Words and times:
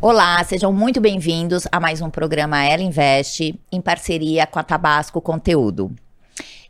Olá, 0.00 0.44
sejam 0.44 0.72
muito 0.72 1.00
bem-vindos 1.00 1.66
a 1.72 1.80
mais 1.80 2.00
um 2.00 2.08
programa 2.08 2.64
Ela 2.64 2.82
Investe, 2.82 3.58
em 3.72 3.80
parceria 3.80 4.46
com 4.46 4.60
a 4.60 4.62
Tabasco 4.62 5.20
Conteúdo. 5.20 5.90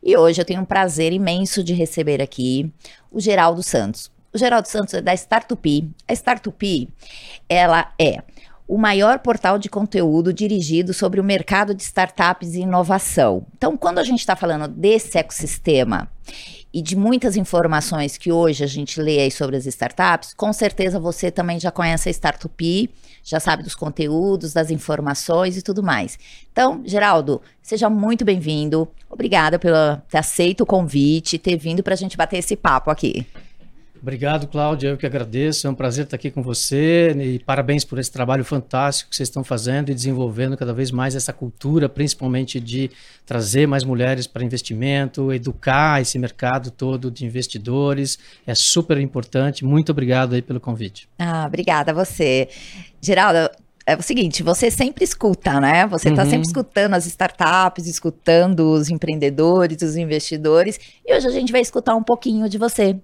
E 0.02 0.16
hoje 0.16 0.40
eu 0.40 0.46
tenho 0.46 0.62
um 0.62 0.64
prazer 0.64 1.12
imenso 1.12 1.62
de 1.62 1.74
receber 1.74 2.22
aqui 2.22 2.72
o 3.12 3.20
Geraldo 3.20 3.62
Santos. 3.62 4.10
O 4.32 4.38
Geraldo 4.38 4.66
Santos 4.66 4.94
é 4.94 5.02
da 5.02 5.12
Startup. 5.12 5.90
A 6.08 6.12
Startup, 6.14 6.88
ela 7.50 7.92
é 8.00 8.22
o 8.66 8.78
maior 8.78 9.18
portal 9.18 9.58
de 9.58 9.68
conteúdo 9.68 10.32
dirigido 10.32 10.94
sobre 10.94 11.20
o 11.20 11.24
mercado 11.24 11.74
de 11.74 11.82
startups 11.82 12.54
e 12.54 12.60
inovação. 12.60 13.44
Então, 13.58 13.76
quando 13.76 13.98
a 13.98 14.04
gente 14.04 14.20
está 14.20 14.36
falando 14.36 14.68
desse 14.68 15.18
ecossistema 15.18 16.10
e 16.72 16.82
de 16.82 16.96
muitas 16.96 17.36
informações 17.36 18.16
que 18.16 18.30
hoje 18.30 18.62
a 18.62 18.66
gente 18.66 19.00
lê 19.00 19.20
aí 19.20 19.30
sobre 19.30 19.56
as 19.56 19.66
startups, 19.66 20.34
com 20.34 20.52
certeza 20.52 21.00
você 21.00 21.30
também 21.30 21.58
já 21.58 21.70
conhece 21.70 22.08
a 22.08 22.12
Startup, 22.12 22.90
já 23.24 23.40
sabe 23.40 23.62
dos 23.62 23.74
conteúdos, 23.74 24.52
das 24.52 24.70
informações 24.70 25.56
e 25.56 25.62
tudo 25.62 25.82
mais. 25.82 26.18
Então, 26.52 26.82
Geraldo, 26.84 27.40
seja 27.62 27.88
muito 27.88 28.24
bem-vindo. 28.24 28.88
Obrigada 29.10 29.58
por 29.58 29.70
ter 30.08 30.18
aceito 30.18 30.62
o 30.62 30.66
convite, 30.66 31.38
ter 31.38 31.56
vindo 31.56 31.82
para 31.82 31.94
a 31.94 31.96
gente 31.96 32.16
bater 32.16 32.38
esse 32.38 32.56
papo 32.56 32.90
aqui. 32.90 33.26
Obrigado, 34.00 34.46
Cláudia. 34.46 34.88
Eu 34.88 34.96
que 34.96 35.06
agradeço. 35.06 35.66
É 35.66 35.70
um 35.70 35.74
prazer 35.74 36.04
estar 36.04 36.16
aqui 36.16 36.30
com 36.30 36.42
você 36.42 37.10
e 37.12 37.38
parabéns 37.38 37.84
por 37.84 37.98
esse 37.98 38.10
trabalho 38.10 38.44
fantástico 38.44 39.10
que 39.10 39.16
vocês 39.16 39.28
estão 39.28 39.42
fazendo 39.42 39.90
e 39.90 39.94
desenvolvendo 39.94 40.56
cada 40.56 40.72
vez 40.72 40.90
mais 40.90 41.14
essa 41.14 41.32
cultura, 41.32 41.88
principalmente 41.88 42.60
de 42.60 42.90
trazer 43.26 43.66
mais 43.66 43.84
mulheres 43.84 44.26
para 44.26 44.44
investimento, 44.44 45.32
educar 45.32 46.00
esse 46.00 46.18
mercado 46.18 46.70
todo 46.70 47.10
de 47.10 47.24
investidores. 47.24 48.18
É 48.46 48.54
super 48.54 48.98
importante. 48.98 49.64
Muito 49.64 49.90
obrigado 49.90 50.34
aí 50.34 50.42
pelo 50.42 50.60
convite. 50.60 51.08
Ah, 51.18 51.44
obrigada 51.46 51.90
a 51.90 51.94
você. 51.94 52.48
Geraldo, 53.00 53.50
é 53.88 53.96
o 53.96 54.02
seguinte, 54.02 54.42
você 54.42 54.70
sempre 54.70 55.02
escuta, 55.02 55.58
né? 55.58 55.86
Você 55.86 56.10
está 56.10 56.22
uhum. 56.22 56.28
sempre 56.28 56.46
escutando 56.46 56.92
as 56.92 57.06
startups, 57.06 57.86
escutando 57.86 58.70
os 58.72 58.90
empreendedores, 58.90 59.80
os 59.80 59.96
investidores, 59.96 60.78
e 61.06 61.14
hoje 61.14 61.26
a 61.26 61.30
gente 61.30 61.50
vai 61.50 61.62
escutar 61.62 61.94
um 61.94 62.02
pouquinho 62.02 62.50
de 62.50 62.58
você. 62.58 62.98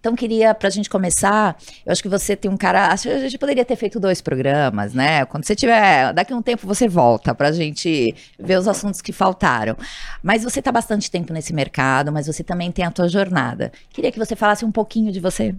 Então, 0.00 0.16
queria, 0.16 0.54
para 0.54 0.68
a 0.68 0.70
gente 0.70 0.88
começar, 0.88 1.58
eu 1.84 1.92
acho 1.92 2.02
que 2.02 2.08
você 2.08 2.34
tem 2.34 2.50
um 2.50 2.56
cara. 2.56 2.86
Acho 2.86 3.02
que 3.02 3.14
a 3.14 3.18
gente 3.18 3.36
poderia 3.36 3.66
ter 3.66 3.76
feito 3.76 4.00
dois 4.00 4.22
programas, 4.22 4.94
né? 4.94 5.26
Quando 5.26 5.44
você 5.44 5.54
tiver. 5.54 6.14
Daqui 6.14 6.32
a 6.32 6.36
um 6.36 6.42
tempo 6.42 6.66
você 6.66 6.88
volta 6.88 7.34
para 7.34 7.48
a 7.48 7.52
gente 7.52 8.14
ver 8.38 8.58
os 8.58 8.66
assuntos 8.66 9.02
que 9.02 9.12
faltaram. 9.12 9.76
Mas 10.22 10.42
você 10.42 10.60
está 10.60 10.72
bastante 10.72 11.10
tempo 11.10 11.34
nesse 11.34 11.52
mercado, 11.52 12.10
mas 12.10 12.26
você 12.26 12.42
também 12.42 12.72
tem 12.72 12.86
a 12.86 12.90
tua 12.90 13.08
jornada. 13.08 13.70
Queria 13.90 14.10
que 14.10 14.18
você 14.18 14.34
falasse 14.34 14.64
um 14.64 14.72
pouquinho 14.72 15.12
de 15.12 15.20
você. 15.20 15.54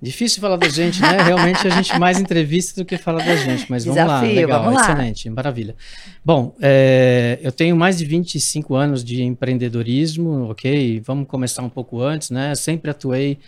Difícil 0.00 0.42
falar 0.42 0.56
da 0.56 0.68
gente, 0.68 1.00
né? 1.00 1.22
Realmente 1.22 1.66
a 1.66 1.70
gente 1.70 1.98
mais 1.98 2.20
entrevista 2.20 2.82
do 2.82 2.86
que 2.86 2.98
falar 2.98 3.24
da 3.24 3.34
gente, 3.34 3.66
mas 3.70 3.82
Desafio, 3.84 4.06
vamos 4.06 4.20
lá, 4.20 4.20
legal, 4.20 4.62
vamos 4.62 4.74
lá. 4.74 4.92
excelente, 4.92 5.30
maravilha. 5.30 5.74
Bom, 6.22 6.54
é, 6.60 7.38
eu 7.42 7.50
tenho 7.50 7.74
mais 7.74 7.96
de 7.96 8.04
25 8.04 8.74
anos 8.74 9.02
de 9.02 9.22
empreendedorismo, 9.22 10.50
ok? 10.50 11.00
Vamos 11.00 11.26
começar 11.26 11.62
um 11.62 11.70
pouco 11.70 12.02
antes, 12.02 12.28
né? 12.28 12.54
Sempre 12.54 12.90
atuei 12.90 13.38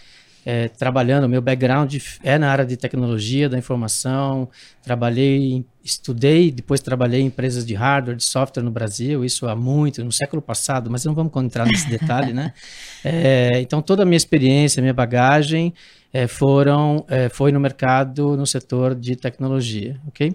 é, 0.44 0.68
trabalhando, 0.68 1.28
meu 1.28 1.42
background 1.42 1.96
é 2.22 2.38
na 2.38 2.50
área 2.50 2.64
de 2.64 2.76
tecnologia 2.76 3.48
da 3.48 3.58
informação, 3.58 4.48
trabalhei, 4.82 5.64
estudei, 5.84 6.50
depois 6.50 6.80
trabalhei 6.80 7.20
em 7.20 7.26
empresas 7.26 7.66
de 7.66 7.74
hardware, 7.74 8.16
de 8.16 8.24
software 8.24 8.62
no 8.62 8.70
Brasil, 8.70 9.24
isso 9.24 9.46
há 9.46 9.54
muito, 9.54 10.02
no 10.04 10.12
século 10.12 10.40
passado, 10.40 10.90
mas 10.90 11.04
não 11.04 11.14
vamos 11.14 11.32
entrar 11.36 11.66
nesse 11.66 11.88
detalhe, 11.90 12.32
né? 12.32 12.52
É, 13.04 13.60
então, 13.60 13.82
toda 13.82 14.02
a 14.02 14.06
minha 14.06 14.16
experiência, 14.16 14.80
minha 14.80 14.94
bagagem 14.94 15.74
é, 16.12 16.26
foram 16.26 17.04
é, 17.08 17.28
foi 17.28 17.52
no 17.52 17.60
mercado 17.60 18.36
no 18.36 18.46
setor 18.46 18.94
de 18.94 19.16
tecnologia, 19.16 20.00
ok? 20.06 20.34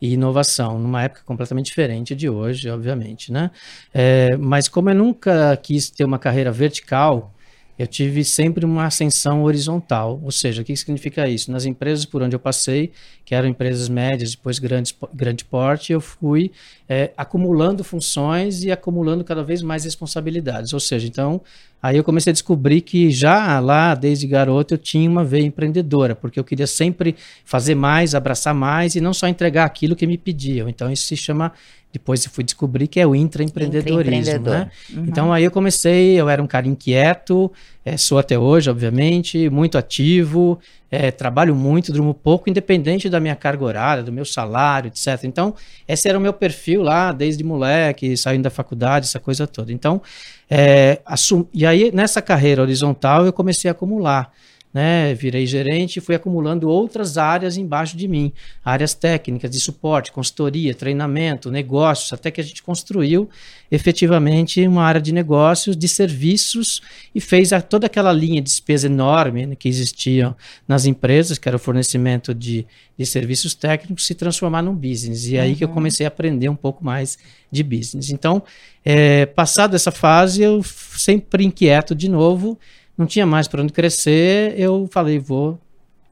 E 0.00 0.12
inovação, 0.12 0.78
numa 0.78 1.02
época 1.02 1.22
completamente 1.24 1.66
diferente 1.66 2.14
de 2.14 2.28
hoje, 2.28 2.68
obviamente, 2.68 3.32
né? 3.32 3.50
É, 3.92 4.36
mas 4.36 4.68
como 4.68 4.90
eu 4.90 4.94
nunca 4.94 5.56
quis 5.56 5.88
ter 5.88 6.04
uma 6.04 6.18
carreira 6.18 6.52
vertical, 6.52 7.32
eu 7.78 7.86
tive 7.86 8.24
sempre 8.24 8.64
uma 8.64 8.86
ascensão 8.86 9.42
horizontal. 9.42 10.20
Ou 10.22 10.30
seja, 10.30 10.62
o 10.62 10.64
que 10.64 10.76
significa 10.76 11.28
isso? 11.28 11.50
Nas 11.50 11.64
empresas 11.64 12.04
por 12.04 12.22
onde 12.22 12.34
eu 12.34 12.40
passei, 12.40 12.92
que 13.24 13.34
eram 13.34 13.48
empresas 13.48 13.88
médias, 13.88 14.32
depois 14.32 14.58
grandes, 14.58 14.94
grande 15.12 15.44
porte, 15.44 15.92
eu 15.92 16.00
fui 16.00 16.52
é, 16.88 17.12
acumulando 17.16 17.82
funções 17.82 18.62
e 18.62 18.70
acumulando 18.70 19.24
cada 19.24 19.42
vez 19.42 19.62
mais 19.62 19.84
responsabilidades. 19.84 20.72
Ou 20.72 20.80
seja, 20.80 21.06
então, 21.06 21.40
aí 21.82 21.96
eu 21.96 22.04
comecei 22.04 22.30
a 22.30 22.34
descobrir 22.34 22.80
que 22.82 23.10
já 23.10 23.58
lá, 23.60 23.94
desde 23.94 24.26
garoto, 24.26 24.74
eu 24.74 24.78
tinha 24.78 25.08
uma 25.08 25.24
veia 25.24 25.44
empreendedora, 25.44 26.14
porque 26.14 26.38
eu 26.38 26.44
queria 26.44 26.66
sempre 26.66 27.16
fazer 27.44 27.74
mais, 27.74 28.14
abraçar 28.14 28.54
mais 28.54 28.94
e 28.94 29.00
não 29.00 29.14
só 29.14 29.26
entregar 29.26 29.64
aquilo 29.64 29.96
que 29.96 30.06
me 30.06 30.18
pediam. 30.18 30.68
Então, 30.68 30.90
isso 30.92 31.06
se 31.06 31.16
chama 31.16 31.52
depois 31.94 32.24
eu 32.24 32.30
fui 32.32 32.42
descobrir 32.42 32.88
que 32.88 32.98
é 32.98 33.06
o 33.06 33.14
intraempreendedorismo, 33.14 34.40
né? 34.40 34.68
Uhum. 34.92 35.04
Então 35.06 35.32
aí 35.32 35.44
eu 35.44 35.50
comecei, 35.52 36.20
eu 36.20 36.28
era 36.28 36.42
um 36.42 36.46
cara 36.46 36.66
inquieto, 36.66 37.52
é, 37.84 37.96
sou 37.96 38.18
até 38.18 38.36
hoje, 38.36 38.68
obviamente, 38.68 39.48
muito 39.48 39.78
ativo, 39.78 40.58
é, 40.94 41.10
trabalho 41.10 41.54
muito, 41.54 41.92
durmo 41.92 42.14
pouco, 42.14 42.48
independente 42.48 43.08
da 43.08 43.18
minha 43.18 43.34
carga 43.34 43.64
horária, 43.64 44.02
do 44.02 44.12
meu 44.12 44.24
salário, 44.24 44.88
etc. 44.88 45.24
Então, 45.24 45.54
esse 45.88 46.08
era 46.08 46.16
o 46.16 46.20
meu 46.20 46.32
perfil 46.32 46.82
lá, 46.82 47.12
desde 47.12 47.42
moleque, 47.42 48.16
saindo 48.16 48.44
da 48.44 48.50
faculdade, 48.50 49.06
essa 49.06 49.18
coisa 49.18 49.46
toda. 49.46 49.72
Então, 49.72 50.00
é, 50.48 51.00
assum... 51.04 51.46
e 51.52 51.66
aí 51.66 51.90
nessa 51.92 52.22
carreira 52.22 52.62
horizontal 52.62 53.26
eu 53.26 53.32
comecei 53.32 53.68
a 53.68 53.72
acumular 53.72 54.32
né, 54.74 55.14
virei 55.14 55.46
gerente 55.46 55.98
e 55.98 56.00
fui 56.00 56.16
acumulando 56.16 56.68
outras 56.68 57.16
áreas 57.16 57.56
embaixo 57.56 57.96
de 57.96 58.08
mim, 58.08 58.32
áreas 58.64 58.92
técnicas 58.92 59.48
de 59.48 59.60
suporte, 59.60 60.10
consultoria, 60.10 60.74
treinamento, 60.74 61.48
negócios, 61.48 62.12
até 62.12 62.28
que 62.28 62.40
a 62.40 62.44
gente 62.44 62.60
construiu 62.60 63.30
efetivamente 63.70 64.66
uma 64.66 64.82
área 64.82 65.00
de 65.00 65.12
negócios, 65.12 65.76
de 65.76 65.86
serviços 65.86 66.82
e 67.14 67.20
fez 67.20 67.52
a, 67.52 67.60
toda 67.62 67.86
aquela 67.86 68.12
linha 68.12 68.42
de 68.42 68.50
despesa 68.50 68.88
enorme 68.88 69.46
né, 69.46 69.54
que 69.54 69.68
existiam 69.68 70.34
nas 70.66 70.86
empresas, 70.86 71.38
que 71.38 71.48
era 71.48 71.56
o 71.56 71.60
fornecimento 71.60 72.34
de, 72.34 72.66
de 72.98 73.06
serviços 73.06 73.54
técnicos, 73.54 74.04
se 74.04 74.14
transformar 74.14 74.62
num 74.62 74.74
business. 74.74 75.28
E 75.28 75.36
uhum. 75.36 75.42
aí 75.42 75.54
que 75.54 75.62
eu 75.62 75.68
uhum. 75.68 75.74
comecei 75.74 76.04
a 76.04 76.08
aprender 76.08 76.48
um 76.48 76.56
pouco 76.56 76.84
mais 76.84 77.16
de 77.48 77.62
business. 77.62 78.10
Então, 78.10 78.42
é, 78.84 79.24
passado 79.24 79.76
essa 79.76 79.92
fase, 79.92 80.42
eu 80.42 80.64
sempre 80.64 81.44
inquieto 81.44 81.94
de 81.94 82.08
novo 82.08 82.58
não 82.96 83.06
tinha 83.06 83.26
mais 83.26 83.48
para 83.48 83.62
onde 83.62 83.72
crescer, 83.72 84.54
eu 84.58 84.88
falei, 84.90 85.18
vou 85.18 85.58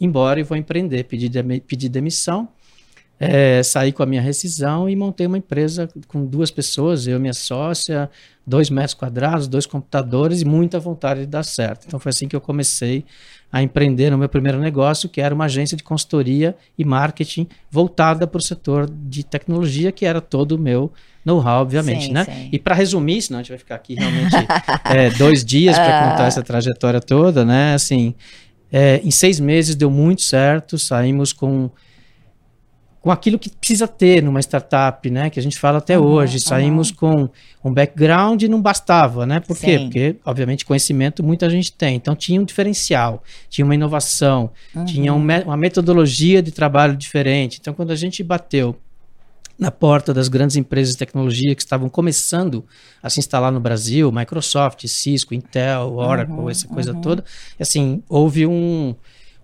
embora 0.01 0.41
e 0.41 0.43
vou 0.43 0.57
empreender. 0.57 1.05
Pedi, 1.05 1.31
pedi 1.67 1.89
demissão, 1.89 2.49
é, 3.19 3.63
saí 3.63 3.93
com 3.93 4.03
a 4.03 4.07
minha 4.07 4.21
rescisão 4.21 4.89
e 4.89 4.97
montei 4.97 5.27
uma 5.27 5.39
empresa 5.39 5.89
com 6.09 6.27
duas 6.27 6.51
pessoas, 6.51 7.07
eu 7.07 7.17
e 7.17 7.21
minha 7.21 7.33
sócia, 7.33 8.11
dois 8.45 8.69
metros 8.69 8.95
quadrados, 8.95 9.47
dois 9.47 9.65
computadores 9.65 10.41
e 10.41 10.45
muita 10.45 10.81
vontade 10.81 11.21
de 11.21 11.27
dar 11.27 11.45
certo. 11.45 11.87
Então 11.87 12.01
foi 12.01 12.11
assim 12.11 12.27
que 12.27 12.35
eu 12.35 12.41
comecei 12.41 13.05
a 13.53 13.63
empreender 13.63 14.11
no 14.11 14.17
meu 14.17 14.31
primeiro 14.31 14.59
negócio, 14.59 15.09
que 15.11 15.21
era 15.21 15.35
uma 15.35 15.45
agência 15.45 15.77
de 15.77 15.83
consultoria 15.83 16.57
e 16.79 16.85
marketing 16.85 17.47
voltada 17.71 18.27
para 18.27 18.39
o 18.39 18.43
setor 18.43 18.91
de 18.91 19.23
tecnologia, 19.23 19.93
que 19.93 20.07
era 20.07 20.23
todo 20.23 20.53
o 20.53 20.59
meu 20.59 20.91
know-how, 21.23 21.61
obviamente, 21.61 22.07
sim, 22.07 22.13
né? 22.13 22.25
Sim. 22.25 22.49
E 22.51 22.59
para 22.59 22.75
resumir, 22.75 23.21
senão 23.21 23.41
a 23.41 23.43
gente 23.43 23.51
vai 23.51 23.59
ficar 23.59 23.75
aqui 23.75 23.95
realmente 23.95 24.35
é, 24.87 25.11
dois 25.11 25.45
dias 25.45 25.77
para 25.77 26.09
contar 26.11 26.27
essa 26.27 26.43
trajetória 26.43 27.01
toda, 27.01 27.45
né? 27.45 27.75
Assim, 27.75 28.15
é, 28.73 29.03
em 29.05 29.11
seis 29.11 29.39
meses 29.39 29.77
deu 29.77 29.91
muito 29.91 30.23
certo, 30.23 30.79
saímos 30.79 31.33
com 31.33 31.71
com 33.03 33.11
aquilo 33.11 33.37
que 33.37 33.51
precisa 33.51 33.89
ter 33.89 34.23
numa 34.23 34.39
startup, 34.39 35.11
né? 35.11 35.29
Que 35.29 35.41
a 35.41 35.43
gente 35.43 35.59
fala 35.59 35.79
até 35.79 35.99
uhum, 35.99 36.07
hoje. 36.07 36.39
Saímos 36.39 36.91
uhum. 36.91 36.97
com 36.97 37.69
um 37.69 37.75
background 37.75 38.41
e 38.43 38.49
não 38.49 38.63
bastava, 38.63 39.27
né? 39.27 39.41
Por 39.41 39.57
Sim. 39.57 39.67
quê? 39.67 39.79
Porque, 39.81 40.17
obviamente, 40.25 40.65
conhecimento 40.65 41.21
muita 41.21 41.51
gente 41.51 41.73
tem. 41.73 41.97
Então, 41.97 42.15
tinha 42.15 42.41
um 42.41 42.45
diferencial, 42.45 43.25
tinha 43.51 43.65
uma 43.65 43.75
inovação, 43.75 44.51
uhum. 44.73 44.85
tinha 44.85 45.13
um, 45.13 45.19
uma 45.19 45.57
metodologia 45.57 46.41
de 46.41 46.53
trabalho 46.53 46.97
diferente. 46.97 47.59
Então, 47.61 47.75
quando 47.75 47.91
a 47.91 47.97
gente 47.97 48.23
bateu 48.23 48.77
na 49.59 49.73
porta 49.73 50.15
das 50.15 50.29
grandes 50.29 50.55
empresas 50.55 50.93
de 50.93 50.99
tecnologia 50.99 51.57
que 51.57 51.63
estavam 51.63 51.89
começando 51.89 52.65
a 53.03 53.11
se 53.11 53.19
instalar 53.19 53.51
no 53.51 53.59
Brasil, 53.59 54.13
Microsoft, 54.13 54.87
Cisco, 54.87 55.35
Intel, 55.35 55.95
Oracle, 55.95 56.51
essa 56.51 56.69
coisa 56.69 56.95
toda, 56.95 57.25
assim, 57.59 58.01
houve 58.09 58.47
um, 58.47 58.95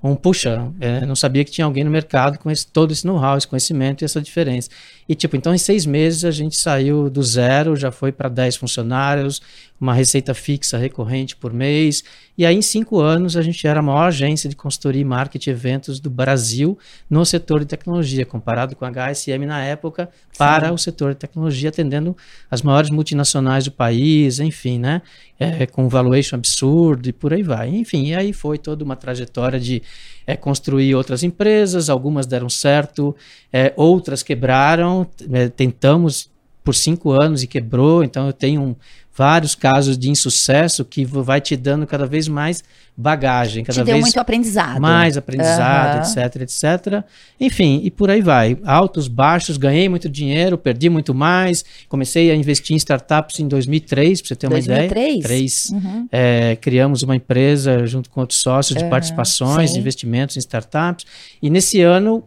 um 0.02 0.14
puxa, 0.14 0.70
é, 0.80 1.04
não 1.04 1.16
sabia 1.16 1.44
que 1.44 1.50
tinha 1.50 1.64
alguém 1.64 1.84
no 1.84 1.90
mercado 1.90 2.38
com 2.38 2.50
esse, 2.50 2.66
todo 2.66 2.92
esse 2.92 3.06
know-how, 3.06 3.36
esse 3.36 3.48
conhecimento 3.48 4.02
e 4.02 4.04
essa 4.04 4.20
diferença. 4.20 4.70
E 5.08 5.14
tipo, 5.14 5.36
então 5.36 5.54
em 5.54 5.58
seis 5.58 5.86
meses 5.86 6.24
a 6.24 6.30
gente 6.30 6.56
saiu 6.56 7.08
do 7.08 7.22
zero, 7.22 7.74
já 7.74 7.90
foi 7.90 8.12
para 8.12 8.28
10 8.28 8.56
funcionários, 8.56 9.40
uma 9.80 9.94
receita 9.94 10.34
fixa 10.34 10.76
recorrente 10.76 11.34
por 11.34 11.52
mês, 11.52 12.04
e 12.36 12.44
aí 12.44 12.54
em 12.54 12.60
cinco 12.60 13.00
anos 13.00 13.36
a 13.36 13.42
gente 13.42 13.66
era 13.66 13.80
a 13.80 13.82
maior 13.82 14.08
agência 14.08 14.50
de 14.50 14.56
consultoria 14.56 15.00
e 15.00 15.04
marketing 15.04 15.50
eventos 15.50 15.98
do 15.98 16.10
Brasil 16.10 16.78
no 17.08 17.24
setor 17.24 17.60
de 17.60 17.66
tecnologia, 17.66 18.26
comparado 18.26 18.76
com 18.76 18.84
a 18.84 18.90
HSM 18.90 19.46
na 19.46 19.64
época, 19.64 20.10
para 20.36 20.68
Sim. 20.68 20.74
o 20.74 20.78
setor 20.78 21.14
de 21.14 21.20
tecnologia, 21.20 21.70
atendendo 21.70 22.16
as 22.50 22.60
maiores 22.60 22.90
multinacionais 22.90 23.64
do 23.64 23.72
país, 23.72 24.40
enfim, 24.40 24.78
né? 24.78 25.00
é, 25.38 25.66
com 25.66 25.88
valuation 25.88 26.36
absurdo 26.36 27.08
e 27.08 27.12
por 27.12 27.32
aí 27.32 27.42
vai. 27.42 27.68
Enfim, 27.68 28.06
e 28.06 28.14
aí 28.14 28.32
foi 28.32 28.58
toda 28.58 28.82
uma 28.84 28.96
trajetória 28.96 29.60
de 29.60 29.82
é, 30.28 30.36
construir 30.36 30.94
outras 30.94 31.22
empresas, 31.22 31.88
algumas 31.88 32.26
deram 32.26 32.50
certo, 32.50 33.16
é, 33.50 33.72
outras 33.74 34.22
quebraram, 34.22 35.06
é, 35.32 35.48
tentamos 35.48 36.30
por 36.62 36.74
cinco 36.74 37.12
anos 37.12 37.42
e 37.42 37.46
quebrou, 37.46 38.04
então 38.04 38.26
eu 38.26 38.32
tenho 38.34 38.60
um, 38.60 38.76
vários 39.18 39.56
casos 39.56 39.98
de 39.98 40.08
insucesso 40.08 40.84
que 40.84 41.04
vai 41.04 41.40
te 41.40 41.56
dando 41.56 41.88
cada 41.88 42.06
vez 42.06 42.28
mais 42.28 42.62
bagagem, 42.96 43.64
cada 43.64 43.80
te 43.80 43.84
vez 43.84 43.96
deu 43.96 44.00
muito 44.00 44.20
aprendizado. 44.20 44.80
mais 44.80 45.16
aprendizado, 45.16 45.96
uhum. 45.96 46.22
etc, 46.22 46.42
etc. 46.42 47.04
Enfim, 47.40 47.80
e 47.82 47.90
por 47.90 48.10
aí 48.10 48.22
vai. 48.22 48.56
Altos, 48.64 49.08
baixos, 49.08 49.56
ganhei 49.56 49.88
muito 49.88 50.08
dinheiro, 50.08 50.56
perdi 50.56 50.88
muito 50.88 51.12
mais. 51.12 51.64
Comecei 51.88 52.30
a 52.30 52.36
investir 52.36 52.74
em 52.74 52.76
startups 52.76 53.40
em 53.40 53.48
2003, 53.48 54.20
para 54.20 54.28
você 54.28 54.36
ter 54.36 54.48
2003? 54.48 54.70
uma 54.70 54.86
ideia. 54.86 55.12
2003. 55.18 55.70
Uhum. 55.70 56.08
É, 56.12 56.56
criamos 56.60 57.02
uma 57.02 57.16
empresa 57.16 57.84
junto 57.86 58.08
com 58.10 58.20
outros 58.20 58.38
sócios 58.38 58.78
de 58.78 58.84
uhum. 58.84 58.90
participações, 58.90 59.74
investimentos 59.74 60.36
em 60.36 60.38
startups. 60.38 61.04
E 61.42 61.50
nesse 61.50 61.82
ano 61.82 62.22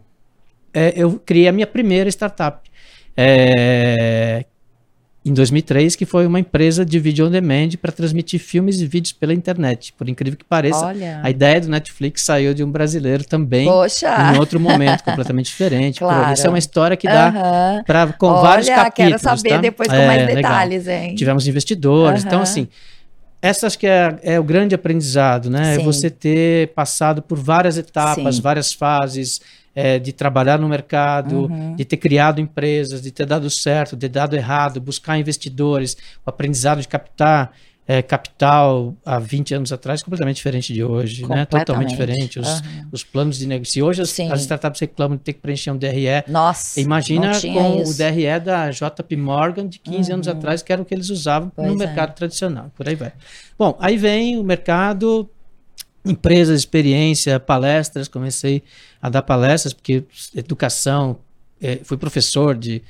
é, 0.74 0.94
eu 0.94 1.22
criei 1.26 1.48
a 1.48 1.54
minha 1.54 1.68
primeira 1.68 2.10
startup. 2.10 2.70
É, 3.16 4.46
em 5.24 5.34
2003, 5.34 5.96
que 5.96 6.06
foi 6.06 6.26
uma 6.26 6.40
empresa 6.40 6.84
de 6.84 7.00
vídeo 7.00 7.28
on 7.28 7.30
demand 7.30 7.70
para 7.80 7.92
transmitir 7.92 8.40
filmes 8.40 8.82
e 8.82 8.88
vídeos 8.88 9.14
pela 9.14 9.34
internet. 9.34 9.94
Por 9.94 10.10
incrível 10.10 10.38
que 10.38 10.44
pareça, 10.44 10.88
Olha. 10.88 11.20
a 11.24 11.30
ideia 11.30 11.62
do 11.62 11.70
Netflix 11.70 12.24
saiu 12.24 12.56
de 12.56 12.64
um 12.64 12.72
brasileiro 12.72 13.24
também, 13.24 13.68
Poxa. 13.68 14.34
em 14.34 14.40
outro 14.40 14.60
momento 14.60 15.04
completamente 15.04 15.46
diferente. 15.46 16.02
Claro. 16.12 16.32
Essa 16.32 16.48
é 16.48 16.50
uma 16.50 16.58
história 16.58 16.98
que 16.98 17.08
dá 17.08 17.30
uh 17.30 17.34
-huh. 17.34 17.86
para 17.86 18.14
com 18.14 18.28
Olha, 18.28 18.42
vários 18.42 18.68
capítulos. 18.68 19.22
quero 19.22 19.38
saber 19.38 19.50
tá? 19.50 19.58
depois 19.58 19.88
com 19.88 19.96
é, 19.96 20.08
mais 20.08 20.36
detalhes, 20.36 20.86
legal. 20.86 21.04
hein? 21.04 21.16
Tivemos 21.16 21.48
investidores, 21.48 22.22
uh 22.22 22.24
-huh. 22.24 22.28
então 22.28 22.42
assim, 22.42 22.68
essa 23.42 23.68
acho 23.68 23.78
que 23.78 23.88
é, 23.88 24.20
é, 24.24 24.40
o 24.40 24.44
grande 24.44 24.76
aprendizado, 24.76 25.50
né? 25.50 25.74
É 25.74 25.76
Sim. 25.76 25.82
É 25.82 25.84
você 25.84 26.10
ter 26.10 26.70
passado 26.70 27.22
por 27.22 27.38
várias 27.38 27.78
etapas, 27.78 28.36
Sim. 28.36 28.42
várias 28.42 28.74
fases, 28.74 29.42
é, 29.76 30.00
de 30.00 30.12
trabalhar 30.12 30.60
no 30.60 30.68
mercado, 30.68 31.46
uhum. 31.46 31.76
de 31.76 31.86
ter 31.86 31.98
criado 31.98 32.40
empresas, 32.42 33.02
de 33.02 33.12
ter 33.12 33.26
dado 33.26 33.50
certo, 33.50 33.96
de 33.96 34.02
ter 34.02 34.10
dado 34.10 34.36
errado, 34.36 34.82
buscar 34.82 35.18
investidores, 35.18 35.96
o 36.26 36.30
aprendizado 36.30 36.82
de 36.82 36.88
captar 36.88 37.52
é, 37.88 38.02
capital 38.02 38.96
há 39.06 39.20
20 39.20 39.56
anos 39.56 39.74
atrás 39.74 40.04
completamente 40.04 40.38
diferente 40.38 40.74
de 40.74 40.84
hoje, 40.84 41.28
né? 41.28 41.46
Totalmente 41.46 41.90
diferente. 41.90 42.40
Os, 42.40 42.48
uhum. 42.48 42.88
os 42.92 43.04
planos 43.04 43.38
de 43.38 43.48
negócio. 43.48 43.74
Se 43.74 43.82
hoje 43.82 44.02
as, 44.02 44.20
as, 44.20 44.42
startups 44.42 44.80
reclamam 44.80 45.18
de 45.18 45.24
ter 45.24 45.34
que 45.34 45.40
preencher 45.40 45.72
um 45.72 45.78
DRE, 45.78 46.24
Nossa, 46.28 46.80
imagina 46.80 47.32
com 47.42 47.82
isso. 47.82 47.92
o 47.92 47.98
DRE 47.98 48.40
da 48.40 48.70
JP 48.70 49.18
Morgan 49.18 49.68
de 49.68 49.80
15 49.80 50.10
uhum. 50.10 50.16
anos 50.16 50.28
atrás, 50.28 50.62
que 50.62 50.72
era 50.72 50.82
o 50.82 50.86
que 50.86 50.94
eles 50.94 51.10
usavam 51.10 51.52
pois 51.54 51.68
no 51.68 51.74
é. 51.74 51.86
mercado 51.86 52.14
tradicional. 52.16 52.72
Por 52.76 52.88
aí 52.88 52.96
vai. 52.96 53.12
Bom, 53.58 53.76
aí 53.80 53.98
vem 53.98 54.38
o 54.38 54.44
mercado 54.44 55.30
empresas, 56.04 56.60
experiência, 56.60 57.40
palestras, 57.40 58.08
comecei 58.08 58.64
a 59.02 59.10
dar 59.10 59.22
palestras, 59.22 59.74
porque 59.74 60.04
educação, 60.36 61.20
é, 61.62 61.78
fui 61.84 61.98
professor 61.98 62.56
de, 62.56 62.82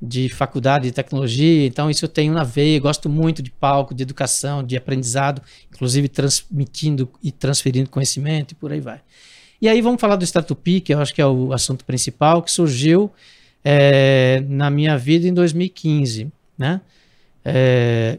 de 0.00 0.28
faculdade 0.28 0.84
de 0.84 0.92
tecnologia, 0.92 1.66
então 1.66 1.90
isso 1.90 2.04
eu 2.04 2.08
tenho 2.08 2.32
na 2.32 2.44
veia, 2.44 2.78
gosto 2.78 3.08
muito 3.08 3.42
de 3.42 3.50
palco, 3.50 3.94
de 3.94 4.02
educação, 4.02 4.62
de 4.62 4.76
aprendizado, 4.76 5.42
inclusive 5.72 6.08
transmitindo 6.08 7.10
e 7.22 7.32
transferindo 7.32 7.90
conhecimento 7.90 8.52
e 8.52 8.54
por 8.54 8.72
aí 8.72 8.80
vai. 8.80 9.00
E 9.60 9.68
aí 9.68 9.82
vamos 9.82 10.00
falar 10.00 10.16
do 10.16 10.24
Startup, 10.24 10.80
que 10.80 10.94
eu 10.94 11.00
acho 11.00 11.12
que 11.12 11.20
é 11.20 11.26
o 11.26 11.52
assunto 11.52 11.84
principal, 11.84 12.42
que 12.42 12.50
surgiu 12.50 13.12
é, 13.62 14.42
na 14.48 14.70
minha 14.70 14.96
vida 14.96 15.28
em 15.28 15.34
2015, 15.34 16.32
né? 16.56 16.80
É, 17.44 18.18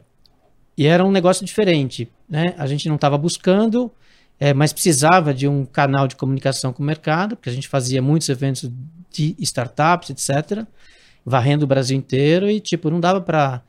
e 0.78 0.86
era 0.86 1.04
um 1.04 1.12
negócio 1.12 1.46
diferente, 1.46 2.08
né? 2.30 2.54
A 2.58 2.68
gente 2.68 2.88
não 2.88 2.96
estava 2.96 3.18
buscando, 3.18 3.92
é, 4.42 4.56
mas 4.56 4.74
precisava 4.74 5.36
de 5.36 5.48
um 5.48 5.64
canal 5.68 6.08
de 6.08 6.16
comunicação 6.16 6.74
com 6.74 6.82
o 6.82 6.86
mercado, 6.86 7.36
porque 7.36 7.48
a 7.48 7.54
gente 7.54 7.68
fazia 7.68 8.02
muitos 8.02 8.28
eventos 8.28 8.72
de 9.12 9.36
startups, 9.38 10.10
etc., 10.10 10.66
varrendo 11.24 11.64
o 11.64 11.68
Brasil 11.68 11.96
inteiro 11.96 12.50
e, 12.50 12.60
tipo, 12.60 12.90
não 12.90 13.00
dava 13.00 13.22
para 13.22 13.62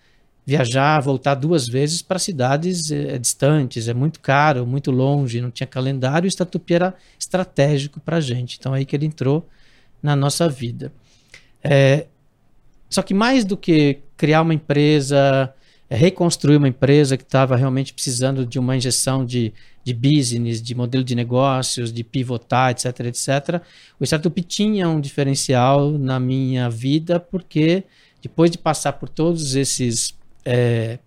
viajar, 0.47 0.99
voltar 1.01 1.35
duas 1.35 1.69
vezes 1.69 2.01
para 2.01 2.19
cidades 2.19 2.91
é, 2.91 3.19
distantes, 3.19 3.87
é 3.87 3.93
muito 3.93 4.19
caro, 4.19 4.67
muito 4.67 4.91
longe, 4.91 5.43
não 5.43 5.51
tinha 5.51 5.67
calendário, 5.67 6.27
o 6.27 6.31
Startup 6.31 6.73
era 6.73 6.95
estratégico 7.19 8.01
para 8.01 8.17
a 8.17 8.21
gente. 8.23 8.57
Então, 8.59 8.75
é 8.75 8.79
aí 8.79 8.87
que 8.87 8.97
ele 8.97 9.05
entrou 9.05 9.47
na 10.03 10.17
nossa 10.17 10.49
vida. 10.49 10.91
É, 11.63 12.07
só 12.89 13.03
que 13.03 13.13
mais 13.13 13.45
do 13.45 13.59
que 13.59 13.99
criar 14.17 14.41
uma 14.41 14.55
empresa, 14.55 15.19
é, 15.19 15.62
reconstruir 15.97 16.57
uma 16.57 16.69
empresa 16.69 17.17
que 17.17 17.23
estava 17.23 17.57
realmente 17.57 17.93
precisando 17.93 18.47
de 18.47 18.59
uma 18.59 18.77
injeção 18.77 19.25
de 19.25 19.53
de 19.85 19.93
business, 19.93 20.63
de 20.63 20.75
modelo 20.75 21.03
de 21.03 21.15
negócios, 21.15 21.93
de 21.93 22.05
pivotar, 22.05 22.71
etc, 22.71 23.01
etc. 23.01 23.63
O 23.99 24.05
startup 24.05 24.43
tinha 24.43 24.89
um 24.89 25.01
diferencial 25.01 25.91
na 25.93 26.21
minha 26.21 26.71
vida 26.71 27.19
porque 27.19 27.85
depois 28.23 28.51
de 28.51 28.59
passar 28.59 28.93
por 28.95 29.09
todos 29.09 29.57
esses 29.57 30.15
é, 30.45 30.99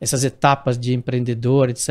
essas 0.00 0.24
etapas 0.24 0.76
de 0.76 0.92
empreendedor, 0.92 1.70
etc, 1.70 1.88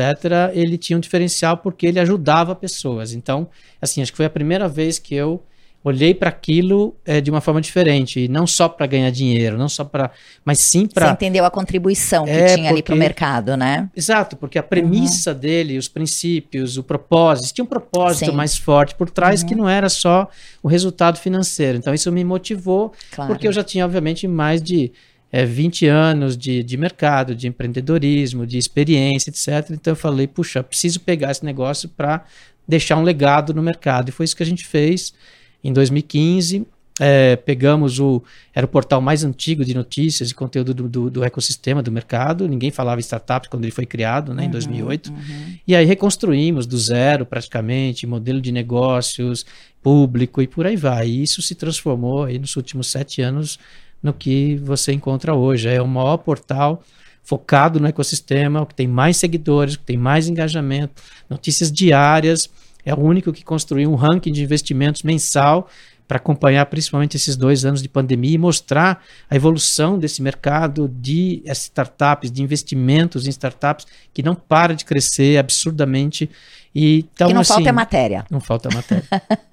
ele 0.52 0.76
tinha 0.76 0.96
um 0.96 1.00
diferencial 1.00 1.56
porque 1.56 1.86
ele 1.86 1.98
ajudava 1.98 2.54
pessoas. 2.54 3.14
Então, 3.14 3.48
assim, 3.80 4.02
acho 4.02 4.12
que 4.12 4.16
foi 4.16 4.26
a 4.26 4.30
primeira 4.30 4.68
vez 4.68 4.98
que 4.98 5.14
eu 5.14 5.42
olhei 5.84 6.14
para 6.14 6.28
aquilo 6.28 6.94
é, 7.04 7.20
de 7.20 7.30
uma 7.30 7.40
forma 7.40 7.60
diferente 7.60 8.20
e 8.20 8.28
não 8.28 8.46
só 8.46 8.68
para 8.68 8.86
ganhar 8.86 9.10
dinheiro, 9.10 9.58
não 9.58 9.68
só 9.68 9.84
para, 9.84 10.10
mas 10.44 10.58
sim 10.60 10.86
para 10.86 11.06
Você 11.06 11.12
entendeu 11.12 11.44
a 11.44 11.50
contribuição 11.50 12.24
que 12.24 12.30
é, 12.30 12.54
tinha 12.54 12.70
ali 12.70 12.82
para 12.82 12.94
o 12.94 12.98
mercado, 12.98 13.56
né? 13.56 13.90
Exato, 13.96 14.36
porque 14.36 14.58
a 14.58 14.62
premissa 14.62 15.32
uhum. 15.32 15.38
dele, 15.38 15.78
os 15.78 15.88
princípios, 15.88 16.76
o 16.76 16.82
propósito, 16.82 17.54
tinha 17.54 17.64
um 17.64 17.68
propósito 17.68 18.30
sim. 18.30 18.36
mais 18.36 18.56
forte 18.56 18.94
por 18.94 19.10
trás 19.10 19.42
uhum. 19.42 19.48
que 19.48 19.54
não 19.54 19.68
era 19.68 19.88
só 19.88 20.28
o 20.62 20.68
resultado 20.68 21.18
financeiro. 21.18 21.78
Então 21.78 21.92
isso 21.92 22.10
me 22.12 22.24
motivou, 22.24 22.92
claro. 23.10 23.32
porque 23.32 23.48
eu 23.48 23.52
já 23.52 23.64
tinha 23.64 23.84
obviamente 23.84 24.28
mais 24.28 24.62
de 24.62 24.92
é, 25.32 25.46
20 25.46 25.86
anos 25.86 26.36
de, 26.36 26.62
de 26.62 26.76
mercado, 26.76 27.34
de 27.34 27.48
empreendedorismo, 27.48 28.46
de 28.46 28.58
experiência, 28.58 29.30
etc. 29.30 29.70
Então 29.70 29.92
eu 29.92 29.96
falei, 29.96 30.26
puxa, 30.26 30.62
preciso 30.62 31.00
pegar 31.00 31.30
esse 31.30 31.44
negócio 31.44 31.88
para 31.88 32.24
deixar 32.68 32.96
um 32.96 33.02
legado 33.02 33.54
no 33.54 33.62
mercado. 33.62 34.10
E 34.10 34.12
foi 34.12 34.24
isso 34.24 34.36
que 34.36 34.42
a 34.42 34.46
gente 34.46 34.66
fez. 34.66 35.14
Em 35.62 35.72
2015, 35.72 36.66
é, 37.00 37.36
pegamos 37.36 37.98
o. 37.98 38.22
Era 38.54 38.66
o 38.66 38.68
portal 38.68 39.00
mais 39.00 39.24
antigo 39.24 39.64
de 39.64 39.74
notícias 39.74 40.30
e 40.30 40.34
conteúdo 40.34 40.74
do, 40.74 40.88
do, 40.88 41.10
do 41.10 41.24
ecossistema 41.24 41.82
do 41.82 41.90
mercado. 41.90 42.46
Ninguém 42.46 42.70
falava 42.70 43.00
startup 43.00 43.48
quando 43.48 43.64
ele 43.64 43.72
foi 43.72 43.86
criado, 43.86 44.34
né, 44.34 44.44
em 44.44 44.50
2008. 44.50 45.10
Uhum, 45.10 45.16
uhum. 45.16 45.56
E 45.66 45.74
aí 45.74 45.86
reconstruímos 45.86 46.66
do 46.66 46.76
zero, 46.76 47.24
praticamente, 47.24 48.06
modelo 48.06 48.40
de 48.40 48.52
negócios, 48.52 49.46
público 49.82 50.42
e 50.42 50.46
por 50.46 50.66
aí 50.66 50.76
vai. 50.76 51.08
E 51.08 51.22
isso 51.22 51.40
se 51.40 51.54
transformou 51.54 52.24
aí 52.24 52.38
nos 52.38 52.56
últimos 52.56 52.88
sete 52.88 53.22
anos 53.22 53.58
no 54.02 54.12
que 54.12 54.56
você 54.56 54.92
encontra 54.92 55.34
hoje. 55.34 55.68
É 55.68 55.80
o 55.80 55.88
maior 55.88 56.18
portal 56.18 56.82
focado 57.24 57.80
no 57.80 57.86
ecossistema, 57.86 58.66
que 58.66 58.74
tem 58.74 58.86
mais 58.86 59.16
seguidores, 59.16 59.76
que 59.76 59.84
tem 59.84 59.96
mais 59.96 60.28
engajamento, 60.28 61.02
notícias 61.30 61.70
diárias 61.70 62.50
é 62.84 62.94
o 62.94 63.00
único 63.00 63.32
que 63.32 63.44
construiu 63.44 63.90
um 63.90 63.94
ranking 63.94 64.32
de 64.32 64.42
investimentos 64.42 65.02
mensal 65.02 65.68
para 66.12 66.18
acompanhar 66.18 66.66
principalmente 66.66 67.16
esses 67.16 67.36
dois 67.36 67.64
anos 67.64 67.80
de 67.80 67.88
pandemia 67.88 68.34
e 68.34 68.38
mostrar 68.38 69.02
a 69.30 69.36
evolução 69.36 69.98
desse 69.98 70.20
mercado 70.20 70.86
de 70.86 71.42
startups, 71.46 72.30
de 72.30 72.42
investimentos 72.42 73.26
em 73.26 73.30
startups, 73.30 73.86
que 74.12 74.22
não 74.22 74.34
para 74.34 74.74
de 74.74 74.84
crescer 74.84 75.38
absurdamente. 75.38 76.28
E, 76.74 77.06
então, 77.14 77.28
que 77.28 77.34
não 77.34 77.40
assim, 77.40 77.54
falta 77.54 77.72
matéria. 77.72 78.26
Não 78.30 78.40
falta 78.40 78.68
matéria. 78.74 79.04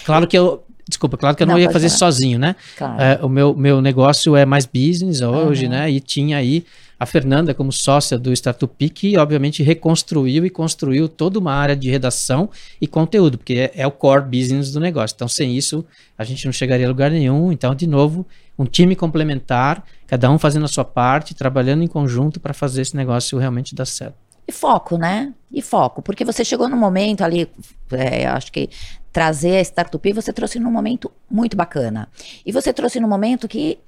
claro 0.04 0.28
que 0.28 0.38
eu. 0.38 0.64
Desculpa, 0.92 1.18
claro 1.18 1.38
que 1.38 1.44
eu 1.44 1.48
não, 1.48 1.54
não 1.54 1.60
ia 1.60 1.72
fazer 1.72 1.88
falar. 1.88 2.00
sozinho, 2.00 2.38
né? 2.38 2.54
Claro. 2.78 3.02
É, 3.02 3.20
o 3.24 3.30
meu, 3.30 3.56
meu 3.56 3.82
negócio 3.82 4.36
é 4.36 4.46
mais 4.46 4.66
business 4.66 5.22
hoje, 5.22 5.66
uhum. 5.66 5.72
né? 5.72 5.90
E 5.90 6.02
tinha 6.02 6.38
aí 6.38 6.66
a 7.00 7.06
Fernanda, 7.06 7.54
como 7.54 7.72
sócia 7.72 8.16
do 8.20 8.32
Startup, 8.34 8.90
que 8.90 9.18
obviamente 9.18 9.64
reconstruiu 9.64 10.46
e 10.46 10.50
construiu 10.50 11.08
toda 11.08 11.40
uma 11.40 11.54
área 11.54 11.76
de 11.76 11.90
redação 11.90 12.50
e 12.80 12.86
conteúdo, 12.86 13.38
porque 13.38 13.72
é, 13.74 13.82
é, 13.82 13.88
o 13.88 13.92
core 13.92 14.26
business 14.26 14.72
do 14.72 14.80
negócio. 14.82 15.16
Então, 15.16 15.28
sem 15.30 15.58
isso, 15.58 15.84
a 16.18 16.26
gente 16.26 16.46
não 16.46 16.52
chegaria 16.52 16.86
a 16.86 16.90
lugar 16.90 17.10
nenhum. 17.10 17.52
Então, 17.54 17.74
de 17.74 17.88
novo, 17.88 18.28
um 18.60 18.66
time 18.66 18.96
complementar, 18.96 19.84
cada 20.06 20.30
um 20.30 20.38
fazendo 20.38 20.66
a 20.66 20.68
sua 20.68 20.84
parte, 20.86 21.34
trabalhando 21.34 21.84
em 21.84 21.88
conjunto 21.88 22.40
para 22.40 22.54
fazer 22.54 22.82
esse 22.82 22.96
negócio 22.96 23.40
realmente 23.40 23.74
dar 23.74 23.86
certo. 23.86 24.18
E 24.48 24.52
foco, 24.52 24.98
né? 24.98 25.34
E 25.52 25.62
foco, 25.62 26.02
porque 26.02 26.26
você 26.26 26.44
chegou 26.44 26.68
no 26.68 26.76
momento 26.76 27.24
ali, 27.24 27.50
é, 27.92 28.28
acho 28.28 28.52
que 28.52 28.70
trazer 29.12 29.58
a 29.58 29.62
Startup, 29.62 30.14
você 30.14 30.32
trouxe 30.32 30.60
num 30.60 30.72
momento 30.72 31.12
muito 31.30 31.56
bacana. 31.58 32.08
E 32.46 32.52
você 32.52 32.72
trouxe 32.72 33.00
num 33.00 33.08
momento 33.08 33.48
que 33.48 33.80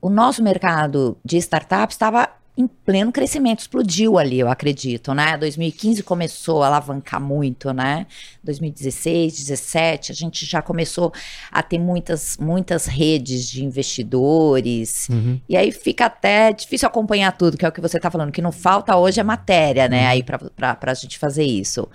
o 0.00 0.10
nosso 0.10 0.42
mercado 0.42 1.16
de 1.24 1.36
startups 1.36 1.94
estava 1.94 2.28
em 2.54 2.66
pleno 2.66 3.10
crescimento, 3.10 3.60
explodiu 3.60 4.18
ali, 4.18 4.38
eu 4.38 4.50
acredito, 4.50 5.14
né? 5.14 5.38
2015 5.38 6.02
começou 6.02 6.62
a 6.62 6.66
alavancar 6.66 7.18
muito, 7.18 7.72
né? 7.72 8.06
2016, 8.44 9.32
2017, 9.32 10.12
a 10.12 10.14
gente 10.14 10.44
já 10.44 10.60
começou 10.60 11.14
a 11.50 11.62
ter 11.62 11.78
muitas, 11.78 12.36
muitas 12.36 12.84
redes 12.84 13.48
de 13.48 13.64
investidores, 13.64 15.08
uhum. 15.08 15.40
e 15.48 15.56
aí 15.56 15.72
fica 15.72 16.04
até 16.06 16.52
difícil 16.52 16.86
acompanhar 16.86 17.32
tudo, 17.32 17.56
que 17.56 17.64
é 17.64 17.68
o 17.68 17.72
que 17.72 17.80
você 17.80 17.96
está 17.96 18.10
falando, 18.10 18.30
que 18.30 18.42
não 18.42 18.52
falta 18.52 18.96
hoje 18.96 19.18
é 19.18 19.24
matéria, 19.24 19.88
né? 19.88 20.02
Uhum. 20.02 20.10
Aí 20.10 20.22
para 20.22 20.78
a 20.82 20.94
gente 20.94 21.18
fazer 21.18 21.44
isso. 21.44 21.88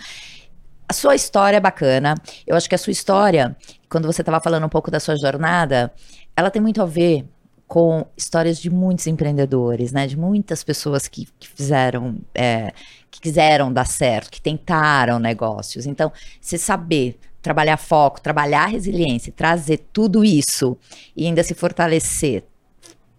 A 0.89 0.93
sua 0.93 1.15
história 1.15 1.57
é 1.57 1.59
bacana, 1.59 2.15
eu 2.45 2.55
acho 2.55 2.69
que 2.69 2.75
a 2.75 2.77
sua 2.77 2.91
história, 2.91 3.55
quando 3.89 4.05
você 4.05 4.21
estava 4.21 4.39
falando 4.39 4.65
um 4.65 4.69
pouco 4.69 4.89
da 4.89 5.01
sua 5.01 5.17
jornada, 5.17 5.91
ela 6.35 6.49
tem 6.49 6.61
muito 6.61 6.81
a 6.81 6.85
ver 6.85 7.25
com 7.67 8.05
histórias 8.15 8.57
de 8.57 8.69
muitos 8.69 9.05
empreendedores, 9.07 9.91
né? 9.91 10.07
De 10.07 10.17
muitas 10.17 10.63
pessoas 10.63 11.07
que, 11.09 11.27
que 11.37 11.49
fizeram, 11.49 12.17
é, 12.33 12.71
que 13.11 13.19
quiseram 13.19 13.73
dar 13.73 13.85
certo, 13.85 14.31
que 14.31 14.41
tentaram 14.41 15.19
negócios. 15.19 15.85
Então, 15.85 16.09
você 16.39 16.57
saber 16.57 17.19
trabalhar 17.41 17.75
foco, 17.75 18.21
trabalhar 18.21 18.67
resiliência, 18.67 19.33
trazer 19.35 19.85
tudo 19.91 20.23
isso 20.23 20.77
e 21.15 21.25
ainda 21.25 21.43
se 21.43 21.53
fortalecer 21.53 22.45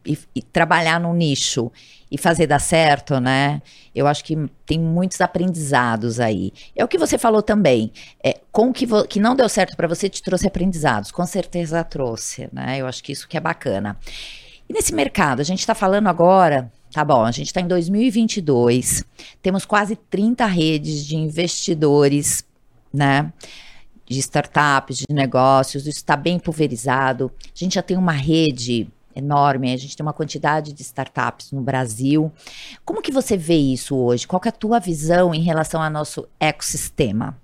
e, 0.08 0.18
e 0.34 0.42
trabalhar 0.42 0.98
no 0.98 1.12
nicho 1.12 1.70
e 2.10 2.16
fazer 2.16 2.46
dar 2.46 2.58
certo, 2.58 3.20
né? 3.20 3.60
Eu 3.94 4.06
acho 4.06 4.24
que 4.24 4.34
tem 4.64 4.80
muitos 4.80 5.20
aprendizados 5.20 6.18
aí. 6.18 6.52
É 6.74 6.82
o 6.82 6.88
que 6.88 6.96
você 6.96 7.18
falou 7.18 7.42
também. 7.42 7.92
É, 8.24 8.40
com 8.50 8.72
que, 8.72 8.86
que 9.06 9.20
não 9.20 9.36
deu 9.36 9.48
certo 9.48 9.76
para 9.76 9.86
você, 9.86 10.08
te 10.08 10.22
trouxe 10.22 10.46
aprendizados. 10.46 11.10
Com 11.10 11.26
certeza 11.26 11.84
trouxe, 11.84 12.48
né? 12.50 12.78
Eu 12.78 12.86
acho 12.86 13.04
que 13.04 13.12
isso 13.12 13.28
que 13.28 13.36
é 13.36 13.40
bacana. 13.40 13.98
E 14.66 14.72
nesse 14.72 14.94
mercado, 14.94 15.40
a 15.40 15.44
gente 15.44 15.60
está 15.60 15.74
falando 15.74 16.08
agora, 16.08 16.72
tá 16.92 17.04
bom, 17.04 17.24
a 17.24 17.30
gente 17.30 17.48
está 17.48 17.60
em 17.60 17.66
2022, 17.66 19.04
temos 19.42 19.64
quase 19.64 19.96
30 19.96 20.44
redes 20.46 21.04
de 21.06 21.16
investidores, 21.16 22.44
né? 22.92 23.32
De 24.06 24.18
startups, 24.18 24.98
de 24.98 25.14
negócios, 25.14 25.86
isso 25.86 25.98
está 25.98 26.16
bem 26.16 26.38
pulverizado. 26.38 27.30
A 27.44 27.58
gente 27.58 27.74
já 27.74 27.82
tem 27.82 27.96
uma 27.96 28.12
rede 28.12 28.88
enorme, 29.18 29.72
a 29.72 29.76
gente 29.76 29.96
tem 29.96 30.04
uma 30.04 30.12
quantidade 30.12 30.72
de 30.72 30.82
startups 30.82 31.52
no 31.52 31.60
Brasil. 31.60 32.32
Como 32.84 33.02
que 33.02 33.12
você 33.12 33.36
vê 33.36 33.56
isso 33.56 33.96
hoje? 33.96 34.26
Qual 34.26 34.40
é 34.44 34.48
a 34.48 34.52
tua 34.52 34.78
visão 34.78 35.34
em 35.34 35.42
relação 35.42 35.82
ao 35.82 35.90
nosso 35.90 36.26
ecossistema? 36.40 37.36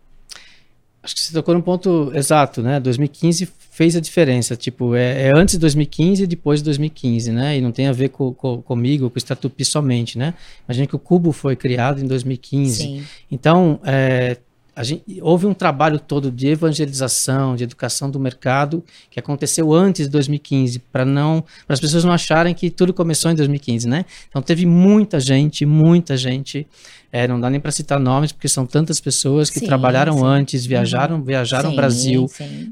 Acho 1.02 1.14
que 1.14 1.20
você 1.20 1.34
tocou 1.34 1.54
no 1.54 1.62
ponto 1.62 2.10
exato, 2.14 2.62
né? 2.62 2.80
2015 2.80 3.46
fez 3.70 3.94
a 3.94 4.00
diferença, 4.00 4.56
tipo, 4.56 4.94
é, 4.94 5.24
é 5.24 5.32
antes 5.36 5.56
de 5.56 5.58
2015 5.58 6.22
e 6.22 6.26
depois 6.26 6.60
de 6.60 6.64
2015, 6.64 7.30
né? 7.30 7.58
E 7.58 7.60
não 7.60 7.72
tem 7.72 7.88
a 7.88 7.92
ver 7.92 8.08
com, 8.08 8.32
com, 8.32 8.62
comigo, 8.62 9.10
com 9.10 9.16
o 9.16 9.18
Statupi 9.18 9.64
somente, 9.66 10.16
né? 10.16 10.32
Imagina 10.66 10.86
que 10.86 10.96
o 10.96 10.98
Cubo 10.98 11.30
foi 11.30 11.56
criado 11.56 12.00
em 12.00 12.06
2015. 12.06 12.74
Sim. 12.74 13.04
Então, 13.30 13.80
é, 13.84 14.38
Gente, 14.82 15.04
houve 15.22 15.46
um 15.46 15.54
trabalho 15.54 15.98
todo 15.98 16.30
de 16.30 16.48
evangelização, 16.48 17.54
de 17.54 17.64
educação 17.64 18.10
do 18.10 18.18
mercado 18.18 18.82
que 19.10 19.20
aconteceu 19.20 19.72
antes 19.72 20.06
de 20.06 20.12
2015, 20.12 20.80
para 20.90 21.04
não, 21.04 21.44
para 21.66 21.74
as 21.74 21.80
pessoas 21.80 22.04
não 22.04 22.12
acharem 22.12 22.54
que 22.54 22.70
tudo 22.70 22.92
começou 22.92 23.30
em 23.30 23.34
2015, 23.34 23.88
né? 23.88 24.04
Então 24.28 24.42
teve 24.42 24.66
muita 24.66 25.20
gente, 25.20 25.64
muita 25.64 26.16
gente 26.16 26.66
é, 27.14 27.28
não 27.28 27.38
dá 27.38 27.48
nem 27.48 27.60
para 27.60 27.70
citar 27.70 28.00
nomes, 28.00 28.32
porque 28.32 28.48
são 28.48 28.66
tantas 28.66 29.00
pessoas 29.00 29.48
que 29.48 29.60
sim, 29.60 29.66
trabalharam 29.66 30.18
sim. 30.18 30.26
antes, 30.26 30.66
viajaram, 30.66 31.18
uhum. 31.18 31.22
viajaram 31.22 31.70
sim, 31.70 31.76
Brasil, 31.76 32.26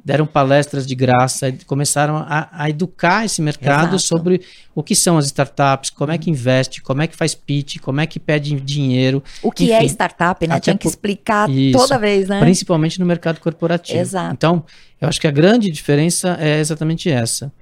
deram 0.05 0.27
palestras 0.27 0.85
de 0.85 0.97
graça, 0.97 1.55
começaram 1.65 2.17
a, 2.17 2.49
a 2.51 2.69
educar 2.69 3.25
esse 3.25 3.41
mercado 3.41 3.95
Exato. 3.95 4.01
sobre 4.01 4.41
o 4.75 4.83
que 4.83 4.97
são 4.97 5.17
as 5.17 5.27
startups, 5.27 5.91
como 5.91 6.11
é 6.11 6.19
que 6.19 6.29
investe, 6.29 6.83
como 6.83 7.03
é 7.03 7.07
que 7.07 7.15
faz 7.15 7.37
pitch, 7.37 7.79
como 7.79 8.01
é 8.01 8.07
que 8.07 8.19
pede 8.19 8.61
dinheiro. 8.61 9.23
O 9.45 9.53
que 9.53 9.71
é 9.71 9.77
enfim, 9.77 9.85
é 9.85 9.89
startup, 9.89 10.45
né? 10.45 10.59
Tinha 10.59 10.77
que 10.77 10.89
explicar 10.89 11.49
isso, 11.49 11.79
toda 11.79 11.92
vez, 11.99 12.29
né? 12.29 12.41
Principalmente 12.41 12.99
no 12.99 13.07
mercado 13.07 13.41
corporativo. 13.41 13.99
Exato. 13.99 14.35
Então, 14.35 14.65
eu 15.01 15.09
acho 15.09 15.21
que 15.21 15.27
a 15.27 15.31
grande 15.31 15.71
diferença 15.71 16.37
é 16.41 16.61
exatamente 16.61 17.11
essa. 17.11 17.53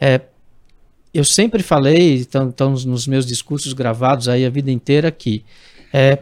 É, 0.00 0.20
eu 1.12 1.24
sempre 1.24 1.62
falei, 1.62 2.14
estão 2.14 2.70
nos 2.70 3.06
meus 3.06 3.24
discursos 3.24 3.72
gravados 3.72 4.28
aí 4.28 4.44
a 4.44 4.50
vida 4.50 4.70
inteira, 4.70 5.10
que 5.10 5.44
é, 5.92 6.18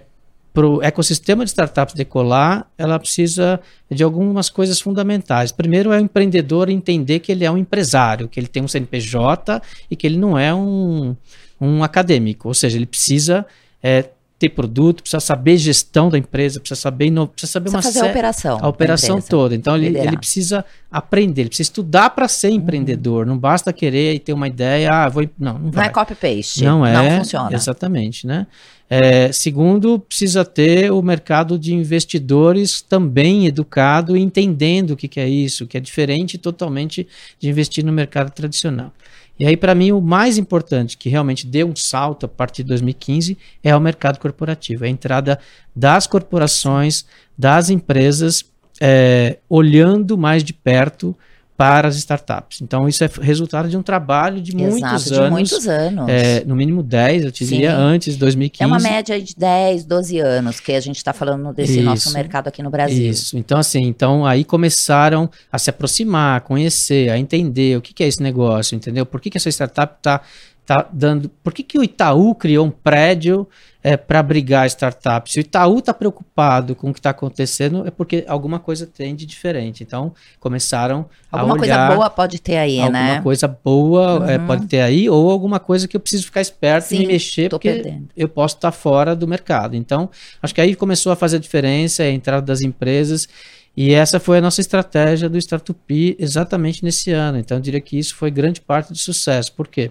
para 0.54 0.68
o 0.68 0.80
ecossistema 0.80 1.44
de 1.44 1.50
startups 1.50 1.96
decolar, 1.96 2.70
ela 2.78 2.96
precisa 2.96 3.60
de 3.90 4.04
algumas 4.04 4.48
coisas 4.48 4.80
fundamentais. 4.80 5.50
Primeiro 5.50 5.92
é 5.92 5.98
o 5.98 6.00
empreendedor 6.00 6.70
entender 6.70 7.18
que 7.18 7.32
ele 7.32 7.44
é 7.44 7.50
um 7.50 7.58
empresário, 7.58 8.28
que 8.28 8.38
ele 8.38 8.46
tem 8.46 8.62
um 8.62 8.68
CNPJ 8.68 9.60
e 9.90 9.96
que 9.96 10.06
ele 10.06 10.16
não 10.16 10.38
é 10.38 10.54
um, 10.54 11.16
um 11.60 11.82
acadêmico. 11.82 12.46
Ou 12.46 12.54
seja, 12.54 12.78
ele 12.78 12.86
precisa 12.86 13.44
é, 13.82 14.10
ter 14.44 14.50
produto, 14.50 15.02
precisa 15.02 15.20
saber 15.20 15.56
gestão 15.56 16.08
da 16.10 16.18
empresa, 16.18 16.60
precisa 16.60 16.80
saber, 16.80 17.10
no, 17.10 17.26
precisa 17.26 17.52
saber 17.52 17.70
precisa 17.70 17.76
uma 17.78 17.82
fazer 17.82 18.06
a 18.06 18.10
operação. 18.10 18.58
A 18.60 18.68
operação 18.68 19.20
toda. 19.20 19.54
Então 19.54 19.76
ele, 19.76 19.98
ele, 19.98 20.16
precisa 20.16 20.64
aprender, 20.90 21.42
ele 21.42 21.48
precisa 21.48 21.68
estudar 21.68 22.10
para 22.10 22.28
ser 22.28 22.48
uhum. 22.48 22.56
empreendedor. 22.56 23.26
Não 23.26 23.38
basta 23.38 23.72
querer 23.72 24.14
e 24.14 24.18
ter 24.18 24.32
uma 24.32 24.46
ideia, 24.46 24.90
ah, 24.92 25.08
vou. 25.08 25.22
Não, 25.38 25.54
não, 25.54 25.60
não 25.60 25.70
vai. 25.70 25.86
é 25.86 25.88
copy 25.88 26.14
paste. 26.14 26.62
Não 26.62 26.84
é. 26.84 26.92
Não 26.92 27.18
funciona. 27.18 27.54
Exatamente, 27.54 28.26
né? 28.26 28.46
É, 28.88 29.32
segundo, 29.32 29.98
precisa 29.98 30.44
ter 30.44 30.92
o 30.92 31.00
mercado 31.00 31.58
de 31.58 31.74
investidores 31.74 32.82
também 32.82 33.46
educado 33.46 34.14
e 34.16 34.20
entendendo 34.20 34.90
o 34.90 34.96
que, 34.96 35.08
que 35.08 35.18
é 35.18 35.28
isso, 35.28 35.66
que 35.66 35.78
é 35.78 35.80
diferente 35.80 36.36
totalmente 36.36 37.08
de 37.38 37.48
investir 37.48 37.84
no 37.84 37.92
mercado 37.92 38.30
tradicional. 38.30 38.92
E 39.38 39.46
aí, 39.46 39.56
para 39.56 39.74
mim, 39.74 39.90
o 39.90 40.00
mais 40.00 40.38
importante, 40.38 40.96
que 40.96 41.08
realmente 41.08 41.46
deu 41.46 41.68
um 41.68 41.74
salto 41.74 42.26
a 42.26 42.28
partir 42.28 42.62
de 42.62 42.68
2015, 42.68 43.36
é 43.62 43.74
o 43.74 43.80
mercado 43.80 44.18
corporativo. 44.18 44.84
É 44.84 44.88
a 44.88 44.90
entrada 44.90 45.40
das 45.74 46.06
corporações, 46.06 47.04
das 47.36 47.68
empresas, 47.68 48.44
é, 48.80 49.38
olhando 49.48 50.16
mais 50.16 50.44
de 50.44 50.52
perto 50.52 51.16
para 51.56 51.86
as 51.86 51.96
startups. 51.96 52.60
Então, 52.60 52.88
isso 52.88 53.04
é 53.04 53.10
resultado 53.20 53.68
de 53.68 53.76
um 53.76 53.82
trabalho 53.82 54.40
de 54.40 54.56
Exato, 54.56 54.70
muitos 54.70 55.04
de 55.04 55.14
anos. 55.14 55.30
muitos 55.30 55.68
anos. 55.68 56.08
É, 56.08 56.44
no 56.44 56.56
mínimo 56.56 56.82
10, 56.82 57.24
eu 57.26 57.32
te 57.32 57.44
diria, 57.44 57.70
Sim. 57.70 57.76
antes 57.76 58.14
de 58.14 58.18
2015. 58.18 58.62
É 58.62 58.66
uma 58.66 58.80
média 58.80 59.20
de 59.20 59.34
10, 59.36 59.84
12 59.84 60.18
anos 60.18 60.58
que 60.58 60.72
a 60.72 60.80
gente 60.80 60.96
está 60.96 61.12
falando 61.12 61.52
desse 61.52 61.74
isso, 61.78 61.82
nosso 61.82 62.12
mercado 62.12 62.48
aqui 62.48 62.62
no 62.62 62.70
Brasil. 62.70 63.08
Isso. 63.08 63.38
Então, 63.38 63.58
assim, 63.58 63.82
então 63.82 64.26
aí 64.26 64.44
começaram 64.44 65.30
a 65.50 65.58
se 65.58 65.70
aproximar, 65.70 66.38
a 66.38 66.40
conhecer, 66.40 67.08
a 67.10 67.18
entender 67.18 67.76
o 67.76 67.80
que, 67.80 67.94
que 67.94 68.02
é 68.02 68.08
esse 68.08 68.22
negócio, 68.22 68.74
entendeu? 68.74 69.06
Por 69.06 69.20
que, 69.20 69.30
que 69.30 69.36
essa 69.36 69.48
startup 69.48 69.94
está 69.96 70.20
tá 70.66 70.88
dando. 70.92 71.28
Por 71.42 71.52
que, 71.52 71.62
que 71.62 71.78
o 71.78 71.84
Itaú 71.84 72.34
criou 72.34 72.66
um 72.66 72.70
prédio 72.70 73.46
é, 73.82 73.96
para 73.96 74.20
abrigar 74.20 74.66
startups? 74.66 75.32
Se 75.32 75.38
o 75.38 75.42
Itaú 75.42 75.78
está 75.78 75.92
preocupado 75.92 76.74
com 76.74 76.90
o 76.90 76.92
que 76.92 76.98
está 76.98 77.10
acontecendo, 77.10 77.86
é 77.86 77.90
porque 77.90 78.24
alguma 78.26 78.58
coisa 78.58 78.86
tem 78.86 79.14
de 79.14 79.26
diferente. 79.26 79.82
Então, 79.82 80.14
começaram 80.40 81.06
alguma 81.30 81.56
a 81.56 81.60
olhar. 81.60 81.74
Alguma 81.74 81.88
coisa 81.88 81.96
boa 81.96 82.10
pode 82.10 82.40
ter 82.40 82.56
aí, 82.56 82.80
alguma 82.80 82.98
né? 82.98 83.04
Alguma 83.08 83.22
coisa 83.22 83.48
boa 83.48 84.02
é, 84.02 84.18
uhum. 84.18 84.30
é, 84.30 84.38
pode 84.38 84.66
ter 84.66 84.80
aí, 84.80 85.08
ou 85.08 85.30
alguma 85.30 85.60
coisa 85.60 85.86
que 85.86 85.96
eu 85.96 86.00
preciso 86.00 86.24
ficar 86.24 86.40
esperto 86.40 86.86
Sim, 86.86 86.96
e 86.96 86.98
me 87.00 87.06
mexer, 87.08 87.50
porque 87.50 87.70
perdendo. 87.70 88.08
eu 88.16 88.28
posso 88.28 88.56
estar 88.56 88.70
tá 88.70 88.72
fora 88.72 89.14
do 89.14 89.28
mercado. 89.28 89.76
Então, 89.76 90.08
acho 90.42 90.54
que 90.54 90.60
aí 90.60 90.74
começou 90.74 91.12
a 91.12 91.16
fazer 91.16 91.36
a 91.36 91.40
diferença, 91.40 92.02
a 92.02 92.10
entrada 92.10 92.46
das 92.46 92.62
empresas. 92.62 93.28
E 93.76 93.92
essa 93.92 94.20
foi 94.20 94.38
a 94.38 94.40
nossa 94.40 94.60
estratégia 94.60 95.28
do 95.28 95.36
Startup 95.36 96.16
exatamente 96.18 96.84
nesse 96.84 97.10
ano. 97.10 97.38
Então, 97.38 97.56
eu 97.58 97.60
diria 97.60 97.80
que 97.80 97.98
isso 97.98 98.14
foi 98.14 98.30
grande 98.30 98.60
parte 98.60 98.92
do 98.92 98.98
sucesso. 98.98 99.52
Por 99.52 99.66
quê? 99.66 99.90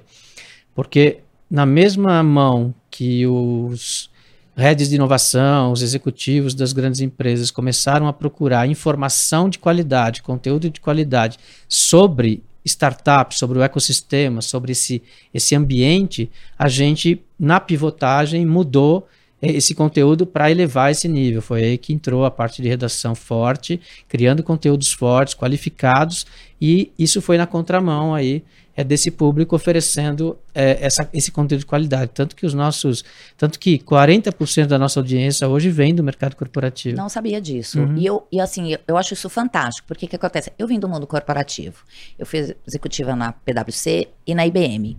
Porque 0.73 1.19
na 1.49 1.65
mesma 1.65 2.23
mão 2.23 2.73
que 2.89 3.25
os 3.27 4.09
redes 4.55 4.89
de 4.89 4.95
inovação, 4.95 5.71
os 5.71 5.81
executivos 5.81 6.53
das 6.53 6.73
grandes 6.73 7.01
empresas 7.01 7.51
começaram 7.51 8.07
a 8.07 8.13
procurar 8.13 8.67
informação 8.67 9.49
de 9.49 9.59
qualidade, 9.59 10.21
conteúdo 10.21 10.69
de 10.69 10.79
qualidade 10.79 11.39
sobre 11.67 12.43
startups, 12.65 13.37
sobre 13.37 13.59
o 13.59 13.63
ecossistema, 13.63 14.41
sobre 14.41 14.71
esse, 14.71 15.01
esse 15.33 15.55
ambiente, 15.55 16.29
a 16.57 16.67
gente, 16.67 17.21
na 17.37 17.59
pivotagem, 17.59 18.45
mudou 18.45 19.07
esse 19.41 19.75
conteúdo 19.75 20.25
para 20.25 20.49
elevar 20.49 20.89
esse 20.89 21.07
nível. 21.07 21.41
Foi 21.41 21.63
aí 21.63 21.77
que 21.77 21.91
entrou 21.91 22.23
a 22.23 22.31
parte 22.31 22.61
de 22.61 22.69
redação 22.69 23.13
forte, 23.13 23.81
criando 24.07 24.41
conteúdos 24.41 24.93
fortes, 24.93 25.33
qualificados, 25.33 26.25
e 26.61 26.91
isso 26.97 27.21
foi 27.21 27.37
na 27.37 27.45
contramão 27.45 28.15
aí 28.15 28.43
é 28.75 28.83
desse 28.83 29.11
público 29.11 29.55
oferecendo 29.55 30.37
é, 30.53 30.77
essa, 30.81 31.07
esse 31.13 31.31
conteúdo 31.31 31.59
de 31.59 31.65
qualidade. 31.65 32.11
Tanto 32.13 32.35
que 32.35 32.45
os 32.45 32.53
nossos. 32.53 33.03
Tanto 33.37 33.59
que 33.59 33.77
40% 33.79 34.65
da 34.65 34.79
nossa 34.79 34.99
audiência 34.99 35.47
hoje 35.47 35.69
vem 35.69 35.93
do 35.93 36.03
mercado 36.03 36.35
corporativo. 36.35 36.97
Não 36.97 37.09
sabia 37.09 37.39
disso. 37.39 37.79
Uhum. 37.79 37.97
E, 37.97 38.05
eu, 38.05 38.27
e 38.31 38.39
assim, 38.39 38.75
eu, 38.87 38.97
acho 38.97 39.13
isso 39.13 39.29
fantástico, 39.29 39.87
porque 39.87 40.05
o 40.05 40.09
que 40.09 40.15
acontece? 40.15 40.51
Eu 40.57 40.67
vim 40.67 40.79
do 40.79 40.89
mundo 40.89 41.05
corporativo. 41.05 41.83
Eu 42.17 42.25
fui 42.25 42.55
executiva 42.67 43.15
na 43.15 43.31
PwC 43.31 44.07
e 44.25 44.33
na 44.33 44.45
IBM. 44.47 44.97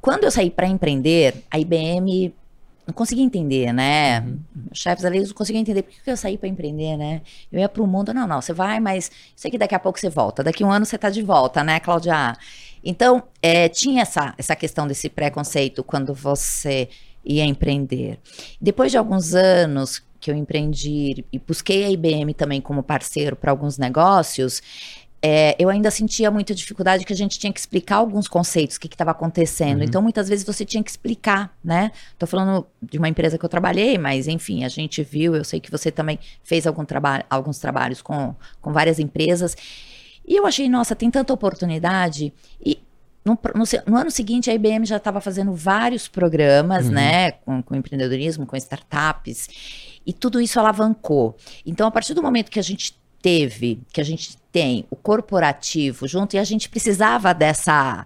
Quando 0.00 0.24
eu 0.24 0.30
saí 0.30 0.50
para 0.50 0.66
empreender, 0.66 1.34
a 1.50 1.58
IBM 1.58 2.32
não 2.88 2.94
conseguia 2.94 3.22
entender, 3.24 3.70
né? 3.72 4.20
Uhum. 4.20 4.38
Chefes 4.72 5.04
ali 5.04 5.20
não 5.20 5.34
conseguiam 5.34 5.60
entender 5.60 5.82
por 5.82 5.92
que 5.92 6.10
eu 6.10 6.16
saí 6.16 6.38
para 6.38 6.48
empreender, 6.48 6.96
né? 6.96 7.20
Eu 7.52 7.60
ia 7.60 7.68
para 7.68 7.82
o 7.82 7.86
mundo, 7.86 8.14
não, 8.14 8.26
não, 8.26 8.40
você 8.40 8.54
vai, 8.54 8.80
mas 8.80 9.10
sei 9.36 9.50
que 9.50 9.58
daqui 9.58 9.74
a 9.74 9.78
pouco 9.78 10.00
você 10.00 10.08
volta. 10.08 10.42
Daqui 10.42 10.64
a 10.64 10.66
um 10.66 10.72
ano 10.72 10.86
você 10.86 10.96
está 10.96 11.10
de 11.10 11.22
volta, 11.22 11.62
né, 11.62 11.80
Cláudia? 11.80 12.34
Então, 12.88 13.22
é, 13.42 13.68
tinha 13.68 14.00
essa, 14.00 14.34
essa 14.38 14.56
questão 14.56 14.86
desse 14.86 15.10
preconceito 15.10 15.84
quando 15.84 16.14
você 16.14 16.88
ia 17.22 17.44
empreender. 17.44 18.18
Depois 18.58 18.90
de 18.90 18.96
alguns 18.96 19.34
anos 19.34 20.02
que 20.18 20.30
eu 20.30 20.34
empreendi 20.34 21.22
e 21.30 21.38
busquei 21.38 21.84
a 21.84 21.90
IBM 21.90 22.32
também 22.32 22.62
como 22.62 22.82
parceiro 22.82 23.36
para 23.36 23.50
alguns 23.50 23.76
negócios, 23.76 24.62
é, 25.20 25.54
eu 25.58 25.68
ainda 25.68 25.90
sentia 25.90 26.30
muita 26.30 26.54
dificuldade 26.54 27.04
que 27.04 27.12
a 27.12 27.16
gente 27.16 27.38
tinha 27.38 27.52
que 27.52 27.60
explicar 27.60 27.96
alguns 27.96 28.26
conceitos, 28.26 28.76
o 28.76 28.80
que 28.80 28.86
estava 28.86 29.10
acontecendo. 29.10 29.80
Uhum. 29.80 29.84
Então, 29.84 30.00
muitas 30.00 30.26
vezes 30.26 30.46
você 30.46 30.64
tinha 30.64 30.82
que 30.82 30.88
explicar, 30.88 31.54
né? 31.62 31.92
Tô 32.18 32.26
falando 32.26 32.66
de 32.82 32.96
uma 32.96 33.08
empresa 33.10 33.36
que 33.36 33.44
eu 33.44 33.50
trabalhei, 33.50 33.98
mas 33.98 34.26
enfim, 34.26 34.64
a 34.64 34.68
gente 34.70 35.02
viu, 35.02 35.36
eu 35.36 35.44
sei 35.44 35.60
que 35.60 35.70
você 35.70 35.90
também 35.90 36.18
fez 36.42 36.66
algum 36.66 36.86
traba 36.86 37.22
alguns 37.28 37.58
trabalhos 37.58 38.00
com, 38.00 38.34
com 38.62 38.72
várias 38.72 38.98
empresas. 38.98 39.54
E 40.28 40.36
eu 40.36 40.46
achei, 40.46 40.68
nossa, 40.68 40.94
tem 40.94 41.10
tanta 41.10 41.32
oportunidade. 41.32 42.34
E 42.64 42.78
no, 43.24 43.38
no, 43.54 43.64
no 43.86 43.96
ano 43.96 44.10
seguinte, 44.10 44.50
a 44.50 44.54
IBM 44.54 44.84
já 44.84 44.98
estava 44.98 45.22
fazendo 45.22 45.54
vários 45.54 46.06
programas, 46.06 46.86
uhum. 46.86 46.92
né? 46.92 47.32
Com, 47.32 47.62
com 47.62 47.74
empreendedorismo, 47.74 48.46
com 48.46 48.54
startups. 48.54 49.48
E 50.06 50.12
tudo 50.12 50.38
isso 50.38 50.60
alavancou. 50.60 51.34
Então, 51.64 51.88
a 51.88 51.90
partir 51.90 52.12
do 52.12 52.22
momento 52.22 52.50
que 52.50 52.58
a 52.58 52.62
gente 52.62 52.94
teve, 53.22 53.80
que 53.90 54.02
a 54.02 54.04
gente 54.04 54.36
tem 54.52 54.86
o 54.90 54.96
corporativo 54.96 56.06
junto, 56.06 56.36
e 56.36 56.38
a 56.38 56.44
gente 56.44 56.68
precisava 56.68 57.32
dessa 57.32 58.04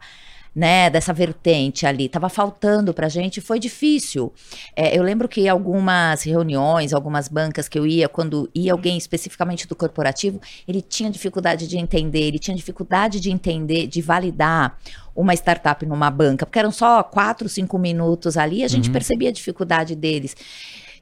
né, 0.54 0.90
dessa 0.90 1.12
vertente 1.12 1.86
ali. 1.86 2.08
Tava 2.08 2.28
faltando 2.28 2.92
pra 2.92 3.08
gente, 3.08 3.40
foi 3.40 3.58
difícil. 3.58 4.32
É, 4.76 4.96
eu 4.96 5.02
lembro 5.02 5.28
que 5.28 5.48
algumas 5.48 6.22
reuniões, 6.22 6.92
algumas 6.92 7.28
bancas 7.28 7.68
que 7.68 7.78
eu 7.78 7.86
ia, 7.86 8.08
quando 8.08 8.50
ia 8.54 8.72
alguém 8.72 8.98
especificamente 8.98 9.66
do 9.66 9.74
corporativo, 9.74 10.40
ele 10.68 10.82
tinha 10.82 11.10
dificuldade 11.10 11.66
de 11.66 11.78
entender, 11.78 12.20
ele 12.20 12.38
tinha 12.38 12.56
dificuldade 12.56 13.18
de 13.18 13.30
entender, 13.30 13.86
de 13.86 14.02
validar 14.02 14.78
uma 15.14 15.34
startup 15.34 15.84
numa 15.86 16.10
banca, 16.10 16.46
porque 16.46 16.58
eram 16.58 16.72
só 16.72 17.02
quatro, 17.02 17.48
cinco 17.48 17.78
minutos 17.78 18.36
ali, 18.36 18.64
a 18.64 18.68
gente 18.68 18.86
uhum. 18.86 18.92
percebia 18.92 19.28
a 19.28 19.32
dificuldade 19.32 19.94
deles. 19.94 20.36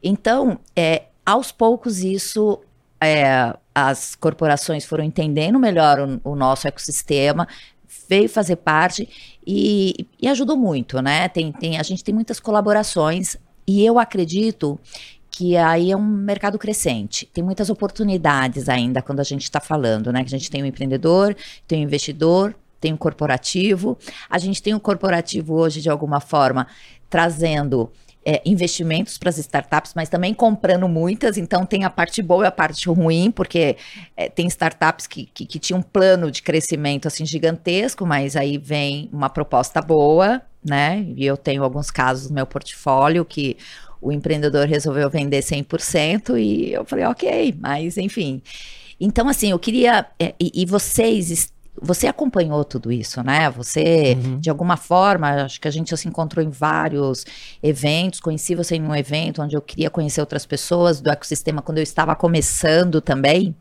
Então, 0.02 0.58
é, 0.74 1.04
aos 1.24 1.52
poucos 1.52 2.02
isso 2.02 2.60
é, 3.00 3.54
as 3.74 4.14
corporações 4.14 4.84
foram 4.84 5.02
entendendo 5.02 5.58
melhor 5.58 5.98
o, 6.00 6.32
o, 6.32 6.36
nosso 6.36 6.68
ecossistema, 6.68 7.48
veio 8.10 8.28
fazer 8.28 8.56
parte 8.56 9.08
e, 9.46 10.04
e 10.20 10.26
ajudou 10.26 10.56
muito, 10.56 11.00
né? 11.00 11.28
Tem, 11.28 11.52
tem, 11.52 11.78
a 11.78 11.82
gente 11.84 12.02
tem 12.02 12.12
muitas 12.12 12.40
colaborações 12.40 13.36
e 13.64 13.86
eu 13.86 14.00
acredito 14.00 14.80
que 15.30 15.56
aí 15.56 15.92
é 15.92 15.96
um 15.96 16.04
mercado 16.04 16.58
crescente. 16.58 17.24
Tem 17.32 17.42
muitas 17.42 17.70
oportunidades 17.70 18.68
ainda 18.68 19.00
quando 19.00 19.20
a 19.20 19.22
gente 19.22 19.44
está 19.44 19.60
falando, 19.60 20.12
né? 20.12 20.24
Que 20.24 20.34
a 20.34 20.38
gente 20.38 20.50
tem 20.50 20.60
um 20.60 20.66
empreendedor, 20.66 21.36
tem 21.68 21.78
um 21.78 21.84
investidor, 21.84 22.52
tem 22.80 22.92
um 22.92 22.96
corporativo. 22.96 23.96
A 24.28 24.38
gente 24.38 24.60
tem 24.60 24.74
o 24.74 24.80
corporativo 24.80 25.54
hoje, 25.54 25.80
de 25.80 25.88
alguma 25.88 26.18
forma, 26.18 26.66
trazendo 27.08 27.92
é, 28.24 28.42
investimentos 28.44 29.16
para 29.16 29.30
as 29.30 29.38
startups, 29.38 29.92
mas 29.94 30.08
também 30.08 30.34
comprando 30.34 30.88
muitas. 30.88 31.36
Então, 31.36 31.64
tem 31.64 31.84
a 31.84 31.90
parte 31.90 32.22
boa 32.22 32.44
e 32.44 32.46
a 32.48 32.52
parte 32.52 32.88
ruim, 32.88 33.30
porque 33.30 33.76
é, 34.16 34.28
tem 34.28 34.46
startups 34.46 35.06
que, 35.06 35.26
que, 35.26 35.46
que 35.46 35.58
tinham 35.58 35.80
um 35.80 35.82
plano 35.82 36.30
de 36.30 36.42
crescimento 36.42 37.08
assim 37.08 37.24
gigantesco, 37.24 38.06
mas 38.06 38.36
aí 38.36 38.58
vem 38.58 39.08
uma 39.12 39.30
proposta 39.30 39.80
boa, 39.80 40.42
né? 40.64 41.06
E 41.16 41.24
eu 41.24 41.36
tenho 41.36 41.64
alguns 41.64 41.90
casos 41.90 42.28
no 42.28 42.34
meu 42.34 42.46
portfólio 42.46 43.24
que 43.24 43.56
o 44.00 44.12
empreendedor 44.12 44.66
resolveu 44.66 45.10
vender 45.10 45.40
100% 45.40 46.38
e 46.38 46.72
eu 46.72 46.84
falei, 46.84 47.04
ok, 47.04 47.54
mas 47.58 47.96
enfim. 47.98 48.42
Então, 49.00 49.28
assim, 49.28 49.50
eu 49.50 49.58
queria. 49.58 50.06
É, 50.18 50.34
e, 50.38 50.62
e 50.62 50.66
vocês 50.66 51.50
você 51.82 52.06
acompanhou 52.06 52.64
tudo 52.64 52.92
isso, 52.92 53.22
né? 53.22 53.50
Você, 53.50 54.16
uhum. 54.22 54.38
de 54.38 54.50
alguma 54.50 54.76
forma, 54.76 55.44
acho 55.44 55.60
que 55.60 55.66
a 55.66 55.70
gente 55.70 55.96
se 55.96 56.08
encontrou 56.08 56.44
em 56.44 56.50
vários 56.50 57.24
eventos. 57.62 58.20
Conheci 58.20 58.54
você 58.54 58.76
em 58.76 58.82
um 58.82 58.94
evento 58.94 59.42
onde 59.42 59.56
eu 59.56 59.62
queria 59.62 59.88
conhecer 59.88 60.20
outras 60.20 60.44
pessoas 60.44 61.00
do 61.00 61.10
ecossistema 61.10 61.62
quando 61.62 61.78
eu 61.78 61.82
estava 61.82 62.14
começando 62.14 63.00
também. 63.00 63.54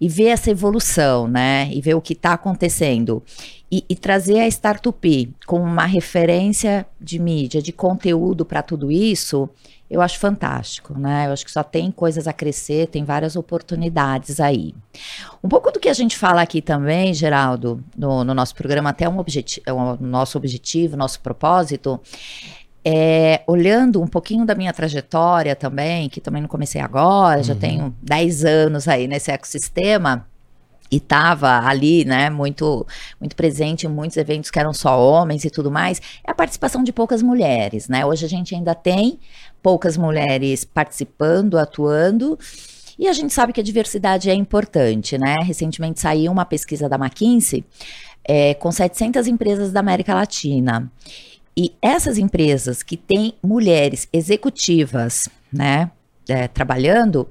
E 0.00 0.08
ver 0.08 0.28
essa 0.28 0.50
evolução, 0.50 1.28
né? 1.28 1.70
E 1.72 1.80
ver 1.80 1.94
o 1.94 2.00
que 2.00 2.14
está 2.14 2.32
acontecendo. 2.32 3.22
E, 3.70 3.84
e, 3.88 3.96
trazer 3.96 4.40
a 4.40 4.48
Startup 4.48 5.34
como 5.46 5.64
uma 5.64 5.86
referência 5.86 6.84
de 7.00 7.18
mídia, 7.18 7.62
de 7.62 7.72
conteúdo 7.72 8.44
para 8.44 8.62
tudo 8.62 8.90
isso, 8.90 9.48
eu 9.92 10.00
acho 10.00 10.18
fantástico, 10.18 10.98
né? 10.98 11.26
Eu 11.26 11.34
acho 11.34 11.44
que 11.44 11.50
só 11.50 11.62
tem 11.62 11.90
coisas 11.90 12.26
a 12.26 12.32
crescer, 12.32 12.86
tem 12.86 13.04
várias 13.04 13.36
oportunidades 13.36 14.40
aí. 14.40 14.74
Um 15.44 15.50
pouco 15.50 15.70
do 15.70 15.78
que 15.78 15.86
a 15.86 15.92
gente 15.92 16.16
fala 16.16 16.40
aqui 16.40 16.62
também, 16.62 17.12
Geraldo, 17.12 17.84
no, 17.94 18.24
no 18.24 18.32
nosso 18.32 18.54
programa, 18.54 18.88
até 18.88 19.06
um 19.06 19.18
objetivo, 19.18 19.62
é 19.66 19.72
o 19.72 19.98
nosso 20.00 20.38
objetivo, 20.38 20.96
nosso 20.96 21.20
propósito, 21.20 22.00
é, 22.82 23.42
olhando 23.46 24.00
um 24.00 24.06
pouquinho 24.06 24.46
da 24.46 24.54
minha 24.54 24.72
trajetória 24.72 25.54
também, 25.54 26.08
que 26.08 26.22
também 26.22 26.40
não 26.40 26.48
comecei 26.48 26.80
agora, 26.80 27.38
uhum. 27.38 27.44
já 27.44 27.54
tenho 27.54 27.94
10 28.02 28.46
anos 28.46 28.88
aí 28.88 29.06
nesse 29.06 29.30
ecossistema, 29.30 30.26
e 30.90 30.96
estava 30.96 31.66
ali, 31.66 32.04
né, 32.04 32.30
muito, 32.30 32.86
muito 33.20 33.36
presente 33.36 33.86
em 33.86 33.90
muitos 33.90 34.16
eventos 34.16 34.50
que 34.50 34.58
eram 34.58 34.72
só 34.72 34.98
homens 34.98 35.44
e 35.44 35.50
tudo 35.50 35.70
mais, 35.70 36.00
é 36.26 36.30
a 36.30 36.34
participação 36.34 36.82
de 36.82 36.92
poucas 36.92 37.22
mulheres, 37.22 37.88
né? 37.88 38.04
Hoje 38.04 38.26
a 38.26 38.28
gente 38.28 38.54
ainda 38.54 38.74
tem 38.74 39.18
poucas 39.62 39.96
mulheres 39.96 40.64
participando, 40.64 41.58
atuando. 41.58 42.38
E 42.98 43.08
a 43.08 43.12
gente 43.12 43.32
sabe 43.32 43.52
que 43.52 43.60
a 43.60 43.64
diversidade 43.64 44.28
é 44.28 44.34
importante, 44.34 45.16
né? 45.16 45.36
Recentemente 45.42 46.00
saiu 46.00 46.30
uma 46.30 46.44
pesquisa 46.44 46.88
da 46.88 46.96
McKinsey 46.96 47.64
é, 48.24 48.54
com 48.54 48.70
700 48.70 49.26
empresas 49.26 49.72
da 49.72 49.80
América 49.80 50.14
Latina. 50.14 50.90
E 51.56 51.72
essas 51.82 52.18
empresas 52.18 52.82
que 52.82 52.96
têm 52.96 53.34
mulheres 53.42 54.08
executivas, 54.12 55.28
né, 55.52 55.90
é, 56.28 56.48
trabalhando, 56.48 57.28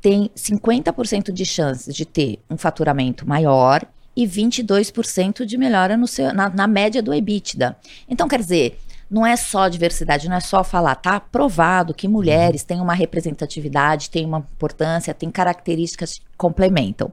têm 0.00 0.30
50% 0.36 1.32
de 1.32 1.44
chances 1.44 1.94
de 1.94 2.04
ter 2.04 2.40
um 2.50 2.56
faturamento 2.56 3.26
maior 3.26 3.86
e 4.16 4.26
22% 4.26 5.44
de 5.44 5.58
melhora 5.58 5.98
seu, 6.06 6.32
na, 6.32 6.48
na 6.48 6.66
média 6.66 7.02
do 7.02 7.12
EBITDA. 7.12 7.76
Então, 8.08 8.26
quer 8.26 8.40
dizer, 8.40 8.78
não 9.10 9.26
é 9.26 9.36
só 9.36 9.68
diversidade, 9.68 10.28
não 10.28 10.36
é 10.36 10.40
só 10.40 10.64
falar, 10.64 10.94
tá 10.96 11.20
provado 11.20 11.94
que 11.94 12.08
mulheres 12.08 12.64
têm 12.64 12.80
uma 12.80 12.94
representatividade, 12.94 14.10
têm 14.10 14.26
uma 14.26 14.38
importância, 14.38 15.14
têm 15.14 15.30
características 15.30 16.18
que 16.18 16.24
complementam. 16.36 17.12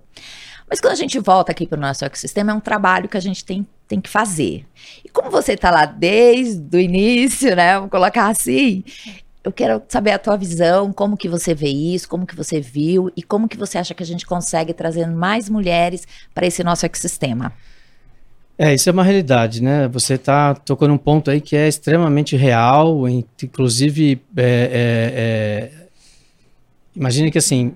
Mas 0.69 0.79
quando 0.79 0.93
a 0.93 0.97
gente 0.97 1.19
volta 1.19 1.51
aqui 1.51 1.67
para 1.67 1.77
o 1.77 1.81
nosso 1.81 2.03
ecossistema, 2.03 2.51
é 2.51 2.55
um 2.55 2.59
trabalho 2.59 3.07
que 3.07 3.17
a 3.17 3.21
gente 3.21 3.45
tem, 3.45 3.67
tem 3.87 4.01
que 4.01 4.09
fazer. 4.09 4.65
E 5.05 5.09
como 5.09 5.29
você 5.29 5.53
está 5.53 5.69
lá 5.69 5.85
desde 5.85 6.75
o 6.75 6.79
início, 6.79 7.55
né? 7.55 7.75
Vamos 7.75 7.91
colocar 7.91 8.27
assim. 8.27 8.83
Eu 9.43 9.51
quero 9.51 9.83
saber 9.89 10.11
a 10.11 10.17
tua 10.17 10.37
visão, 10.37 10.91
como 10.93 11.17
que 11.17 11.27
você 11.27 11.53
vê 11.53 11.67
isso, 11.67 12.07
como 12.07 12.25
que 12.25 12.35
você 12.35 12.61
viu 12.61 13.11
e 13.15 13.21
como 13.21 13.47
que 13.47 13.57
você 13.57 13.77
acha 13.77 13.93
que 13.93 14.01
a 14.01 14.05
gente 14.05 14.25
consegue 14.25 14.73
trazer 14.73 15.05
mais 15.05 15.49
mulheres 15.49 16.07
para 16.33 16.47
esse 16.47 16.63
nosso 16.63 16.85
ecossistema. 16.85 17.53
É, 18.57 18.73
isso 18.73 18.87
é 18.87 18.93
uma 18.93 19.03
realidade, 19.03 19.63
né? 19.63 19.87
Você 19.87 20.13
está 20.13 20.53
tocando 20.53 20.93
um 20.93 20.97
ponto 20.97 21.31
aí 21.31 21.41
que 21.41 21.55
é 21.55 21.67
extremamente 21.67 22.35
real, 22.35 23.07
inclusive, 23.09 24.21
é, 24.37 24.43
é, 24.43 24.49
é, 25.15 25.87
imagine 26.95 27.31
que 27.31 27.39
assim, 27.39 27.73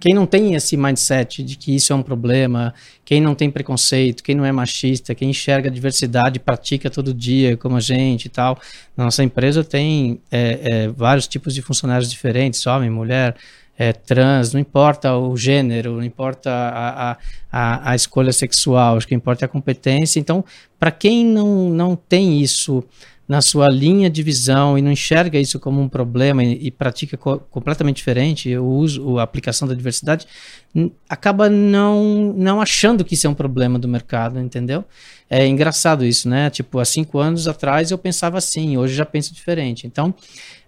quem 0.00 0.14
não 0.14 0.26
tem 0.26 0.54
esse 0.54 0.74
mindset 0.76 1.42
de 1.42 1.56
que 1.56 1.74
isso 1.74 1.92
é 1.92 1.96
um 1.96 2.02
problema, 2.02 2.74
quem 3.04 3.20
não 3.20 3.34
tem 3.34 3.50
preconceito, 3.50 4.22
quem 4.22 4.34
não 4.34 4.44
é 4.44 4.52
machista, 4.52 5.14
quem 5.14 5.30
enxerga 5.30 5.68
a 5.68 5.72
diversidade, 5.72 6.38
pratica 6.38 6.88
todo 6.88 7.12
dia, 7.12 7.56
como 7.56 7.76
a 7.76 7.80
gente 7.80 8.26
e 8.26 8.28
tal, 8.30 8.58
na 8.96 9.04
nossa 9.04 9.22
empresa 9.22 9.62
tem 9.62 10.20
é, 10.30 10.60
é, 10.62 10.88
vários 10.88 11.26
tipos 11.28 11.54
de 11.54 11.60
funcionários 11.60 12.10
diferentes, 12.10 12.66
homem, 12.66 12.88
mulher, 12.88 13.36
é, 13.78 13.92
trans, 13.92 14.52
não 14.52 14.60
importa 14.60 15.16
o 15.16 15.36
gênero, 15.36 15.96
não 15.96 16.04
importa 16.04 16.50
a, 16.50 17.16
a, 17.52 17.90
a, 17.90 17.94
escolha 17.94 18.32
sexual, 18.32 18.96
acho 18.96 19.06
que 19.06 19.14
importa 19.14 19.44
é 19.44 19.46
a 19.46 19.48
competência. 19.48 20.18
Então, 20.18 20.44
para 20.78 20.90
quem 20.90 21.24
não, 21.24 21.68
não 21.68 21.94
tem 21.94 22.40
isso 22.40 22.82
na 23.28 23.40
sua 23.40 23.68
linha 23.68 24.08
de 24.08 24.22
visão 24.22 24.78
e 24.78 24.82
não 24.82 24.92
enxerga 24.92 25.38
isso 25.38 25.58
como 25.58 25.80
um 25.80 25.88
problema 25.88 26.44
e, 26.44 26.66
e 26.66 26.70
pratica 26.70 27.16
co 27.16 27.38
completamente 27.50 27.96
diferente 27.96 28.56
o 28.56 28.64
uso, 28.64 29.18
a 29.18 29.24
aplicação 29.24 29.66
da 29.66 29.74
diversidade, 29.74 30.26
acaba 31.08 31.48
não, 31.50 32.32
não 32.36 32.60
achando 32.60 33.04
que 33.04 33.14
isso 33.14 33.26
é 33.26 33.30
um 33.30 33.34
problema 33.34 33.78
do 33.78 33.88
mercado, 33.88 34.38
entendeu? 34.38 34.84
É 35.28 35.44
engraçado 35.46 36.04
isso, 36.04 36.28
né? 36.28 36.50
Tipo, 36.50 36.78
há 36.78 36.84
cinco 36.84 37.18
anos 37.18 37.48
atrás 37.48 37.90
eu 37.90 37.98
pensava 37.98 38.38
assim, 38.38 38.76
hoje 38.76 38.94
já 38.94 39.04
penso 39.04 39.34
diferente. 39.34 39.88
Então, 39.88 40.14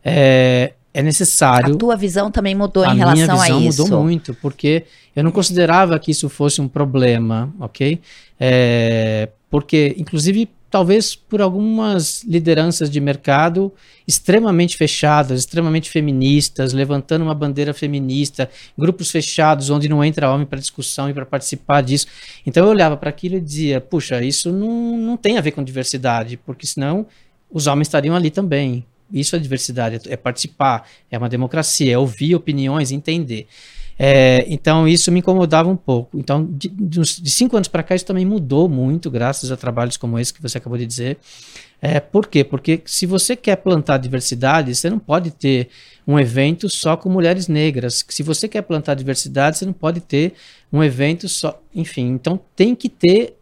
é, 0.05 0.73
é 0.93 1.03
necessário. 1.03 1.75
A 1.75 1.79
tua 1.79 1.97
visão 1.97 2.31
também 2.31 2.55
mudou 2.55 2.85
em 2.85 2.97
relação 2.97 3.41
a 3.41 3.45
isso. 3.45 3.53
A 3.53 3.59
minha 3.59 3.71
visão 3.71 3.87
mudou 3.87 4.03
muito, 4.03 4.35
porque 4.35 4.85
eu 5.15 5.23
não 5.23 5.31
considerava 5.31 5.99
que 5.99 6.11
isso 6.11 6.29
fosse 6.29 6.61
um 6.61 6.69
problema, 6.69 7.53
ok? 7.61 8.01
É, 8.39 9.29
porque, 9.51 9.95
inclusive, 9.99 10.49
talvez 10.71 11.15
por 11.15 11.41
algumas 11.41 12.23
lideranças 12.25 12.91
de 12.91 13.01
mercado 13.01 13.73
extremamente 14.07 14.77
fechadas, 14.77 15.41
extremamente 15.41 15.91
feministas, 15.91 16.73
levantando 16.73 17.23
uma 17.23 17.35
bandeira 17.35 17.73
feminista, 17.75 18.51
grupos 18.77 19.11
fechados 19.11 19.71
onde 19.71 19.89
não 19.89 20.05
entra 20.05 20.31
homem 20.31 20.47
para 20.47 20.59
discussão 20.59 21.09
e 21.09 21.15
para 21.15 21.27
participar 21.27 21.83
disso. 21.83 22.07
Então 22.47 22.65
eu 22.65 22.71
olhava 22.71 22.97
para 22.97 23.11
aquilo 23.11 23.37
e 23.37 23.41
dizia: 23.41 23.81
puxa, 23.81 24.23
isso 24.23 24.53
não, 24.53 24.97
não 24.97 25.17
tem 25.17 25.39
a 25.39 25.41
ver 25.41 25.53
com 25.53 25.63
diversidade, 25.63 26.37
porque 26.37 26.67
senão 26.67 27.07
os 27.51 27.67
homens 27.67 27.89
estariam 27.89 28.15
ali 28.15 28.31
também 28.31 28.85
isso 29.13 29.37
é 29.37 29.39
diversidade, 29.39 30.01
é 30.09 30.17
participar, 30.17 30.89
é 31.11 31.19
uma 31.19 31.29
democracia, 31.29 31.93
é 31.93 31.99
ouvir 31.99 32.35
opiniões, 32.35 32.91
entender. 32.91 33.47
É, 34.01 34.45
então 34.49 34.87
isso 34.87 35.11
me 35.11 35.19
incomodava 35.19 35.69
um 35.69 35.77
pouco. 35.77 36.19
Então 36.19 36.47
de, 36.51 36.69
de 36.69 37.31
cinco 37.31 37.57
anos 37.57 37.69
para 37.69 37.83
cá 37.83 37.95
isso 37.95 38.07
também 38.07 38.25
mudou 38.25 38.69
muito, 38.69 39.11
graças 39.11 39.51
a 39.51 39.57
trabalhos 39.57 39.97
como 39.97 40.19
esse 40.19 40.33
que 40.33 40.41
você 40.41 40.59
acabou 40.59 40.79
de 40.79 40.87
dizer. 40.87 41.19
É, 41.81 42.01
por 42.01 42.27
quê? 42.27 42.45
Porque 42.45 42.81
se 42.87 43.07
você 43.07 43.37
quer 43.37 43.57
plantar 43.57 43.99
diversidade, 43.99 44.75
você 44.75 44.91
não 44.91 44.99
pode 44.99 45.31
ter 45.31 45.69
um 46.07 46.19
evento 46.19 46.69
só 46.69 46.97
com 46.97 47.09
mulheres 47.09 47.49
negras. 47.49 48.05
Se 48.09 48.23
você 48.23 48.49
quer 48.49 48.63
plantar 48.63 48.95
diversidade, 48.95 49.59
você 49.59 49.67
não 49.67 49.73
pode 49.73 50.01
ter 50.01 50.35
um 50.73 50.83
evento 50.83 51.29
só. 51.29 51.61
Enfim, 51.75 52.07
então 52.07 52.41
tem 52.57 52.75
que 52.75 52.89
ter 52.89 53.37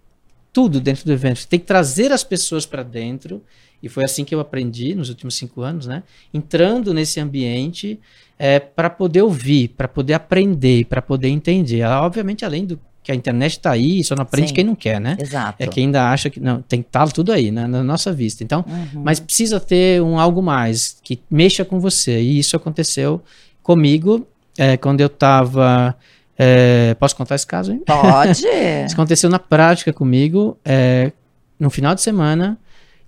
tudo 0.53 0.81
dentro 0.81 1.05
do 1.05 1.13
evento. 1.13 1.39
Você 1.39 1.49
tem 1.49 1.61
que 1.61 1.67
trazer 1.67 2.13
as 2.13 2.25
pessoas 2.25 2.67
para 2.67 2.83
dentro. 2.83 3.43
E 3.87 3.89
foi 3.89 4.05
assim 4.05 4.25
que 4.25 4.35
eu 4.35 4.41
aprendi 4.41 4.95
nos 4.95 5.09
últimos 5.09 5.35
cinco 5.35 5.63
anos, 5.63 5.87
né? 5.87 6.03
Entrando 6.33 6.93
nesse 6.93 7.19
ambiente 7.21 7.99
é, 8.39 8.59
para 8.59 8.91
poder 8.91 9.23
ouvir, 9.23 9.69
para 9.69 9.89
poder 9.89 10.15
aprender, 10.15 10.85
para 10.87 11.01
poder 11.01 11.29
entender. 11.29 11.85
Obviamente, 11.85 12.45
além 12.45 12.65
do 12.65 12.79
que 13.03 13.13
a 13.13 13.15
internet 13.15 13.53
está 13.53 13.71
aí, 13.71 14.03
só 14.03 14.17
não 14.17 14.23
aprende 14.23 14.49
Sim, 14.49 14.55
quem 14.55 14.65
não 14.65 14.75
quer, 14.75 15.01
né? 15.01 15.17
Exato. 15.21 15.63
É 15.63 15.67
quem 15.69 15.87
ainda 15.87 16.11
acha 16.11 16.29
que 16.29 16.41
não 16.41 16.61
tem 16.61 16.83
que 16.83 16.89
estar 16.89 17.07
tá 17.07 17.13
tudo 17.13 17.31
aí, 17.31 17.53
né, 17.53 17.67
na 17.67 17.85
nossa 17.85 18.13
vista. 18.13 18.43
Então, 18.43 18.65
uhum. 18.67 19.03
mas 19.05 19.21
precisa 19.21 19.61
ter 19.61 20.03
um 20.03 20.19
algo 20.19 20.43
mais 20.43 20.99
que 21.03 21.21
mexa 21.31 21.65
com 21.65 21.79
você. 21.79 22.21
E 22.21 22.39
isso 22.41 22.57
aconteceu 22.57 23.23
comigo 23.63 24.27
é, 24.59 24.77
quando 24.77 25.01
eu 25.01 25.07
estava 25.07 25.97
é, 26.39 26.95
posso 26.95 27.17
contar 27.17 27.35
esse 27.35 27.47
caso? 27.47 27.73
Hein? 27.73 27.83
Pode. 27.87 28.45
isso 28.87 28.95
aconteceu 28.95 29.31
na 29.31 29.39
prática 29.39 29.93
comigo 29.93 30.59
é, 30.65 31.13
no 31.59 31.71
final 31.71 31.95
de 31.95 32.03
semana, 32.03 32.59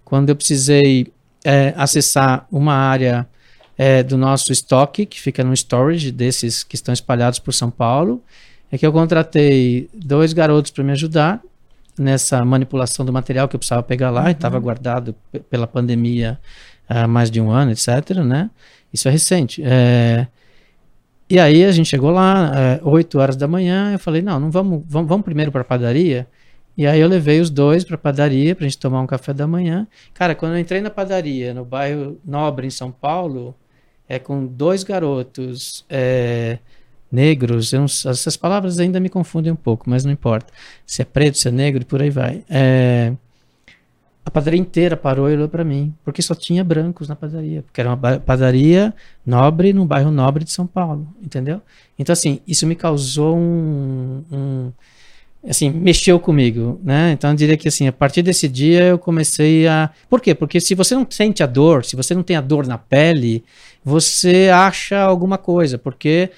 quando 0.09 0.31
eu 0.31 0.37
precisei 0.37 1.12
é, 1.44 1.75
acessar 1.77 2.47
uma 2.51 2.73
área 2.73 3.29
é, 3.77 4.03
do 4.03 4.16
nosso 4.16 4.51
estoque 4.51 5.05
que 5.05 5.21
fica 5.21 5.44
no 5.44 5.53
storage 5.53 6.11
desses 6.11 6.64
que 6.64 6.75
estão 6.75 6.94
espalhados 6.94 7.38
por 7.38 7.53
São 7.53 7.71
Paulo 7.71 8.23
é 8.73 8.79
que 8.79 8.87
eu 8.87 8.92
contratei 8.92 9.87
dois 9.92 10.33
garotos 10.33 10.71
para 10.71 10.83
me 10.83 10.92
ajudar 10.92 11.42
nessa 11.99 12.42
manipulação 12.42 13.05
do 13.05 13.12
material 13.12 13.49
que 13.49 13.55
eu 13.55 13.59
precisava 13.59 13.83
pegar 13.83 14.09
lá 14.11 14.23
uhum. 14.23 14.29
e 14.29 14.33
estava 14.33 14.59
guardado 14.59 15.14
pela 15.51 15.66
pandemia 15.66 16.38
há 16.88 17.07
mais 17.07 17.31
de 17.31 17.38
um 17.38 17.51
ano, 17.51 17.73
etc. 17.73 18.16
Né? 18.25 18.49
Isso 18.90 19.09
é 19.09 19.11
recente. 19.11 19.62
É... 19.62 20.27
E 21.29 21.38
aí 21.38 21.66
a 21.66 21.73
gente 21.73 21.87
chegou 21.90 22.11
lá, 22.11 22.51
é, 22.57 22.81
8 22.83 23.18
horas 23.18 23.37
da 23.37 23.47
manhã, 23.47 23.92
eu 23.92 23.99
falei, 23.99 24.23
não, 24.23 24.40
não 24.40 24.51
vamos, 24.51 24.83
vamos, 24.87 25.07
vamos 25.07 25.25
primeiro 25.27 25.53
para 25.53 25.61
a 25.61 25.64
padaria. 25.64 26.27
E 26.78 26.86
aí 26.86 27.00
eu 27.00 27.08
levei 27.08 27.40
os 27.40 27.50
dois 27.50 27.82
para 27.82 27.96
a 27.96 27.98
padaria 27.98 28.54
para 28.54 28.64
a 28.64 28.68
gente 28.68 28.78
tomar 28.78 29.00
um 29.00 29.06
café 29.06 29.34
da 29.34 29.48
manhã. 29.48 29.84
Cara, 30.14 30.36
quando 30.36 30.52
eu 30.52 30.60
entrei 30.60 30.80
na 30.80 30.90
padaria, 30.90 31.52
no 31.52 31.64
bairro 31.64 32.20
Nobre, 32.24 32.68
em 32.68 32.70
São 32.70 32.92
Paulo, 32.92 33.52
é 34.08 34.16
com 34.16 34.46
dois 34.46 34.84
garotos, 34.84 35.84
é, 35.90 36.60
negros, 37.10 37.72
não, 37.72 37.84
essas 37.84 38.36
palavras 38.36 38.78
ainda 38.78 39.00
me 39.00 39.08
confundem 39.08 39.50
um 39.50 39.56
pouco, 39.56 39.90
mas 39.90 40.04
não 40.04 40.12
importa. 40.12 40.52
Se 40.86 41.02
é 41.02 41.04
preto, 41.04 41.36
se 41.36 41.48
é 41.48 41.50
negro 41.50 41.82
e 41.82 41.84
por 41.84 42.00
aí 42.00 42.10
vai. 42.10 42.44
É, 42.48 43.12
a 44.24 44.30
padaria 44.30 44.60
inteira 44.60 44.96
parou 44.96 45.28
e 45.28 45.32
olhou 45.32 45.48
para 45.48 45.64
mim, 45.64 45.92
porque 46.04 46.22
só 46.22 46.34
tinha 46.34 46.62
brancos 46.62 47.08
na 47.08 47.16
padaria, 47.16 47.62
porque 47.62 47.80
era 47.80 47.90
uma 47.90 48.20
padaria 48.20 48.94
nobre 49.26 49.72
num 49.72 49.84
bairro 49.84 50.12
nobre 50.12 50.44
de 50.44 50.52
São 50.52 50.66
Paulo, 50.66 51.08
entendeu? 51.20 51.60
Então, 51.98 52.12
assim, 52.12 52.40
isso 52.46 52.68
me 52.68 52.76
causou 52.76 53.36
um, 53.36 54.22
um 54.30 54.72
assim, 55.48 55.70
mexeu 55.70 56.20
comigo, 56.20 56.80
né? 56.84 57.12
Então 57.12 57.30
eu 57.30 57.37
diria 57.37 57.56
que 57.56 57.68
assim, 57.68 57.88
a 57.88 57.92
partir 57.92 58.22
desse 58.22 58.48
dia 58.48 58.84
eu 58.84 58.98
comecei 58.98 59.66
a. 59.66 59.90
Por 60.08 60.20
quê? 60.20 60.34
Porque 60.34 60.61
se 60.61 60.74
você 60.74 60.94
não 60.94 61.06
sente 61.08 61.42
a 61.42 61.46
dor, 61.46 61.84
se 61.84 61.96
você 61.96 62.14
não 62.14 62.22
tem 62.22 62.37
a 62.37 62.40
dor 62.40 62.66
na 62.66 62.76
pele, 62.76 63.42
você 63.84 64.50
acha 64.52 64.98
alguma 64.98 65.38
coisa, 65.38 65.78
porque 65.78 66.30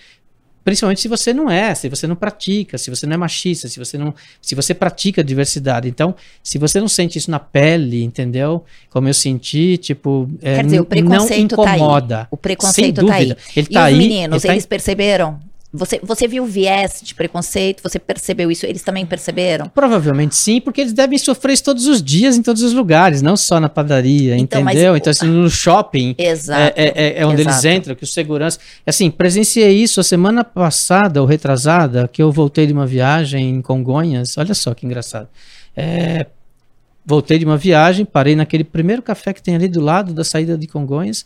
principalmente 0.62 1.00
se 1.00 1.08
você 1.08 1.32
não 1.32 1.50
é, 1.50 1.74
se 1.74 1.88
você 1.88 2.06
não 2.06 2.14
pratica, 2.14 2.78
se 2.78 2.90
você 2.90 3.06
não 3.06 3.14
é 3.14 3.16
machista, 3.16 3.66
se 3.66 3.78
você 3.78 3.98
não, 3.98 4.14
se 4.40 4.54
você 4.54 4.72
pratica 4.72 5.24
diversidade. 5.24 5.88
Então, 5.88 6.14
se 6.42 6.58
você 6.58 6.80
não 6.80 6.88
sente 6.88 7.18
isso 7.18 7.30
na 7.30 7.40
pele, 7.40 8.04
entendeu? 8.04 8.64
Como 8.90 9.08
eu 9.08 9.14
senti, 9.14 9.76
tipo, 9.76 10.28
é, 10.40 10.56
Quer 10.56 10.64
dizer, 10.64 10.80
o 10.80 10.84
preconceito 10.84 11.56
não 11.56 11.64
incomoda. 11.64 12.16
Tá 12.16 12.20
aí. 12.22 12.26
O 12.30 12.36
preconceito 12.36 13.06
tá 13.06 13.14
aí. 13.14 13.36
Ele 13.56 13.66
e 13.70 13.74
tá 13.74 13.80
os 13.80 13.86
aí, 13.86 13.98
meninos, 13.98 14.44
ele 14.44 14.48
tá 14.48 14.54
eles 14.54 14.66
perceberam? 14.66 15.49
Você, 15.72 16.00
você 16.02 16.26
viu 16.26 16.44
viés 16.44 17.00
de 17.00 17.14
preconceito? 17.14 17.80
Você 17.80 17.96
percebeu 17.96 18.50
isso? 18.50 18.66
Eles 18.66 18.82
também 18.82 19.06
perceberam? 19.06 19.68
Provavelmente 19.68 20.34
sim, 20.34 20.60
porque 20.60 20.80
eles 20.80 20.92
devem 20.92 21.16
sofrer 21.16 21.52
isso 21.52 21.62
todos 21.62 21.86
os 21.86 22.02
dias 22.02 22.36
em 22.36 22.42
todos 22.42 22.62
os 22.62 22.72
lugares, 22.72 23.22
não 23.22 23.36
só 23.36 23.60
na 23.60 23.68
padaria, 23.68 24.36
então, 24.36 24.62
entendeu? 24.62 24.92
Mas, 24.92 25.00
então, 25.00 25.10
assim, 25.12 25.28
no 25.28 25.48
shopping 25.48 26.16
exato, 26.18 26.74
é, 26.76 26.92
é, 26.96 27.20
é 27.20 27.26
onde 27.26 27.42
exato. 27.42 27.64
eles 27.66 27.76
entram, 27.76 27.94
que 27.94 28.02
o 28.02 28.06
segurança. 28.06 28.58
Assim, 28.84 29.12
presenciei 29.12 29.76
isso 29.76 30.00
a 30.00 30.02
semana 30.02 30.42
passada 30.42 31.20
ou 31.20 31.26
retrasada, 31.26 32.08
que 32.08 32.20
eu 32.20 32.32
voltei 32.32 32.66
de 32.66 32.72
uma 32.72 32.86
viagem 32.86 33.50
em 33.50 33.62
Congonhas. 33.62 34.36
Olha 34.36 34.54
só 34.54 34.74
que 34.74 34.84
engraçado. 34.84 35.28
É, 35.76 36.26
voltei 37.06 37.38
de 37.38 37.44
uma 37.44 37.56
viagem, 37.56 38.04
parei 38.04 38.34
naquele 38.34 38.64
primeiro 38.64 39.02
café 39.02 39.32
que 39.32 39.40
tem 39.40 39.54
ali 39.54 39.68
do 39.68 39.80
lado 39.80 40.12
da 40.12 40.24
saída 40.24 40.58
de 40.58 40.66
Congonhas. 40.66 41.24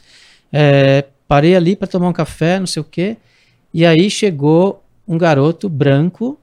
É, 0.53 1.05
parei 1.27 1.57
ali 1.57 1.75
para 1.75 1.89
tomar 1.89 2.09
um 2.09 2.13
café, 2.13 2.61
não 2.61 2.67
sei 2.67 2.83
o 2.83 2.85
quê. 2.85 3.17
E 3.75 3.85
aí 3.85 4.09
chegou 4.09 4.85
um 5.07 5.19
garoto 5.19 5.69
branco 5.69 6.39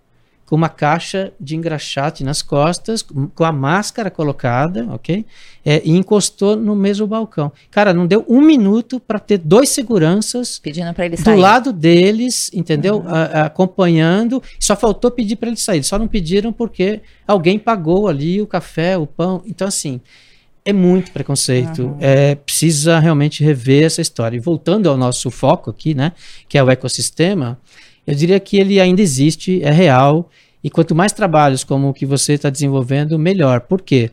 com 0.46 0.58
uma 0.58 0.68
caixa 0.68 1.32
de 1.40 1.56
engraxate 1.56 2.26
nas 2.26 2.42
costas, 2.42 3.02
com 3.02 3.46
a 3.46 3.54
máscara 3.54 4.12
colocada, 4.12 4.86
ok? 4.92 5.26
É, 5.64 5.82
e 5.86 5.92
encostou 5.92 6.58
no 6.58 6.76
mesmo 6.76 7.08
balcão. 7.08 7.54
Cara, 7.72 7.94
não 7.94 8.06
deu 8.06 8.26
um 8.28 8.42
minuto 8.42 9.00
para 9.00 9.18
ter 9.18 9.38
dois 9.38 9.70
seguranças 9.70 10.60
pedindo 10.60 10.94
para 10.94 11.06
ele 11.06 11.16
sair. 11.16 11.36
do 11.36 11.40
lado 11.40 11.72
deles, 11.72 12.52
entendeu? 12.54 12.98
Uhum. 12.98 13.08
A, 13.08 13.44
acompanhando. 13.44 14.44
Só 14.60 14.76
faltou 14.76 15.10
pedir 15.10 15.38
para 15.38 15.48
ele 15.48 15.58
sair. 15.58 15.86
Só 15.86 15.98
não 15.98 16.10
pediram 16.10 16.52
porque 16.52 17.00
alguém 17.26 17.58
pagou 17.58 18.10
ali 18.10 18.42
o 18.42 18.46
café, 18.46 18.98
o 18.98 19.08
pão. 19.08 19.42
Então 19.46 19.66
assim 19.66 20.02
é 20.64 20.74
muito 20.74 21.12
preconceito. 21.12 21.84
Uhum. 21.84 21.98
É, 22.00 22.36
precisa 22.36 23.00
realmente 23.00 23.44
rever 23.44 23.84
essa 23.86 24.02
história. 24.02 24.38
E 24.38 24.40
voltando 24.40 24.90
ao 24.90 24.98
nosso 24.98 25.30
foco 25.32 25.70
aqui, 25.70 25.94
né, 25.94 26.12
que 26.48 26.58
é 26.58 26.64
o 26.64 26.70
ecossistema, 26.70 27.60
eu 28.06 28.16
diria 28.16 28.40
que 28.40 28.58
ele 28.58 28.80
ainda 28.80 29.02
existe, 29.02 29.62
é 29.64 29.72
real. 29.72 30.30
E 30.64 30.70
quanto 30.70 30.94
mais 30.94 31.12
trabalhos 31.12 31.64
como 31.64 31.90
o 31.90 31.94
que 31.94 32.06
você 32.06 32.34
está 32.34 32.50
desenvolvendo, 32.50 33.18
melhor. 33.18 33.62
Por 33.62 33.82
quê? 33.82 34.12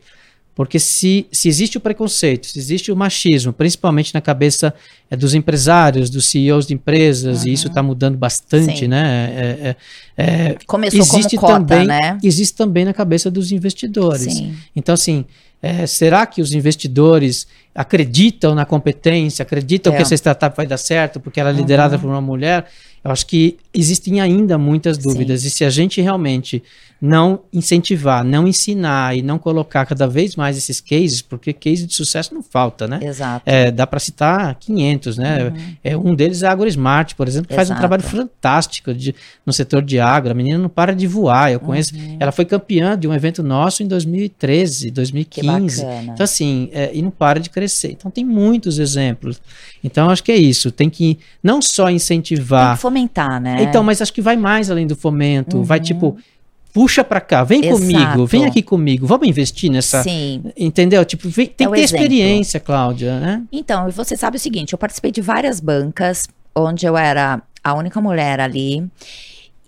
Porque 0.58 0.80
se, 0.80 1.24
se 1.30 1.48
existe 1.48 1.78
o 1.78 1.80
preconceito, 1.80 2.48
se 2.48 2.58
existe 2.58 2.90
o 2.90 2.96
machismo, 2.96 3.52
principalmente 3.52 4.12
na 4.12 4.20
cabeça 4.20 4.74
é, 5.08 5.14
dos 5.14 5.32
empresários, 5.32 6.10
dos 6.10 6.26
CEOs 6.26 6.66
de 6.66 6.74
empresas, 6.74 7.42
uhum. 7.42 7.48
e 7.48 7.52
isso 7.52 7.68
está 7.68 7.80
mudando 7.80 8.18
bastante, 8.18 8.80
Sim. 8.80 8.88
né? 8.88 9.32
É, 9.36 9.76
é, 10.16 10.24
é 10.24 10.56
Começou 10.66 10.98
existe 10.98 11.36
como 11.36 11.52
cota, 11.52 11.64
também, 11.64 11.86
né? 11.86 12.18
Existe 12.24 12.56
também 12.56 12.84
na 12.84 12.92
cabeça 12.92 13.30
dos 13.30 13.52
investidores. 13.52 14.34
Sim. 14.34 14.56
Então, 14.74 14.94
assim, 14.94 15.24
é, 15.62 15.86
será 15.86 16.24
que 16.26 16.40
os 16.40 16.52
investidores 16.52 17.46
acreditam 17.74 18.54
na 18.54 18.64
competência, 18.64 19.42
acreditam 19.42 19.92
é. 19.92 19.96
que 19.96 20.02
essa 20.02 20.14
startup 20.14 20.56
vai 20.56 20.66
dar 20.66 20.78
certo 20.78 21.20
porque 21.20 21.40
ela 21.40 21.50
é 21.50 21.52
liderada 21.52 21.96
uhum. 21.96 22.02
por 22.02 22.08
uma 22.08 22.20
mulher? 22.20 22.66
Eu 23.02 23.10
acho 23.10 23.26
que 23.26 23.58
existem 23.72 24.20
ainda 24.20 24.56
muitas 24.56 24.96
dúvidas. 24.96 25.42
Sim. 25.42 25.48
E 25.48 25.50
se 25.50 25.64
a 25.64 25.70
gente 25.70 26.00
realmente 26.00 26.62
não 27.00 27.40
incentivar, 27.52 28.24
não 28.24 28.48
ensinar 28.48 29.16
e 29.16 29.22
não 29.22 29.38
colocar 29.38 29.86
cada 29.86 30.06
vez 30.06 30.34
mais 30.34 30.56
esses 30.56 30.80
cases, 30.80 31.22
porque 31.22 31.52
case 31.52 31.86
de 31.86 31.94
sucesso 31.94 32.34
não 32.34 32.42
falta, 32.42 32.88
né? 32.88 32.98
Exato. 33.00 33.42
É, 33.46 33.70
dá 33.70 33.86
para 33.86 34.00
citar 34.00 34.56
500, 34.56 35.16
né? 35.16 35.44
Uhum. 35.44 35.76
É, 35.84 35.96
um 35.96 36.14
deles 36.14 36.42
é 36.42 36.48
a 36.48 36.52
AgroSmart, 36.52 37.14
por 37.14 37.28
exemplo, 37.28 37.48
que 37.48 37.54
Exato. 37.54 37.68
faz 37.68 37.78
um 37.78 37.80
trabalho 37.80 38.02
fantástico 38.02 38.92
de, 38.92 39.14
no 39.46 39.52
setor 39.52 39.82
de 39.82 40.00
agro. 40.00 40.32
A 40.32 40.34
menina 40.34 40.58
não 40.58 40.68
para 40.68 40.92
de 40.92 41.06
voar. 41.06 41.52
Eu 41.52 41.60
conheço. 41.60 41.94
Uhum. 41.94 42.16
Ela 42.18 42.32
foi 42.32 42.44
campeã 42.44 42.98
de 42.98 43.06
um 43.06 43.14
evento 43.14 43.44
nosso 43.44 43.84
em 43.84 43.86
2013, 43.86 44.90
2015. 44.90 45.84
Então, 46.02 46.24
assim, 46.24 46.68
é, 46.72 46.90
e 46.92 47.00
não 47.00 47.12
para 47.12 47.38
de 47.38 47.48
crescer. 47.48 47.92
Então, 47.92 48.10
tem 48.10 48.24
muitos 48.24 48.80
exemplos. 48.80 49.40
Então, 49.84 50.10
acho 50.10 50.24
que 50.24 50.32
é 50.32 50.36
isso. 50.36 50.72
Tem 50.72 50.90
que 50.90 51.16
não 51.40 51.62
só 51.62 51.88
incentivar. 51.88 52.66
Tem 52.66 52.74
que 52.74 52.82
fomentar, 52.82 53.40
né? 53.40 53.57
Então, 53.62 53.82
mas 53.82 54.00
acho 54.00 54.12
que 54.12 54.22
vai 54.22 54.36
mais 54.36 54.70
além 54.70 54.86
do 54.86 54.96
fomento. 54.96 55.58
Uhum. 55.58 55.64
Vai, 55.64 55.80
tipo 55.80 56.18
puxa 56.72 57.02
para 57.02 57.20
cá, 57.20 57.42
vem 57.42 57.64
Exato. 57.64 57.80
comigo, 57.80 58.26
vem 58.26 58.44
aqui 58.44 58.62
comigo, 58.62 59.06
vamos 59.06 59.26
investir 59.26 59.70
nessa. 59.70 60.02
Sim. 60.02 60.44
Entendeu? 60.56 61.04
Tipo, 61.04 61.28
vem, 61.28 61.46
tem 61.46 61.66
é 61.66 61.70
que 61.70 61.76
ter 61.76 61.82
exemplo. 61.82 62.04
experiência, 62.04 62.60
Cláudia, 62.60 63.18
né? 63.18 63.42
Então, 63.50 63.90
você 63.90 64.16
sabe 64.16 64.36
o 64.36 64.40
seguinte: 64.40 64.72
eu 64.72 64.78
participei 64.78 65.10
de 65.10 65.20
várias 65.20 65.58
bancas 65.58 66.28
onde 66.54 66.86
eu 66.86 66.96
era 66.96 67.42
a 67.64 67.74
única 67.74 68.00
mulher 68.00 68.40
ali. 68.40 68.88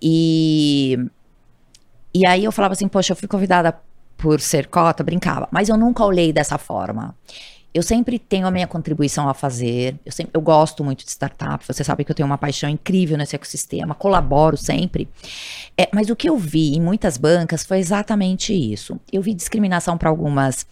E. 0.01 0.97
E 2.13 2.25
aí 2.25 2.43
eu 2.43 2.51
falava 2.51 2.73
assim, 2.73 2.89
poxa, 2.89 3.13
eu 3.13 3.15
fui 3.15 3.27
convidada 3.27 3.73
por 4.17 4.41
ser 4.41 4.67
cota, 4.67 5.01
brincava, 5.01 5.47
mas 5.49 5.69
eu 5.69 5.77
nunca 5.77 6.03
olhei 6.05 6.33
dessa 6.33 6.57
forma 6.57 7.15
eu 7.73 7.81
sempre 7.81 8.19
tenho 8.19 8.45
a 8.45 8.51
minha 8.51 8.67
contribuição 8.67 9.29
a 9.29 9.33
fazer. 9.33 9.95
Eu, 10.05 10.11
sempre, 10.11 10.31
eu 10.33 10.41
gosto 10.41 10.83
muito 10.83 11.05
de 11.05 11.11
startup. 11.11 11.65
Você 11.65 11.83
sabe 11.83 12.03
que 12.03 12.11
eu 12.11 12.15
tenho 12.15 12.27
uma 12.27 12.37
paixão 12.37 12.69
incrível 12.69 13.17
nesse 13.17 13.35
ecossistema, 13.35 13.95
colaboro 13.95 14.57
sempre. 14.57 15.07
É, 15.77 15.87
mas 15.93 16.09
o 16.09 16.15
que 16.15 16.29
eu 16.29 16.37
vi 16.37 16.75
em 16.75 16.81
muitas 16.81 17.17
bancas 17.17 17.63
foi 17.63 17.79
exatamente 17.79 18.53
isso. 18.53 18.99
Eu 19.11 19.21
vi 19.21 19.33
discriminação 19.33 19.97
para 19.97 20.09
algumas 20.09 20.65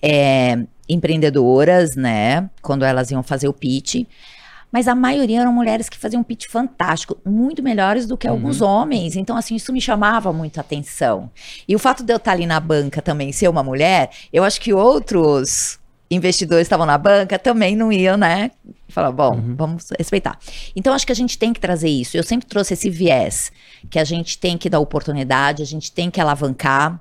é, 0.00 0.58
empreendedoras, 0.88 1.96
né? 1.96 2.48
Quando 2.62 2.84
elas 2.84 3.10
iam 3.10 3.24
fazer 3.24 3.48
o 3.48 3.52
pitch. 3.52 4.04
Mas 4.70 4.86
a 4.86 4.94
maioria 4.94 5.40
eram 5.40 5.52
mulheres 5.52 5.88
que 5.88 5.96
faziam 5.96 6.20
um 6.20 6.24
pitch 6.24 6.46
fantástico, 6.48 7.16
muito 7.24 7.62
melhores 7.62 8.06
do 8.06 8.16
que 8.16 8.28
uhum. 8.28 8.34
alguns 8.34 8.60
homens. 8.60 9.16
Então, 9.16 9.36
assim, 9.36 9.56
isso 9.56 9.72
me 9.72 9.80
chamava 9.80 10.32
muito 10.32 10.58
a 10.58 10.60
atenção. 10.60 11.30
E 11.66 11.74
o 11.74 11.78
fato 11.78 12.04
de 12.04 12.12
eu 12.12 12.18
estar 12.18 12.32
ali 12.32 12.46
na 12.46 12.60
banca 12.60 13.02
também 13.02 13.32
ser 13.32 13.48
uma 13.48 13.62
mulher, 13.62 14.10
eu 14.32 14.44
acho 14.44 14.60
que 14.60 14.74
outros 14.74 15.78
investidores 16.10 16.66
estavam 16.66 16.86
na 16.86 16.96
banca 16.96 17.38
também 17.38 17.74
não 17.74 17.92
iam, 17.92 18.16
né? 18.16 18.50
Falar, 18.88 19.10
bom, 19.12 19.34
uhum. 19.34 19.56
vamos 19.56 19.88
respeitar. 19.98 20.38
Então, 20.74 20.94
acho 20.94 21.06
que 21.06 21.12
a 21.12 21.16
gente 21.16 21.38
tem 21.38 21.52
que 21.52 21.60
trazer 21.60 21.88
isso. 21.88 22.16
Eu 22.16 22.22
sempre 22.22 22.46
trouxe 22.46 22.74
esse 22.74 22.88
viés, 22.88 23.50
que 23.90 23.98
a 23.98 24.04
gente 24.04 24.38
tem 24.38 24.56
que 24.56 24.70
dar 24.70 24.78
oportunidade, 24.78 25.62
a 25.62 25.66
gente 25.66 25.90
tem 25.90 26.10
que 26.10 26.20
alavancar. 26.20 27.00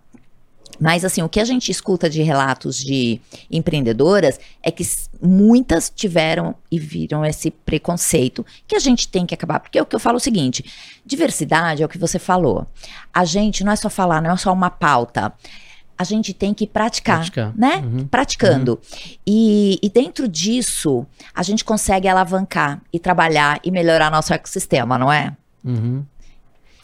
Mas, 0.80 1.06
assim, 1.06 1.22
o 1.22 1.30
que 1.30 1.40
a 1.40 1.46
gente 1.46 1.72
escuta 1.72 2.10
de 2.10 2.22
relatos 2.22 2.78
de 2.78 3.22
empreendedoras 3.50 4.40
é 4.62 4.72
que 4.72 4.84
muitas 5.22 5.90
tiveram 5.90 6.56
e 6.70 6.78
viram 6.78 7.24
esse 7.24 7.50
preconceito 7.50 8.46
que 8.68 8.76
a 8.76 8.80
gente 8.80 9.08
tem 9.08 9.26
que 9.26 9.34
acabar. 9.34 9.60
Porque 9.60 9.78
é 9.78 9.82
o 9.82 9.86
que 9.86 9.96
eu 9.96 10.00
falo 10.00 10.18
é 10.18 10.18
o 10.18 10.22
seguinte: 10.22 10.66
diversidade 11.06 11.82
é 11.82 11.86
o 11.86 11.90
que 11.90 11.98
você 11.98 12.20
falou. 12.20 12.68
A 13.14 13.24
gente 13.24 13.64
não 13.64 13.72
é 13.72 13.76
só 13.76 13.90
falar, 13.90 14.22
não 14.22 14.32
é 14.32 14.38
só 14.38 14.52
uma 14.52 14.70
pauta 14.70 15.34
a 15.98 16.04
gente 16.04 16.34
tem 16.34 16.54
que 16.54 16.68
praticar, 16.68 17.18
praticar. 17.18 17.54
né? 17.56 17.78
Uhum. 17.78 18.08
Praticando. 18.08 18.74
Uhum. 18.74 19.16
E, 19.26 19.80
e, 19.82 19.90
dentro 19.90 20.28
disso, 20.28 21.06
a 21.34 21.42
gente 21.42 21.64
consegue 21.64 22.08
alavancar 22.08 22.82
e 22.92 23.00
trabalhar 23.00 23.60
e 23.64 23.72
melhorar 23.72 24.12
nosso 24.12 24.34
ecossistema, 24.34 24.98
não 24.98 25.12
é? 25.12 25.36
Uhum. 25.64 26.04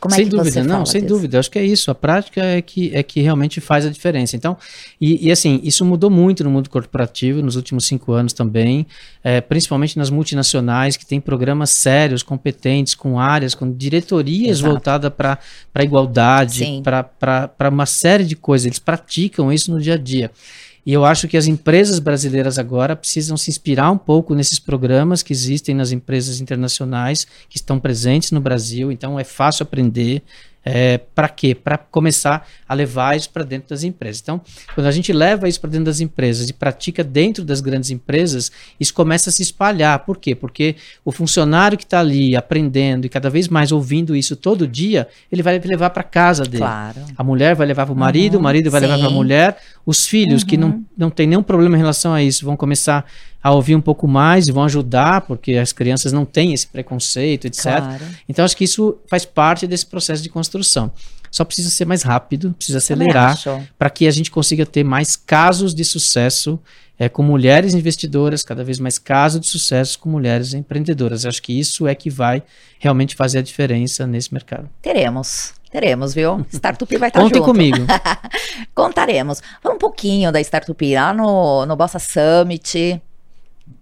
Como 0.01 0.15
é 0.15 0.17
sem 0.17 0.25
é 0.25 0.29
que 0.29 0.35
dúvida, 0.35 0.63
não, 0.63 0.83
sem 0.83 1.01
disso? 1.01 1.13
dúvida. 1.13 1.39
Acho 1.39 1.51
que 1.51 1.59
é 1.59 1.63
isso. 1.63 1.91
A 1.91 1.95
prática 1.95 2.43
é 2.43 2.59
que, 2.59 2.89
é 2.91 3.03
que 3.03 3.21
realmente 3.21 3.61
faz 3.61 3.85
a 3.85 3.89
diferença. 3.89 4.35
Então, 4.35 4.57
e, 4.99 5.27
e 5.27 5.31
assim, 5.31 5.59
isso 5.63 5.85
mudou 5.85 6.09
muito 6.09 6.43
no 6.43 6.49
mundo 6.49 6.71
corporativo 6.71 7.39
nos 7.43 7.55
últimos 7.55 7.85
cinco 7.85 8.11
anos 8.11 8.33
também, 8.33 8.87
é, 9.23 9.39
principalmente 9.39 9.99
nas 9.99 10.09
multinacionais 10.09 10.97
que 10.97 11.05
têm 11.05 11.21
programas 11.21 11.69
sérios, 11.69 12.23
competentes, 12.23 12.95
com 12.95 13.19
áreas, 13.19 13.53
com 13.53 13.71
diretorias 13.71 14.59
voltadas 14.59 15.13
para 15.15 15.37
a 15.75 15.83
igualdade, 15.83 16.81
para 16.83 17.69
uma 17.69 17.85
série 17.85 18.25
de 18.25 18.35
coisas. 18.35 18.65
Eles 18.65 18.79
praticam 18.79 19.53
isso 19.53 19.71
no 19.71 19.79
dia 19.79 19.93
a 19.93 19.97
dia. 19.97 20.31
E 20.85 20.93
eu 20.93 21.05
acho 21.05 21.27
que 21.27 21.37
as 21.37 21.45
empresas 21.45 21.99
brasileiras 21.99 22.57
agora 22.57 22.95
precisam 22.95 23.37
se 23.37 23.51
inspirar 23.51 23.91
um 23.91 23.97
pouco 23.97 24.33
nesses 24.33 24.57
programas 24.57 25.21
que 25.21 25.31
existem 25.31 25.75
nas 25.75 25.91
empresas 25.91 26.41
internacionais 26.41 27.27
que 27.47 27.57
estão 27.57 27.79
presentes 27.79 28.31
no 28.31 28.41
Brasil. 28.41 28.91
Então 28.91 29.19
é 29.19 29.23
fácil 29.23 29.63
aprender, 29.63 30.23
é, 30.63 30.97
para 30.97 31.27
quê? 31.27 31.55
Para 31.55 31.77
começar 31.77 32.47
a 32.67 32.73
levar 32.73 33.17
isso 33.17 33.29
para 33.29 33.43
dentro 33.43 33.69
das 33.69 33.83
empresas. 33.83 34.21
Então, 34.21 34.39
quando 34.75 34.87
a 34.87 34.91
gente 34.91 35.11
leva 35.11 35.49
isso 35.49 35.59
para 35.59 35.69
dentro 35.69 35.85
das 35.85 35.99
empresas 35.99 36.49
e 36.49 36.53
pratica 36.53 37.03
dentro 37.03 37.43
das 37.43 37.61
grandes 37.61 37.89
empresas, 37.89 38.51
isso 38.79 38.93
começa 38.93 39.29
a 39.29 39.33
se 39.33 39.41
espalhar. 39.41 39.99
Por 39.99 40.17
quê? 40.17 40.35
Porque 40.35 40.75
o 41.03 41.11
funcionário 41.11 41.77
que 41.77 41.83
está 41.83 41.99
ali 41.99 42.35
aprendendo 42.35 43.05
e 43.05 43.09
cada 43.09 43.29
vez 43.29 43.47
mais 43.47 43.71
ouvindo 43.71 44.15
isso 44.15 44.35
todo 44.35 44.67
dia, 44.67 45.07
ele 45.31 45.41
vai 45.41 45.59
levar 45.59 45.89
para 45.89 46.03
casa 46.03 46.43
dele. 46.43 46.57
Claro. 46.57 47.01
A 47.17 47.23
mulher 47.23 47.55
vai 47.55 47.65
levar 47.65 47.85
para 47.85 47.93
o 47.93 47.97
marido, 47.97 48.35
uhum, 48.35 48.39
o 48.39 48.43
marido 48.43 48.69
vai 48.69 48.81
sim. 48.81 48.87
levar 48.87 48.99
para 48.99 49.07
a 49.07 49.11
mulher, 49.11 49.57
os 49.85 50.05
filhos 50.05 50.43
uhum. 50.43 50.47
que 50.47 50.57
não, 50.57 50.67
uhum. 50.69 50.85
não 50.95 51.09
tem 51.09 51.25
nenhum 51.25 51.43
problema 51.43 51.75
em 51.75 51.79
relação 51.79 52.13
a 52.13 52.21
isso 52.21 52.45
vão 52.45 52.55
começar 52.55 52.99
a 52.99 53.03
ouvir 53.49 53.75
um 53.75 53.81
pouco 53.81 54.07
mais 54.07 54.47
e 54.47 54.51
vão 54.51 54.63
ajudar, 54.65 55.21
porque 55.21 55.53
as 55.53 55.73
crianças 55.73 56.13
não 56.13 56.25
têm 56.25 56.53
esse 56.53 56.67
preconceito, 56.67 57.47
etc. 57.47 57.63
Claro. 57.63 58.05
Então, 58.29 58.45
acho 58.45 58.55
que 58.55 58.63
isso 58.63 58.99
faz 59.07 59.25
parte 59.25 59.65
desse 59.65 59.85
processo 59.85 60.21
de 60.21 60.29
construção. 60.29 60.91
Só 61.31 61.43
precisa 61.43 61.69
ser 61.69 61.85
mais 61.85 62.03
rápido, 62.03 62.53
precisa 62.53 62.77
acelerar, 62.77 63.35
para 63.79 63.89
que 63.89 64.05
a 64.05 64.11
gente 64.11 64.29
consiga 64.29 64.65
ter 64.65 64.83
mais 64.83 65.15
casos 65.15 65.73
de 65.73 65.83
sucesso 65.83 66.59
é, 66.99 67.09
com 67.09 67.23
mulheres 67.23 67.73
investidoras, 67.73 68.43
cada 68.43 68.63
vez 68.63 68.77
mais 68.79 68.99
casos 68.99 69.41
de 69.41 69.47
sucesso 69.47 69.97
com 69.97 70.07
mulheres 70.07 70.53
empreendedoras. 70.53 71.25
acho 71.25 71.41
que 71.41 71.57
isso 71.57 71.87
é 71.87 71.95
que 71.95 72.11
vai 72.11 72.43
realmente 72.77 73.15
fazer 73.15 73.39
a 73.39 73.41
diferença 73.41 74.05
nesse 74.05 74.31
mercado. 74.31 74.69
Teremos. 74.83 75.53
Teremos, 75.71 76.13
viu? 76.13 76.45
Startup 76.51 76.97
vai 76.97 77.07
estar 77.07 77.21
Contem 77.21 77.39
junto. 77.39 77.49
comigo. 77.49 77.77
Contaremos. 78.75 79.41
Vamos 79.63 79.77
um 79.77 79.79
pouquinho 79.79 80.31
da 80.31 80.41
Startup 80.41 80.93
lá 80.93 81.13
no, 81.13 81.65
no 81.65 81.75
Bossa 81.77 81.97
Summit 81.97 83.01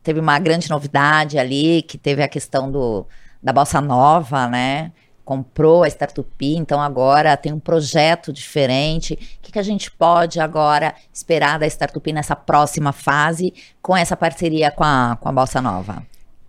teve 0.03 0.19
uma 0.19 0.37
grande 0.39 0.69
novidade 0.69 1.37
ali, 1.37 1.81
que 1.81 1.97
teve 1.97 2.21
a 2.23 2.27
questão 2.27 2.71
do, 2.71 3.05
da 3.41 3.53
Bossa 3.53 3.81
Nova, 3.81 4.47
né? 4.47 4.91
Comprou 5.23 5.83
a 5.83 5.87
Startup, 5.87 6.27
então 6.41 6.81
agora 6.81 7.37
tem 7.37 7.53
um 7.53 7.59
projeto 7.59 8.33
diferente. 8.33 9.13
O 9.13 9.17
que, 9.41 9.51
que 9.51 9.59
a 9.59 9.63
gente 9.63 9.91
pode 9.91 10.39
agora 10.39 10.95
esperar 11.13 11.59
da 11.59 11.67
Startup 11.67 12.11
nessa 12.11 12.35
próxima 12.35 12.91
fase 12.91 13.53
com 13.81 13.95
essa 13.95 14.17
parceria 14.17 14.71
com 14.71 14.83
a, 14.83 15.17
com 15.19 15.29
a 15.29 15.31
Bossa 15.31 15.61
Nova? 15.61 16.01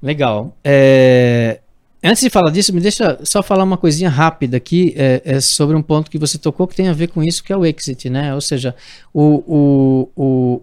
Legal. 0.03 0.57
É, 0.65 1.61
Antes 2.03 2.23
de 2.23 2.31
falar 2.31 2.51
disso, 2.51 2.73
me 2.73 2.81
deixa 2.81 3.19
só 3.23 3.43
falar 3.43 3.63
uma 3.63 3.77
coisinha 3.77 4.09
rápida 4.09 4.57
aqui 4.57 4.95
é, 4.97 5.21
é, 5.23 5.41
sobre 5.41 5.77
um 5.77 5.83
ponto 5.83 6.11
que 6.11 6.19
você 6.19 6.39
tocou 6.39 6.67
que 6.67 6.75
tem 6.75 6.89
a 6.89 6.95
ver 6.95 7.09
com 7.09 7.23
isso, 7.23 7.45
que 7.45 7.53
é 7.53 7.57
o 7.57 7.67
exit, 7.67 8.09
né? 8.09 8.35
Ou 8.35 8.41
seja, 8.41 8.75
o, 9.13 9.45
o, 9.47 10.09
o, 10.17 10.63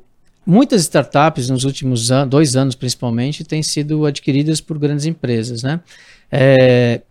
Muitas 0.49 0.83
startups 0.83 1.49
nos 1.49 1.65
últimos 1.65 2.09
an 2.09 2.25
dois 2.25 2.55
anos, 2.55 2.73
principalmente, 2.73 3.43
têm 3.43 3.61
sido 3.61 4.05
adquiridas 4.05 4.61
por 4.61 4.79
grandes 4.79 5.05
empresas, 5.05 5.61
né? 5.61 5.81
É, 6.31 7.01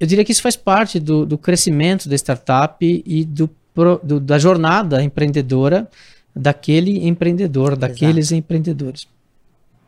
eu 0.00 0.06
diria 0.06 0.24
que 0.24 0.32
isso 0.32 0.40
faz 0.40 0.56
parte 0.56 0.98
do, 0.98 1.26
do 1.26 1.36
crescimento 1.36 2.08
da 2.08 2.14
startup 2.14 2.78
e 2.80 3.24
do, 3.26 3.46
pro, 3.74 4.00
do, 4.02 4.18
da 4.18 4.38
jornada 4.38 5.02
empreendedora 5.02 5.86
daquele 6.34 7.06
empreendedor, 7.06 7.72
Exato. 7.72 7.80
daqueles 7.80 8.32
empreendedores. 8.32 9.06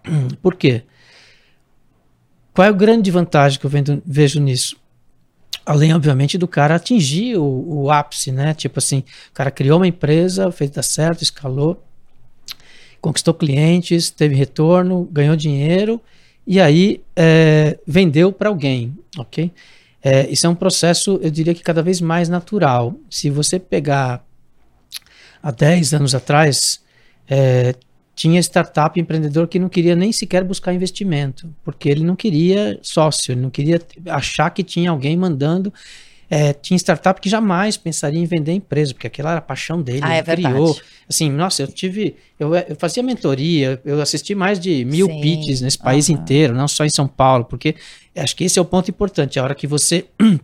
Por 0.43 0.55
quê? 0.55 0.83
Qual 2.53 2.67
é 2.67 2.69
a 2.69 2.73
grande 2.73 3.11
vantagem 3.11 3.59
que 3.59 3.65
eu 3.65 3.71
vendo, 3.71 4.03
vejo 4.05 4.41
nisso? 4.41 4.77
Além, 5.65 5.95
obviamente, 5.95 6.37
do 6.37 6.47
cara 6.47 6.75
atingir 6.75 7.39
o, 7.39 7.85
o 7.85 7.91
ápice, 7.91 8.31
né? 8.31 8.53
Tipo 8.53 8.79
assim, 8.79 9.05
o 9.31 9.33
cara 9.33 9.51
criou 9.51 9.79
uma 9.79 9.87
empresa, 9.87 10.53
fez 10.53 10.71
dar 10.71 10.83
certo, 10.83 11.23
escalou, 11.23 11.83
conquistou 13.01 13.35
clientes, 13.35 14.11
teve 14.11 14.35
retorno, 14.35 15.09
ganhou 15.11 15.37
dinheiro 15.37 16.01
e 16.47 16.61
aí 16.61 17.01
é, 17.15 17.79
vendeu 17.87 18.33
para 18.33 18.49
alguém, 18.49 18.97
ok? 19.17 19.53
É, 20.03 20.29
isso 20.31 20.47
é 20.47 20.51
um 20.51 20.55
processo, 20.55 21.19
eu 21.23 21.31
diria 21.31 21.55
que 21.55 21.63
cada 21.63 21.83
vez 21.83 22.01
mais 22.01 22.29
natural. 22.29 22.95
Se 23.11 23.29
você 23.29 23.59
pegar 23.59 24.25
há 25.43 25.51
10 25.51 25.95
anos 25.95 26.15
atrás, 26.15 26.81
é, 27.29 27.75
tinha 28.15 28.41
startup 28.41 28.99
empreendedor 28.99 29.47
que 29.47 29.59
não 29.59 29.69
queria 29.69 29.95
nem 29.95 30.11
sequer 30.11 30.43
buscar 30.43 30.73
investimento, 30.73 31.55
porque 31.63 31.89
ele 31.89 32.03
não 32.03 32.17
queria 32.17 32.79
sócio, 32.83 33.33
ele 33.33 33.41
não 33.41 33.51
queria 33.51 33.81
achar 34.07 34.51
que 34.51 34.65
tinha 34.65 34.91
alguém 34.91 35.17
mandando 35.17 35.73
é, 36.31 36.53
tinha 36.53 36.77
startup 36.77 37.21
que 37.21 37.29
jamais 37.29 37.77
pensaria 37.77 38.21
em 38.21 38.27
vender 38.27 38.53
empresa, 38.53 38.93
porque 38.93 39.07
aquela 39.07 39.31
era 39.31 39.39
a 39.39 39.43
paixão 39.43 39.81
dele, 39.81 40.01
ah, 40.03 40.15
é 40.15 40.23
criou. 40.23 40.75
Verdade. 40.75 40.83
Assim, 41.09 41.31
nossa, 41.31 41.63
eu 41.63 41.69
tive, 41.69 42.17
eu, 42.39 42.55
eu, 42.55 42.77
fazia 42.77 43.03
mentoria, 43.03 43.81
eu 43.85 44.01
assisti 44.01 44.35
mais 44.35 44.61
de 44.61 44.85
mil 44.85 45.07
Sim. 45.07 45.21
pitches 45.21 45.61
nesse 45.63 45.79
país 45.79 46.09
inteiro, 46.11 46.55
não 46.55 46.69
só 46.69 46.85
em 46.85 46.91
São 46.91 47.09
Paulo, 47.09 47.45
porque 47.45 47.75
acho 48.15 48.37
que 48.37 48.45
esse 48.45 48.59
é 48.59 48.63
o 48.63 48.65
ponto 48.65 48.91
importante. 48.91 49.39
A 49.39 49.43
hora 49.43 49.55
que 49.55 49.67
você 49.67 50.07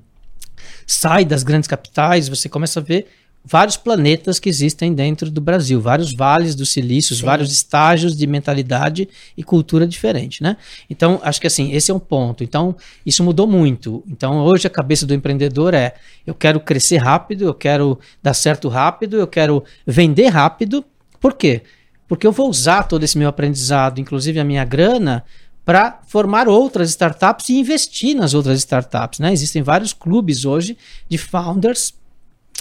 sai 0.87 1.25
das 1.25 1.43
grandes 1.43 1.69
capitais, 1.69 2.29
você 2.29 2.49
começa 2.49 2.81
a 2.81 2.83
ver 2.83 3.07
vários 3.45 3.77
planetas 3.77 4.39
que 4.39 4.49
existem 4.49 4.95
dentro 4.95 5.31
do 5.31 5.41
Brasil, 5.41 5.79
vários 5.81 6.15
vales 6.17 6.55
do 6.55 6.65
silício, 6.65 7.15
vários 7.25 7.53
estágios 7.53 8.17
de 8.17 8.27
mentalidade 8.27 9.07
e 9.37 9.45
cultura 9.45 9.87
diferente, 9.87 10.43
né? 10.43 10.57
Então, 10.89 11.21
acho 11.23 11.41
que 11.41 11.47
assim, 11.47 11.73
esse 11.73 11.91
é 11.91 11.95
um 11.95 11.99
ponto. 11.99 12.43
Então, 12.43 12.75
isso 13.05 13.23
mudou 13.23 13.47
muito. 13.47 14.03
Então, 14.09 14.39
hoje 14.39 14.67
a 14.67 14.71
cabeça 14.71 15.05
do 15.05 15.13
empreendedor 15.13 15.75
é: 15.75 15.95
eu 16.27 16.35
quero 16.35 16.59
crescer 16.59 16.97
rápido, 16.97 17.45
eu 17.45 17.55
quero 17.55 17.99
dar 18.23 18.33
certo 18.33 18.69
rápido, 18.69 19.19
eu 19.19 19.27
quero 19.27 19.63
vender 19.87 20.29
rápido. 20.29 20.83
Por 21.21 21.35
quê? 21.35 21.63
Porque 22.09 22.27
eu 22.27 22.33
vou 22.33 22.49
usar 22.49 22.85
todo 22.85 23.03
esse 23.03 23.19
meu 23.19 23.29
aprendizado, 23.29 24.01
inclusive 24.01 24.41
a 24.41 24.45
minha 24.45 24.65
grana, 24.65 25.23
para 25.65 26.01
formar 26.07 26.49
outras 26.49 26.91
startups 26.91 27.49
e 27.51 27.59
investir 27.59 28.15
nas 28.15 28.33
outras 28.33 28.59
startups, 28.59 29.19
né? 29.19 29.33
Existem 29.33 29.63
vários 29.63 29.93
clubes 29.93 30.45
hoje 30.45 30.77
de 31.09 31.19
founders 31.19 31.93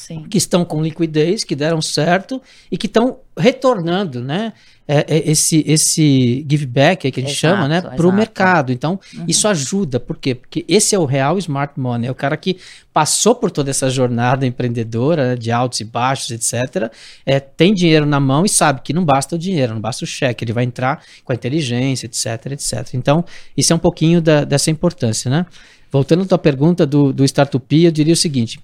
Sim. 0.06 0.24
que 0.30 0.38
estão 0.38 0.66
com 0.66 0.84
liquidez, 0.84 1.46
que 1.46 1.56
deram 1.56 1.82
certo 1.82 2.42
e 2.70 2.78
que 2.78 2.88
estão 2.88 3.20
retornando, 3.38 4.22
né? 4.22 4.52
É, 4.86 5.06
é 5.08 5.32
esse 5.32 5.64
esse 5.66 6.46
give 6.50 6.66
back 6.66 7.10
que 7.10 7.22
a 7.22 7.24
gente 7.24 7.32
exato, 7.32 7.56
chama, 7.56 7.70
né, 7.70 7.80
para 7.80 8.06
o 8.06 8.12
mercado. 8.12 8.74
Então, 8.74 9.00
uhum. 9.16 9.24
isso 9.30 9.48
ajuda. 9.48 9.98
Por 9.98 10.18
quê? 10.18 10.36
Porque 10.36 10.66
esse 10.68 10.94
é 10.94 11.00
o 11.00 11.06
real 11.06 11.38
smart 11.38 11.80
money. 11.80 12.10
É 12.10 12.12
o 12.12 12.16
cara 12.16 12.36
que 12.36 12.58
passou 12.92 13.34
por 13.34 13.50
toda 13.50 13.70
essa 13.70 13.90
jornada 13.90 14.46
empreendedora 14.46 15.30
né, 15.30 15.36
de 15.38 15.54
altos 15.54 15.80
e 15.80 15.86
baixos, 15.86 16.32
etc. 16.32 16.92
É, 17.26 17.40
tem 17.40 17.74
dinheiro 17.74 18.06
na 18.06 18.20
mão 18.20 18.44
e 18.44 18.50
sabe 18.50 18.82
que 18.84 18.92
não 18.92 19.06
basta 19.06 19.38
o 19.38 19.40
dinheiro, 19.40 19.74
não 19.74 19.82
basta 19.82 20.04
o 20.04 20.08
cheque. 20.08 20.44
Ele 20.44 20.52
vai 20.52 20.66
entrar 20.66 21.02
com 21.24 21.32
a 21.32 21.36
inteligência, 21.36 22.06
etc, 22.06 22.52
etc. 22.52 22.94
Então, 22.94 23.24
isso 23.56 23.72
é 23.72 23.76
um 23.78 23.80
pouquinho 23.80 24.22
da, 24.22 24.44
dessa 24.44 24.70
importância, 24.70 25.32
né? 25.32 25.46
Voltando 25.90 26.24
à 26.24 26.26
tua 26.26 26.38
pergunta 26.38 26.86
do, 26.86 27.14
do 27.14 27.24
Startup, 27.24 27.84
eu 27.84 27.92
diria 27.92 28.14
o 28.14 28.18
seguinte 28.18 28.60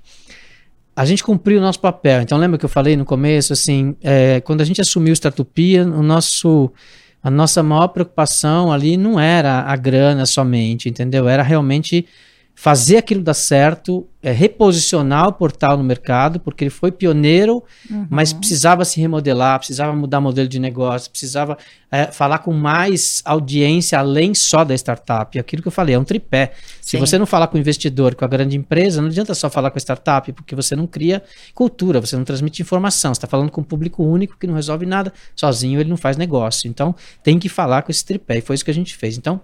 a 1.00 1.06
gente 1.06 1.24
cumpriu 1.24 1.60
o 1.60 1.62
nosso 1.62 1.80
papel. 1.80 2.22
Então, 2.22 2.38
lembra 2.38 2.58
que 2.58 2.66
eu 2.66 2.70
falei 2.70 2.98
no 2.98 3.06
começo, 3.06 3.54
assim, 3.54 3.96
é, 4.02 4.42
quando 4.42 4.60
a 4.60 4.66
gente 4.66 4.82
assumiu 4.82 5.14
o 5.98 6.04
nosso, 6.04 6.74
a 7.24 7.32
nossa 7.32 7.64
maior 7.64 7.88
preocupação 7.88 8.70
ali 8.70 8.98
não 8.98 9.18
era 9.18 9.62
a 9.62 9.78
grana 9.78 10.26
somente, 10.26 10.90
entendeu? 10.90 11.30
Era 11.30 11.42
realmente 11.42 12.06
fazer 12.60 12.98
aquilo 12.98 13.24
dar 13.24 13.36
certo, 13.36 14.06
é, 14.22 14.34
reposicionar 14.34 15.30
o 15.30 15.32
portal 15.32 15.78
no 15.78 15.84
mercado, 15.84 16.42
porque 16.42 16.66
ele 16.66 16.70
foi 16.70 16.92
pioneiro, 16.92 17.64
uhum. 17.90 18.06
mas 18.10 18.34
precisava 18.34 18.84
se 18.84 19.00
remodelar, 19.00 19.60
precisava 19.60 19.96
mudar 19.96 20.20
modelo 20.20 20.46
de 20.46 20.60
negócio, 20.60 21.10
precisava 21.10 21.58
é, 21.90 22.08
falar 22.08 22.40
com 22.40 22.52
mais 22.52 23.22
audiência 23.24 23.98
além 23.98 24.34
só 24.34 24.66
da 24.66 24.76
startup. 24.76 25.40
Aquilo 25.40 25.62
que 25.62 25.70
eu 25.70 25.72
falei, 25.72 25.96
é 25.96 25.98
um 25.98 26.04
tripé. 26.04 26.52
Sim. 26.82 26.82
Se 26.82 26.98
você 26.98 27.18
não 27.18 27.26
falar 27.26 27.48
com 27.48 27.56
o 27.56 27.60
investidor, 27.62 28.14
com 28.14 28.26
a 28.26 28.28
grande 28.28 28.58
empresa, 28.58 29.02
não 29.02 29.08
adianta 29.08 29.34
só 29.34 29.50
falar 29.50 29.72
com 29.72 29.78
a 29.78 29.80
startup, 29.80 30.30
porque 30.34 30.54
você 30.54 30.76
não 30.76 30.86
cria 30.86 31.24
cultura, 31.54 32.02
você 32.02 32.18
não 32.18 32.26
transmite 32.26 32.62
informação, 32.62 33.14
você 33.14 33.20
está 33.20 33.28
falando 33.28 33.52
com 33.52 33.62
um 33.62 33.64
público 33.64 34.04
único 34.04 34.36
que 34.38 34.46
não 34.46 34.56
resolve 34.56 34.86
nada, 34.86 35.14
sozinho 35.34 35.80
ele 35.80 35.90
não 35.90 35.96
faz 35.96 36.18
negócio. 36.18 36.68
Então, 36.68 36.94
tem 37.24 37.40
que 37.40 37.48
falar 37.48 37.84
com 37.84 37.90
esse 37.90 38.04
tripé, 38.04 38.40
e 38.40 38.42
foi 38.42 38.56
isso 38.56 38.66
que 38.66 38.72
a 38.72 38.74
gente 38.74 38.98
fez. 38.98 39.18
Então, 39.18 39.40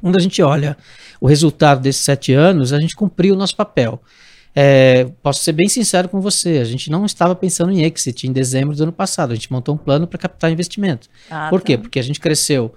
quando 0.00 0.16
a 0.16 0.20
gente 0.20 0.42
olha 0.42 0.76
o 1.20 1.26
resultado 1.26 1.80
desses 1.80 2.02
sete 2.02 2.32
anos, 2.32 2.72
a 2.72 2.80
gente 2.80 2.94
cumpriu 2.94 3.34
o 3.34 3.38
nosso 3.38 3.56
papel. 3.56 4.00
É, 4.54 5.08
posso 5.22 5.42
ser 5.42 5.52
bem 5.52 5.68
sincero 5.68 6.08
com 6.08 6.20
você, 6.20 6.58
a 6.58 6.64
gente 6.64 6.90
não 6.90 7.06
estava 7.06 7.36
pensando 7.36 7.70
em 7.70 7.84
exit 7.84 8.26
em 8.26 8.32
dezembro 8.32 8.74
do 8.74 8.82
ano 8.82 8.92
passado, 8.92 9.32
a 9.32 9.34
gente 9.34 9.52
montou 9.52 9.76
um 9.76 9.78
plano 9.78 10.06
para 10.06 10.18
captar 10.18 10.50
investimento. 10.50 11.08
Ah, 11.30 11.48
Por 11.48 11.60
tá. 11.60 11.66
quê? 11.66 11.78
Porque 11.78 12.00
a 12.00 12.02
gente 12.02 12.18
cresceu, 12.18 12.74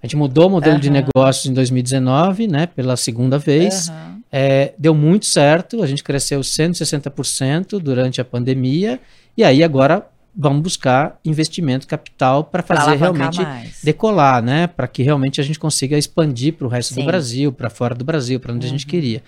a 0.00 0.06
gente 0.06 0.16
mudou 0.16 0.46
o 0.46 0.50
modelo 0.50 0.74
uhum. 0.74 0.80
de 0.80 0.90
negócios 0.90 1.46
em 1.46 1.52
2019, 1.52 2.46
né, 2.46 2.66
pela 2.66 2.96
segunda 2.96 3.36
vez, 3.36 3.88
uhum. 3.88 4.22
é, 4.30 4.74
deu 4.78 4.94
muito 4.94 5.26
certo, 5.26 5.82
a 5.82 5.86
gente 5.88 6.04
cresceu 6.04 6.40
160% 6.40 7.80
durante 7.80 8.20
a 8.20 8.24
pandemia, 8.24 9.00
e 9.36 9.42
aí 9.42 9.64
agora 9.64 10.06
vamos 10.40 10.62
buscar 10.62 11.18
investimento 11.24 11.84
capital 11.88 12.44
para 12.44 12.62
fazer 12.62 12.94
realmente 12.94 13.42
mais. 13.42 13.80
decolar, 13.82 14.40
né? 14.40 14.68
Para 14.68 14.86
que 14.86 15.02
realmente 15.02 15.40
a 15.40 15.44
gente 15.44 15.58
consiga 15.58 15.98
expandir 15.98 16.54
para 16.54 16.64
o 16.64 16.70
resto 16.70 16.94
Sim. 16.94 17.00
do 17.00 17.06
Brasil, 17.06 17.52
para 17.52 17.68
fora 17.68 17.92
do 17.92 18.04
Brasil, 18.04 18.38
para 18.38 18.52
onde 18.52 18.64
uhum. 18.64 18.72
a 18.72 18.72
gente 18.72 18.84
uhum. 18.84 18.90
queria. 18.90 19.22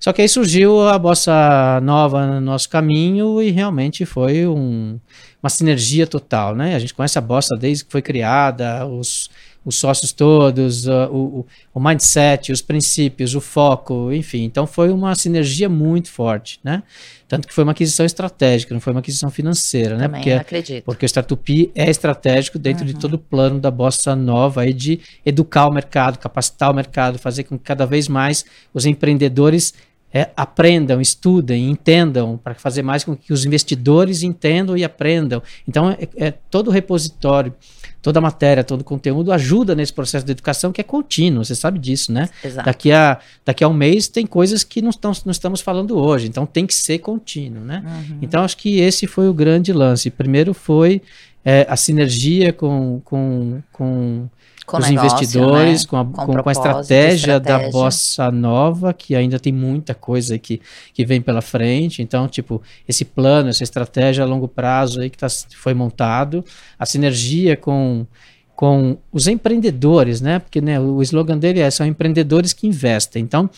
Só 0.00 0.10
que 0.12 0.22
aí 0.22 0.28
surgiu 0.28 0.88
a 0.88 0.98
bossa 0.98 1.80
nova 1.82 2.26
no 2.26 2.40
nosso 2.40 2.68
caminho 2.68 3.42
e 3.42 3.50
realmente 3.50 4.06
foi 4.06 4.46
um, 4.46 4.98
uma 5.42 5.50
sinergia 5.50 6.06
total, 6.06 6.56
né? 6.56 6.74
A 6.74 6.78
gente 6.78 6.94
conhece 6.94 7.18
a 7.18 7.20
bossa 7.20 7.54
desde 7.56 7.84
que 7.84 7.92
foi 7.92 8.02
criada, 8.02 8.86
os 8.86 9.30
os 9.64 9.76
sócios 9.78 10.12
todos, 10.12 10.86
uh, 10.86 11.08
o, 11.10 11.46
o, 11.72 11.80
mindset, 11.80 12.50
os 12.50 12.60
princípios, 12.60 13.34
o 13.34 13.40
foco, 13.40 14.12
enfim. 14.12 14.42
Então 14.44 14.66
foi 14.66 14.90
uma 14.90 15.14
sinergia 15.14 15.68
muito 15.68 16.10
forte, 16.10 16.58
né? 16.64 16.82
Tanto 17.28 17.48
que 17.48 17.54
foi 17.54 17.64
uma 17.64 17.72
aquisição 17.72 18.04
estratégica, 18.04 18.74
não 18.74 18.80
foi 18.80 18.92
uma 18.92 19.00
aquisição 19.00 19.30
financeira, 19.30 19.96
né? 19.96 20.04
Também 20.04 20.20
porque, 20.20 20.32
acredito. 20.32 20.84
Porque 20.84 21.06
o 21.06 21.08
Startup 21.08 21.72
é 21.74 21.88
estratégico 21.88 22.58
dentro 22.58 22.84
uhum. 22.84 22.92
de 22.92 22.98
todo 22.98 23.14
o 23.14 23.18
plano 23.18 23.58
da 23.58 23.70
Bossa 23.70 24.14
Nova 24.16 24.62
aí 24.62 24.72
de 24.72 25.00
educar 25.24 25.66
o 25.66 25.72
mercado, 25.72 26.18
capacitar 26.18 26.70
o 26.70 26.74
mercado, 26.74 27.18
fazer 27.18 27.44
com 27.44 27.56
que 27.56 27.64
cada 27.64 27.86
vez 27.86 28.08
mais 28.08 28.44
os 28.74 28.84
empreendedores 28.84 29.72
é, 30.12 30.30
aprendam, 30.36 31.00
estudem, 31.00 31.70
entendam, 31.70 32.38
para 32.42 32.54
fazer 32.54 32.82
mais 32.82 33.02
com 33.02 33.16
que 33.16 33.32
os 33.32 33.46
investidores 33.46 34.22
entendam 34.22 34.76
e 34.76 34.84
aprendam. 34.84 35.42
Então, 35.66 35.90
é, 35.90 36.08
é, 36.16 36.30
todo 36.50 36.68
o 36.68 36.70
repositório, 36.70 37.54
toda 38.02 38.18
a 38.18 38.22
matéria, 38.22 38.62
todo 38.62 38.82
o 38.82 38.84
conteúdo 38.84 39.32
ajuda 39.32 39.74
nesse 39.74 39.92
processo 39.92 40.26
de 40.26 40.32
educação 40.32 40.72
que 40.72 40.80
é 40.80 40.84
contínuo, 40.84 41.44
você 41.44 41.54
sabe 41.54 41.78
disso, 41.78 42.12
né? 42.12 42.28
Exato. 42.44 42.66
Daqui 42.66 42.92
a, 42.92 43.18
daqui 43.44 43.64
a 43.64 43.68
um 43.68 43.72
mês 43.72 44.08
tem 44.08 44.26
coisas 44.26 44.62
que 44.62 44.82
não, 44.82 44.90
estão, 44.90 45.12
não 45.24 45.32
estamos 45.32 45.60
falando 45.60 45.96
hoje, 45.96 46.26
então 46.26 46.44
tem 46.44 46.66
que 46.66 46.74
ser 46.74 46.98
contínuo, 46.98 47.64
né? 47.64 47.82
Uhum. 47.84 48.18
Então, 48.20 48.44
acho 48.44 48.56
que 48.56 48.80
esse 48.80 49.06
foi 49.06 49.28
o 49.28 49.34
grande 49.34 49.72
lance. 49.72 50.10
Primeiro 50.10 50.52
foi 50.52 51.00
é, 51.44 51.66
a 51.68 51.76
sinergia 51.76 52.52
com, 52.52 53.00
com, 53.04 53.62
com 53.72 54.28
com 54.66 54.78
os 54.78 54.88
negócio, 54.88 55.06
investidores, 55.06 55.82
né? 55.82 55.88
com, 55.88 55.96
a, 55.96 56.04
com, 56.04 56.12
com, 56.12 56.42
com, 56.42 56.48
a 56.48 56.52
estratégia, 56.52 57.36
estratégia, 57.36 57.40
da 57.40 57.70
Bossa 57.70 58.30
Nova, 58.30 58.92
que 58.92 59.14
ainda 59.14 59.38
tem 59.38 59.52
muita 59.52 59.94
coisa 59.94 60.38
que, 60.38 60.60
que 60.92 61.04
vem 61.04 61.20
pela 61.20 61.40
frente. 61.40 62.02
Então, 62.02 62.28
tipo, 62.28 62.62
esse 62.88 63.04
plano, 63.04 63.48
essa 63.48 63.62
estratégia 63.62 64.24
a 64.24 64.26
longo 64.26 64.48
prazo 64.48 65.00
aí 65.00 65.10
que 65.10 65.18
tá, 65.18 65.26
foi 65.56 65.74
montado, 65.74 66.44
a 66.78 66.86
sinergia 66.86 67.56
com, 67.56 68.06
com 68.54 68.96
os 69.12 69.26
empreendedores, 69.26 70.20
né? 70.20 70.38
Porque 70.38 70.60
né, 70.60 70.78
o 70.78 71.02
slogan 71.02 71.38
dele 71.38 71.60
é 71.60 71.70
são 71.70 71.86
empreendedores 71.86 72.52
que 72.52 72.66
investem. 72.66 73.22
Então, 73.22 73.50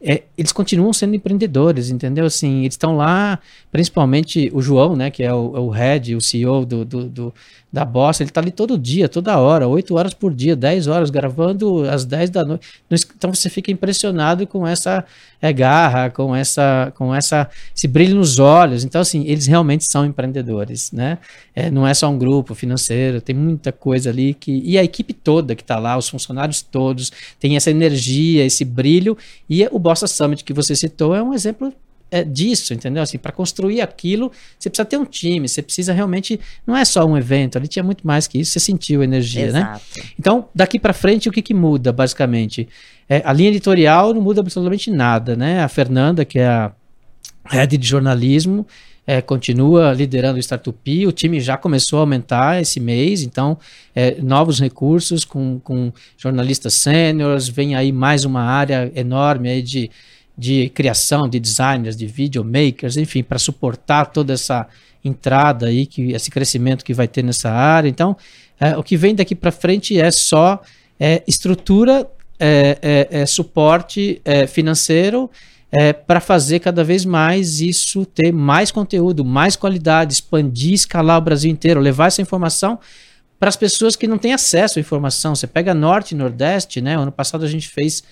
é, 0.00 0.24
eles 0.36 0.52
continuam 0.52 0.92
sendo 0.92 1.16
empreendedores, 1.16 1.90
entendeu? 1.90 2.26
Assim, 2.26 2.60
eles 2.60 2.74
estão 2.74 2.96
lá, 2.96 3.38
principalmente 3.72 4.50
o 4.52 4.60
João, 4.60 4.94
né, 4.94 5.10
que 5.10 5.22
é 5.22 5.32
o, 5.32 5.56
é 5.56 5.60
o 5.60 5.68
head, 5.68 6.14
o 6.14 6.20
CEO 6.20 6.66
do, 6.66 6.84
do, 6.84 7.08
do, 7.08 7.34
da 7.72 7.84
Bossa, 7.84 8.22
ele 8.22 8.30
está 8.30 8.40
ali 8.40 8.50
todo 8.50 8.78
dia, 8.78 9.08
toda 9.08 9.38
hora, 9.38 9.66
8 9.66 9.94
horas 9.94 10.12
por 10.12 10.34
dia, 10.34 10.54
10 10.54 10.86
horas, 10.86 11.10
gravando 11.10 11.88
às 11.88 12.04
10 12.04 12.30
da 12.30 12.44
noite. 12.44 12.66
Então 13.16 13.34
você 13.34 13.48
fica 13.48 13.70
impressionado 13.70 14.46
com 14.46 14.66
essa 14.66 15.04
é, 15.46 15.52
garra, 15.52 16.10
com 16.10 16.34
essa, 16.34 16.92
com 16.96 17.14
essa, 17.14 17.48
esse 17.74 17.86
brilho 17.88 18.16
nos 18.16 18.38
olhos. 18.38 18.84
Então, 18.84 19.00
assim, 19.00 19.24
eles 19.26 19.46
realmente 19.46 19.84
são 19.84 20.04
empreendedores, 20.04 20.92
né? 20.92 21.18
É, 21.54 21.70
não 21.70 21.86
é 21.86 21.94
só 21.94 22.08
um 22.08 22.18
grupo 22.18 22.54
financeiro, 22.54 23.20
tem 23.20 23.34
muita 23.34 23.72
coisa 23.72 24.10
ali 24.10 24.34
que. 24.34 24.62
E 24.64 24.78
a 24.78 24.84
equipe 24.84 25.12
toda 25.12 25.54
que 25.54 25.62
está 25.62 25.78
lá, 25.78 25.96
os 25.96 26.08
funcionários 26.08 26.62
todos, 26.62 27.10
tem 27.40 27.56
essa 27.56 27.70
energia, 27.70 28.44
esse 28.44 28.64
brilho. 28.64 29.16
E 29.48 29.66
o 29.70 29.78
Bossa 29.78 30.06
Summit 30.06 30.44
que 30.44 30.52
você 30.52 30.74
citou 30.74 31.14
é 31.14 31.22
um 31.22 31.32
exemplo 31.32 31.72
é, 32.10 32.22
disso, 32.22 32.72
entendeu? 32.72 33.02
Assim, 33.02 33.18
para 33.18 33.32
construir 33.32 33.80
aquilo, 33.80 34.30
você 34.58 34.70
precisa 34.70 34.84
ter 34.84 34.96
um 34.96 35.04
time, 35.04 35.48
você 35.48 35.60
precisa 35.62 35.92
realmente, 35.92 36.38
não 36.66 36.76
é 36.76 36.84
só 36.84 37.04
um 37.04 37.16
evento, 37.16 37.58
ali 37.58 37.68
tinha 37.68 37.82
muito 37.82 38.06
mais 38.06 38.26
que 38.26 38.38
isso, 38.38 38.52
você 38.52 38.60
sentiu 38.60 39.02
energia, 39.02 39.50
né? 39.50 39.58
Exato. 39.60 39.84
né? 39.96 40.04
Então, 40.18 40.48
daqui 40.54 40.78
para 40.78 40.92
frente, 40.92 41.28
o 41.28 41.32
que, 41.32 41.42
que 41.42 41.54
muda, 41.54 41.92
basicamente? 41.92 42.68
É, 43.08 43.22
a 43.24 43.32
linha 43.32 43.50
editorial 43.50 44.12
não 44.12 44.20
muda 44.20 44.40
absolutamente 44.40 44.90
nada, 44.90 45.36
né? 45.36 45.62
A 45.62 45.68
Fernanda, 45.68 46.24
que 46.24 46.38
é 46.38 46.46
a 46.46 46.72
head 47.44 47.76
de 47.76 47.86
jornalismo, 47.86 48.66
é, 49.06 49.22
continua 49.22 49.92
liderando 49.92 50.36
o 50.36 50.40
Startup, 50.40 51.06
o 51.06 51.12
time 51.12 51.40
já 51.40 51.56
começou 51.56 52.00
a 52.00 52.02
aumentar 52.02 52.60
esse 52.60 52.80
mês, 52.80 53.22
então 53.22 53.56
é, 53.94 54.20
novos 54.20 54.58
recursos 54.58 55.24
com, 55.24 55.60
com 55.60 55.92
jornalistas 56.18 56.74
sêniores, 56.74 57.48
vem 57.48 57.76
aí 57.76 57.92
mais 57.92 58.24
uma 58.24 58.42
área 58.42 58.90
enorme 58.96 59.48
aí 59.48 59.62
de 59.62 59.90
de 60.36 60.68
criação 60.70 61.28
de 61.28 61.40
designers, 61.40 61.96
de 61.96 62.06
videomakers, 62.06 62.96
enfim, 62.96 63.22
para 63.22 63.38
suportar 63.38 64.06
toda 64.06 64.34
essa 64.34 64.66
entrada 65.02 65.66
aí, 65.66 65.86
que, 65.86 66.12
esse 66.12 66.30
crescimento 66.30 66.84
que 66.84 66.92
vai 66.92 67.08
ter 67.08 67.22
nessa 67.22 67.50
área. 67.50 67.88
Então, 67.88 68.16
é, 68.60 68.76
o 68.76 68.82
que 68.82 68.96
vem 68.96 69.14
daqui 69.14 69.34
para 69.34 69.50
frente 69.50 69.98
é 69.98 70.10
só 70.10 70.60
é, 71.00 71.22
estrutura, 71.26 72.06
é, 72.38 72.78
é, 73.10 73.20
é 73.22 73.26
suporte 73.26 74.20
é, 74.24 74.46
financeiro 74.46 75.30
para 76.06 76.20
fazer 76.20 76.60
cada 76.60 76.82
vez 76.82 77.04
mais 77.04 77.60
isso 77.60 78.06
ter 78.06 78.32
mais 78.32 78.70
conteúdo, 78.70 79.22
mais 79.22 79.56
qualidade, 79.56 80.14
expandir, 80.14 80.72
escalar 80.72 81.18
o 81.18 81.20
Brasil 81.20 81.50
inteiro, 81.50 81.80
levar 81.80 82.06
essa 82.06 82.22
informação 82.22 82.78
para 83.38 83.48
as 83.48 83.56
pessoas 83.56 83.96
que 83.96 84.06
não 84.06 84.18
têm 84.18 84.32
acesso 84.32 84.78
à 84.78 84.80
informação. 84.80 85.34
Você 85.34 85.46
pega 85.46 85.74
Norte 85.74 86.14
Nordeste, 86.14 86.80
né? 86.80 86.96
Ano 86.96 87.12
passado 87.12 87.44
a 87.44 87.48
gente 87.48 87.68
fez 87.68 88.02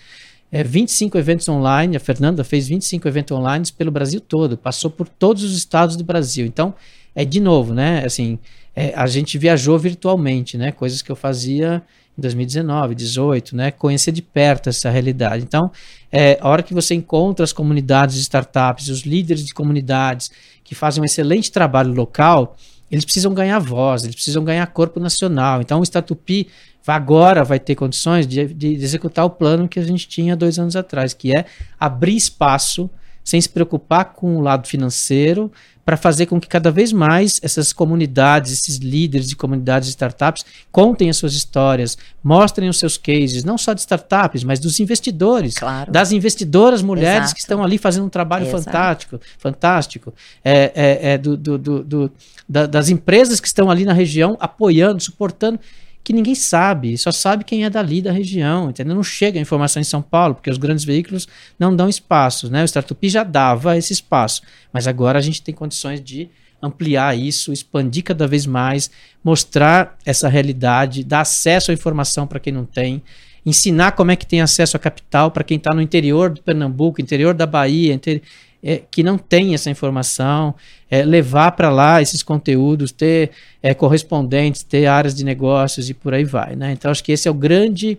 é, 0.53 0.63
25 0.63 1.17
eventos 1.17 1.49
online, 1.49 1.97
a 1.97 2.01
Fernanda 2.01 2.45
fez 2.45 2.69
25 2.69 3.09
eventos 3.09 3.37
online 3.37 3.65
pelo 3.77 3.91
Brasil 3.91 4.21
todo, 4.21 4.57
passou 4.57 4.91
por 4.91 5.09
todos 5.09 5.43
os 5.43 5.57
estados 5.57 5.97
do 5.97 6.05
Brasil. 6.05 6.47
Então, 6.47 6.75
é 7.15 7.25
de 7.25 7.41
novo, 7.41 7.73
né? 7.73 8.05
Assim, 8.05 8.39
é, 8.77 8.93
a 8.95 9.07
gente 9.07 9.39
viajou 9.39 9.79
virtualmente, 9.79 10.59
né? 10.59 10.73
Coisas 10.73 11.01
que 11.01 11.11
eu 11.11 11.17
fazia 11.17 11.83
2019, 12.17 12.95
2018, 12.95 13.57
né? 13.57 13.71
Conhecer 13.71 14.13
de 14.13 14.23
perto 14.23 14.69
essa 14.69 14.91
realidade. 14.91 15.43
Então, 15.43 15.71
é, 16.11 16.39
a 16.41 16.49
hora 16.49 16.63
que 16.63 16.73
você 16.73 16.95
encontra 16.95 17.45
as 17.45 17.53
comunidades 17.53 18.17
de 18.17 18.23
startups, 18.23 18.89
os 18.89 19.01
líderes 19.01 19.45
de 19.45 19.53
comunidades 19.53 20.31
que 20.63 20.75
fazem 20.75 21.03
um 21.03 21.05
excelente 21.05 21.51
trabalho 21.51 21.93
local, 21.93 22.57
eles 22.91 23.05
precisam 23.05 23.35
ganhar 23.35 23.59
voz, 23.59 24.05
eles 24.05 24.15
precisam 24.15 24.45
ganhar 24.45 24.67
corpo 24.69 25.01
nacional. 25.01 25.61
Então, 25.61 25.81
o 25.81 25.83
Statupi 25.83 26.49
agora 26.87 27.43
vai 27.43 27.59
ter 27.59 27.75
condições 27.75 28.27
de, 28.27 28.47
de, 28.47 28.75
executar 28.75 29.25
o 29.25 29.31
plano 29.31 29.69
que 29.69 29.79
a 29.79 29.83
gente 29.83 30.07
tinha 30.07 30.37
dois 30.37 30.59
anos 30.59 30.77
atrás, 30.77 31.15
que 31.15 31.37
é 31.37 31.45
abrir 31.81 32.15
espaço 32.15 32.91
sem 33.25 33.41
se 33.41 33.49
preocupar 33.49 34.13
com 34.13 34.37
o 34.37 34.41
lado 34.41 34.69
financeiro, 34.69 35.51
para 35.85 35.97
fazer 35.97 36.27
com 36.27 36.41
que 36.41 36.49
cada 36.49 36.71
vez 36.71 36.93
mais 36.93 37.39
essas 37.43 37.73
comunidades, 37.73 38.53
esses 38.53 38.79
líderes 38.79 39.29
de 39.29 39.37
comunidades 39.37 39.87
de 39.89 39.93
startups, 39.93 40.45
contem 40.73 41.11
as 41.11 41.17
suas 41.17 41.35
histórias, 41.35 41.99
mostrem 42.23 42.69
os 42.69 42.79
seus 42.79 42.97
cases, 42.97 43.45
não 43.45 43.59
só 43.59 43.75
de 43.75 43.81
startups, 43.81 44.43
mas 44.45 44.59
dos 44.59 44.81
investidores, 44.81 45.55
claro. 45.55 45.93
das 45.93 46.11
investidoras 46.11 46.81
mulheres 46.81 47.25
Exato. 47.25 47.35
que 47.35 47.41
estão 47.41 47.63
ali 47.63 47.77
fazendo 47.77 48.07
um 48.07 48.09
trabalho 48.09 48.47
Exato. 48.47 48.65
fantástico, 48.65 49.21
fantástico, 49.39 50.15
é, 50.43 50.73
é, 50.75 51.13
é 51.13 51.19
do, 51.19 51.37
do, 51.37 51.59
do, 51.59 52.13
da, 52.49 52.67
das 52.67 52.89
empresas 52.89 53.39
que 53.39 53.47
estão 53.47 53.71
ali 53.71 53.85
na 53.85 53.93
região 53.93 54.39
apoiando, 54.41 55.03
suportando 55.03 55.61
que 56.05 56.13
ninguém 56.13 56.35
sabe, 56.35 56.99
só 56.99 57.11
sabe 57.11 57.45
quem 57.45 57.65
é 57.65 57.71
dali 57.71 58.03
da 58.03 58.13
região, 58.13 58.69
entendeu? 58.69 58.95
Não 58.95 59.03
chega 59.03 59.39
a 59.39 59.43
informação 59.43 59.81
em 59.81 59.85
São 59.85 60.03
Paulo, 60.03 60.35
porque 60.35 60.51
os 60.51 60.59
grandes 60.59 60.85
veículos 60.85 61.27
não 61.59 61.75
dão 61.75 61.89
espaço, 61.89 62.51
né? 62.51 62.63
O 62.63 62.67
Startup 62.67 63.09
já 63.09 63.25
dava 63.25 63.79
esse 63.79 63.95
espaço, 63.95 64.43
mas 64.71 64.87
agora 64.87 65.19
a 65.19 65.23
gente 65.23 65.41
tem 65.41 65.55
condições 65.55 66.03
de 66.03 66.29
ampliar 66.63 67.17
isso, 67.17 67.53
expandir 67.55 68.05
cada 68.05 68.27
vez 68.27 68.45
mais, 68.45 68.91
mostrar 69.25 69.97
essa 70.05 70.29
realidade, 70.29 71.05
dar 71.05 71.23
acesso 71.23 71.71
à 71.71 71.75
informação 71.75 72.27
para 72.27 72.39
quem 72.39 72.53
não 72.53 72.67
tem, 72.67 73.03
ensinar 73.45 73.93
como 73.93 74.11
é 74.11 74.17
que 74.17 74.27
tem 74.27 74.43
acesso 74.43 74.77
à 74.77 74.81
capital 74.81 75.31
para 75.31 75.45
quem 75.45 75.57
está 75.57 75.75
no 75.75 75.81
interior 75.81 76.31
do 76.31 76.43
Pernambuco, 76.43 77.01
interior 77.01 77.33
da 77.33 77.47
Bahia, 77.47 77.95
inter... 77.95 78.21
é, 78.65 78.81
que 78.91 79.03
não 79.03 79.19
tem 79.19 79.53
essa 79.53 79.69
informação, 79.69 80.55
é, 80.91 81.05
levar 81.05 81.53
para 81.53 81.69
lá 81.69 82.01
esses 82.01 82.23
conteúdos, 82.23 82.91
ter 82.91 83.31
é, 83.63 83.75
correspondentes, 83.75 84.63
ter 84.63 84.87
áreas 84.87 85.15
de 85.15 85.23
negócios 85.23 85.91
e 85.91 85.95
por 85.95 86.15
aí 86.15 86.25
vai. 86.25 86.57
Né? 86.57 86.73
Então, 86.73 86.91
acho 86.91 87.05
que 87.05 87.13
esse 87.13 87.29
é 87.29 87.31
o 87.31 87.35
grande 87.35 87.99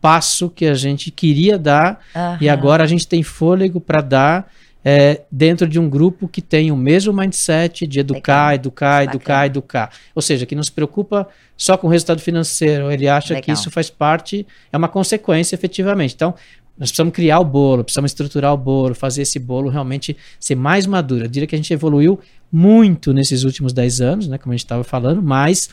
passo 0.00 0.48
que 0.48 0.66
a 0.66 0.74
gente 0.74 1.10
queria 1.10 1.58
dar 1.58 1.98
uhum. 2.14 2.36
e 2.40 2.48
agora 2.48 2.84
a 2.84 2.86
gente 2.86 3.08
tem 3.08 3.22
fôlego 3.22 3.80
para 3.80 4.00
dar 4.00 4.52
é, 4.84 5.22
dentro 5.32 5.66
de 5.66 5.80
um 5.80 5.88
grupo 5.88 6.28
que 6.28 6.42
tem 6.42 6.70
o 6.70 6.76
mesmo 6.76 7.12
mindset 7.12 7.86
de 7.86 7.98
educar, 7.98 8.50
Legal. 8.50 8.54
educar, 8.54 8.90
Bacana. 8.90 9.10
educar, 9.10 9.46
educar. 9.46 9.90
Ou 10.14 10.20
seja, 10.20 10.44
que 10.44 10.54
não 10.54 10.62
se 10.62 10.70
preocupa 10.70 11.26
só 11.56 11.76
com 11.76 11.86
o 11.86 11.90
resultado 11.90 12.20
financeiro, 12.20 12.92
ele 12.92 13.08
acha 13.08 13.34
Legal. 13.34 13.44
que 13.44 13.52
isso 13.52 13.70
faz 13.70 13.88
parte, 13.88 14.46
é 14.70 14.76
uma 14.76 14.88
consequência 14.88 15.54
efetivamente. 15.54 16.14
Então, 16.14 16.34
nós 16.78 16.90
precisamos 16.90 17.14
criar 17.14 17.38
o 17.38 17.44
bolo, 17.44 17.84
precisamos 17.84 18.10
estruturar 18.10 18.52
o 18.52 18.56
bolo, 18.56 18.94
fazer 18.94 19.22
esse 19.22 19.38
bolo 19.38 19.68
realmente 19.68 20.16
ser 20.40 20.54
mais 20.56 20.86
maduro. 20.86 21.24
Eu 21.24 21.28
diria 21.28 21.46
que 21.46 21.54
a 21.54 21.58
gente 21.58 21.72
evoluiu 21.72 22.18
muito 22.50 23.12
nesses 23.12 23.44
últimos 23.44 23.72
10 23.72 24.00
anos, 24.00 24.28
né, 24.28 24.38
como 24.38 24.52
a 24.52 24.56
gente 24.56 24.64
estava 24.64 24.82
falando, 24.82 25.22
mas 25.22 25.70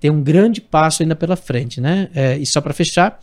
tem 0.00 0.10
um 0.10 0.22
grande 0.22 0.60
passo 0.60 1.02
ainda 1.02 1.14
pela 1.14 1.36
frente. 1.36 1.80
Né? 1.80 2.08
É, 2.14 2.36
e 2.36 2.46
só 2.46 2.60
para 2.60 2.72
fechar, 2.72 3.20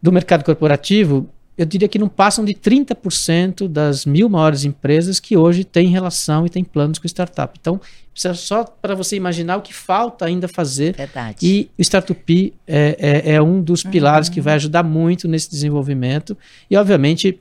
do 0.00 0.12
mercado 0.12 0.44
corporativo, 0.44 1.28
eu 1.56 1.64
diria 1.64 1.88
que 1.88 1.98
não 1.98 2.08
passam 2.08 2.44
de 2.44 2.52
30% 2.52 3.68
das 3.68 4.04
mil 4.04 4.28
maiores 4.28 4.64
empresas 4.64 5.20
que 5.20 5.36
hoje 5.36 5.64
têm 5.64 5.88
relação 5.88 6.44
e 6.44 6.50
têm 6.50 6.64
planos 6.64 6.98
com 6.98 7.06
startup. 7.06 7.56
Então, 7.60 7.80
só 8.14 8.64
para 8.64 8.94
você 8.94 9.16
imaginar 9.16 9.56
o 9.56 9.62
que 9.62 9.74
falta 9.74 10.24
ainda 10.24 10.48
fazer. 10.48 10.94
Verdade. 10.96 11.38
E 11.42 11.70
o 11.78 11.82
Startup 11.82 12.54
é, 12.66 13.22
é, 13.26 13.34
é 13.34 13.42
um 13.42 13.60
dos 13.60 13.84
uhum. 13.84 13.90
pilares 13.90 14.28
uhum. 14.28 14.34
que 14.34 14.40
vai 14.40 14.54
ajudar 14.54 14.82
muito 14.82 15.28
nesse 15.28 15.50
desenvolvimento. 15.50 16.36
E, 16.70 16.76
obviamente, 16.76 17.40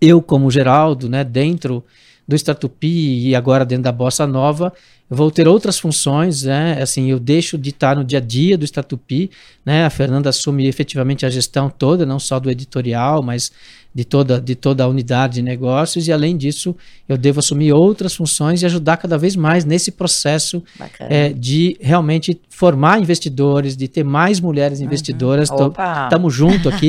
eu, 0.00 0.20
como 0.20 0.50
Geraldo, 0.50 1.08
né, 1.08 1.24
dentro 1.24 1.84
do 2.26 2.34
Startup 2.36 2.86
e 2.86 3.34
agora 3.34 3.64
dentro 3.64 3.84
da 3.84 3.92
Bossa 3.92 4.26
Nova, 4.26 4.72
eu 5.10 5.16
vou 5.16 5.30
ter 5.30 5.46
outras 5.46 5.78
funções, 5.78 6.44
né? 6.44 6.80
Assim, 6.80 7.10
eu 7.10 7.20
deixo 7.20 7.58
de 7.58 7.70
estar 7.70 7.94
no 7.94 8.04
dia 8.04 8.18
a 8.18 8.22
dia 8.22 8.56
do 8.56 8.64
Statupi, 8.64 9.30
né? 9.64 9.84
A 9.84 9.90
Fernanda 9.90 10.30
assume 10.30 10.66
efetivamente 10.66 11.26
a 11.26 11.30
gestão 11.30 11.68
toda, 11.68 12.06
não 12.06 12.18
só 12.18 12.40
do 12.40 12.50
editorial, 12.50 13.22
mas 13.22 13.52
de 13.94 14.04
toda, 14.04 14.40
de 14.40 14.56
toda 14.56 14.82
a 14.82 14.88
unidade 14.88 15.34
de 15.34 15.42
negócios, 15.42 16.08
e 16.08 16.12
além 16.12 16.36
disso, 16.36 16.74
eu 17.08 17.16
devo 17.16 17.38
assumir 17.38 17.72
outras 17.72 18.14
funções 18.14 18.60
e 18.62 18.66
ajudar 18.66 18.96
cada 18.96 19.16
vez 19.16 19.36
mais 19.36 19.64
nesse 19.64 19.92
processo 19.92 20.60
é, 20.98 21.28
de 21.28 21.76
realmente 21.80 22.40
formar 22.48 22.98
investidores, 22.98 23.76
de 23.76 23.86
ter 23.86 24.02
mais 24.02 24.40
mulheres 24.40 24.80
uhum. 24.80 24.86
investidoras. 24.86 25.48
Estamos 25.48 26.34
junto 26.34 26.68
aqui 26.68 26.88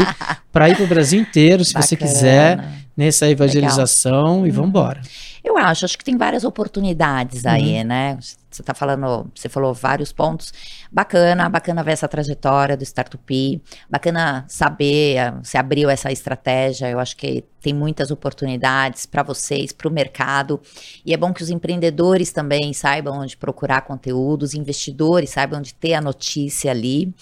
para 0.51 0.69
ir 0.69 0.75
para 0.75 0.85
o 0.85 0.87
Brasil 0.87 1.21
inteiro, 1.21 1.63
se 1.63 1.73
Bacana. 1.73 1.87
você 1.87 1.95
quiser, 1.95 2.84
nessa 2.95 3.29
evangelização 3.29 4.41
Legal. 4.41 4.47
e 4.47 4.51
vamos 4.51 4.69
embora. 4.69 5.01
Eu 5.43 5.57
acho, 5.57 5.85
acho 5.85 5.97
que 5.97 6.03
tem 6.03 6.17
várias 6.17 6.43
oportunidades 6.43 7.45
aí, 7.45 7.77
uhum. 7.77 7.83
né? 7.83 8.17
Você 8.49 8.63
tá 8.63 8.73
falando, 8.73 9.29
você 9.35 9.47
falou 9.47 9.73
vários 9.73 10.11
pontos. 10.11 10.51
Bacana, 10.91 11.47
bacana 11.49 11.83
ver 11.83 11.91
essa 11.91 12.07
trajetória 12.07 12.75
do 12.75 12.83
Startup, 12.83 13.61
bacana 13.87 14.45
saber, 14.47 15.17
eh, 15.17 15.33
se 15.43 15.57
abriu 15.57 15.89
essa 15.89 16.11
estratégia. 16.11 16.89
Eu 16.89 16.99
acho 16.99 17.15
que 17.17 17.43
tem 17.61 17.73
muitas 17.73 18.11
oportunidades 18.11 19.05
para 19.05 19.21
vocês, 19.23 19.71
para 19.71 19.87
o 19.87 19.91
mercado. 19.91 20.59
E 21.05 21.13
é 21.13 21.17
bom 21.17 21.33
que 21.33 21.43
os 21.43 21.49
empreendedores 21.49 22.31
também 22.31 22.73
saibam 22.73 23.19
onde 23.19 23.35
procurar 23.37 23.81
conteúdos, 23.81 24.53
investidores 24.53 25.31
saibam 25.31 25.59
onde 25.59 25.73
ter 25.73 25.93
a 25.93 26.01
notícia 26.01 26.71
ali. 26.71 27.13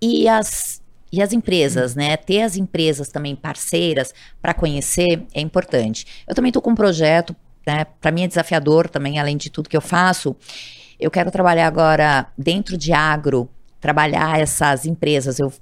E 0.00 0.28
as 0.28 0.80
e 1.12 1.22
as 1.22 1.32
empresas, 1.32 1.94
né? 1.94 2.16
Ter 2.16 2.42
as 2.42 2.56
empresas 2.56 3.08
também 3.08 3.34
parceiras 3.34 4.14
para 4.40 4.54
conhecer 4.54 5.26
é 5.34 5.40
importante. 5.40 6.06
Eu 6.26 6.34
também 6.34 6.50
estou 6.50 6.62
com 6.62 6.70
um 6.70 6.74
projeto 6.74 7.34
né? 7.66 7.84
Para 8.00 8.10
mim 8.10 8.24
é 8.24 8.28
desafiador 8.28 8.88
também, 8.88 9.18
além 9.18 9.36
de 9.36 9.50
tudo 9.50 9.68
que 9.68 9.76
eu 9.76 9.80
faço. 9.80 10.36
Eu 10.98 11.10
quero 11.10 11.30
trabalhar 11.30 11.66
agora 11.66 12.26
dentro 12.36 12.76
de 12.76 12.92
agro, 12.92 13.48
trabalhar 13.80 14.40
essas 14.40 14.84
empresas. 14.84 15.38
Eu 15.38 15.52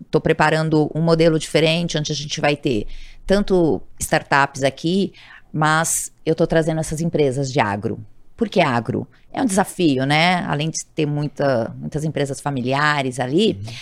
estou 0.00 0.20
preparando 0.20 0.90
um 0.94 1.00
modelo 1.00 1.38
diferente, 1.38 1.96
onde 1.96 2.12
a 2.12 2.14
gente 2.14 2.40
vai 2.40 2.56
ter 2.56 2.86
tanto 3.26 3.80
startups 3.98 4.62
aqui, 4.62 5.12
mas 5.52 6.12
eu 6.26 6.32
estou 6.32 6.46
trazendo 6.46 6.80
essas 6.80 7.00
empresas 7.00 7.52
de 7.52 7.60
agro. 7.60 8.04
Por 8.36 8.48
que 8.48 8.60
agro? 8.60 9.06
É 9.32 9.40
um 9.40 9.46
desafio, 9.46 10.04
né? 10.04 10.44
Além 10.48 10.70
de 10.70 10.84
ter 10.94 11.06
muita, 11.06 11.72
muitas 11.78 12.02
empresas 12.02 12.40
familiares 12.40 13.20
ali, 13.20 13.52
uhum. 13.52 13.72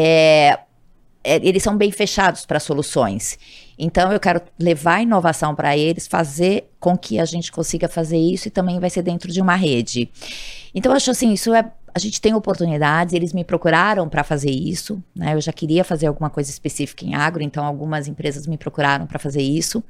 É, 0.00 0.60
é, 1.24 1.36
eles 1.42 1.60
são 1.60 1.76
bem 1.76 1.90
fechados 1.90 2.46
para 2.46 2.60
soluções. 2.60 3.36
Então, 3.76 4.12
eu 4.12 4.20
quero 4.20 4.40
levar 4.56 5.02
inovação 5.02 5.56
para 5.56 5.76
eles, 5.76 6.06
fazer 6.06 6.70
com 6.78 6.96
que 6.96 7.18
a 7.18 7.24
gente 7.24 7.50
consiga 7.50 7.88
fazer 7.88 8.16
isso 8.16 8.46
e 8.46 8.50
também 8.50 8.78
vai 8.78 8.90
ser 8.90 9.02
dentro 9.02 9.32
de 9.32 9.40
uma 9.40 9.56
rede. 9.56 10.08
Então, 10.72 10.92
eu 10.92 10.96
acho 10.96 11.10
assim, 11.10 11.32
isso 11.32 11.52
é 11.52 11.68
a 11.98 12.00
gente 12.00 12.20
tem 12.20 12.32
oportunidades, 12.32 13.12
eles 13.12 13.32
me 13.32 13.44
procuraram 13.44 14.08
para 14.08 14.22
fazer 14.22 14.50
isso, 14.50 15.02
né? 15.14 15.34
Eu 15.34 15.40
já 15.40 15.52
queria 15.52 15.82
fazer 15.82 16.06
alguma 16.06 16.30
coisa 16.30 16.48
específica 16.48 17.04
em 17.04 17.14
agro, 17.14 17.42
então 17.42 17.64
algumas 17.64 18.06
empresas 18.06 18.46
me 18.46 18.56
procuraram 18.56 19.04
para 19.04 19.18
fazer 19.18 19.42
isso. 19.42 19.82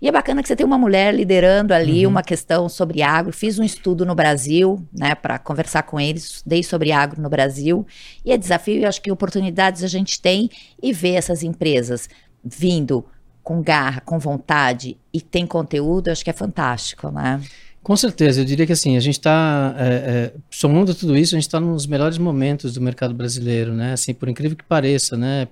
E 0.00 0.06
é 0.06 0.12
bacana 0.12 0.42
que 0.42 0.48
você 0.48 0.54
tem 0.54 0.64
uma 0.64 0.78
mulher 0.78 1.12
liderando 1.12 1.74
ali 1.74 2.06
uhum. 2.06 2.12
uma 2.12 2.22
questão 2.22 2.68
sobre 2.68 3.02
agro. 3.02 3.32
Fiz 3.32 3.58
um 3.58 3.64
estudo 3.64 4.06
no 4.06 4.14
Brasil, 4.14 4.80
né, 4.96 5.16
para 5.16 5.38
conversar 5.40 5.82
com 5.82 5.98
eles, 5.98 6.40
dei 6.46 6.62
sobre 6.62 6.92
agro 6.92 7.20
no 7.20 7.28
Brasil. 7.28 7.84
E 8.24 8.30
é 8.30 8.38
desafio, 8.38 8.80
e 8.80 8.86
acho 8.86 9.02
que 9.02 9.10
oportunidades 9.10 9.82
a 9.82 9.88
gente 9.88 10.22
tem 10.22 10.48
e 10.80 10.92
ver 10.92 11.14
essas 11.14 11.42
empresas 11.42 12.08
vindo 12.44 13.04
com 13.42 13.60
garra, 13.60 14.00
com 14.02 14.18
vontade 14.18 14.96
e 15.12 15.20
tem 15.20 15.44
conteúdo, 15.44 16.08
acho 16.08 16.22
que 16.22 16.30
é 16.30 16.32
fantástico, 16.32 17.10
né? 17.10 17.40
Com 17.82 17.96
certeza, 17.96 18.42
eu 18.42 18.44
diria 18.44 18.66
que 18.66 18.72
assim, 18.72 18.96
a 18.96 19.00
gente 19.00 19.18
está, 19.18 19.74
é, 19.78 19.84
é, 19.84 20.32
somando 20.50 20.94
tudo 20.94 21.16
isso, 21.16 21.34
a 21.34 21.38
gente 21.38 21.46
está 21.46 21.58
nos 21.58 21.86
melhores 21.86 22.18
momentos 22.18 22.74
do 22.74 22.80
mercado 22.80 23.14
brasileiro, 23.14 23.72
né? 23.72 23.94
Assim, 23.94 24.12
por 24.12 24.28
incrível 24.28 24.56
que 24.56 24.64
pareça, 24.64 25.16
né? 25.16 25.48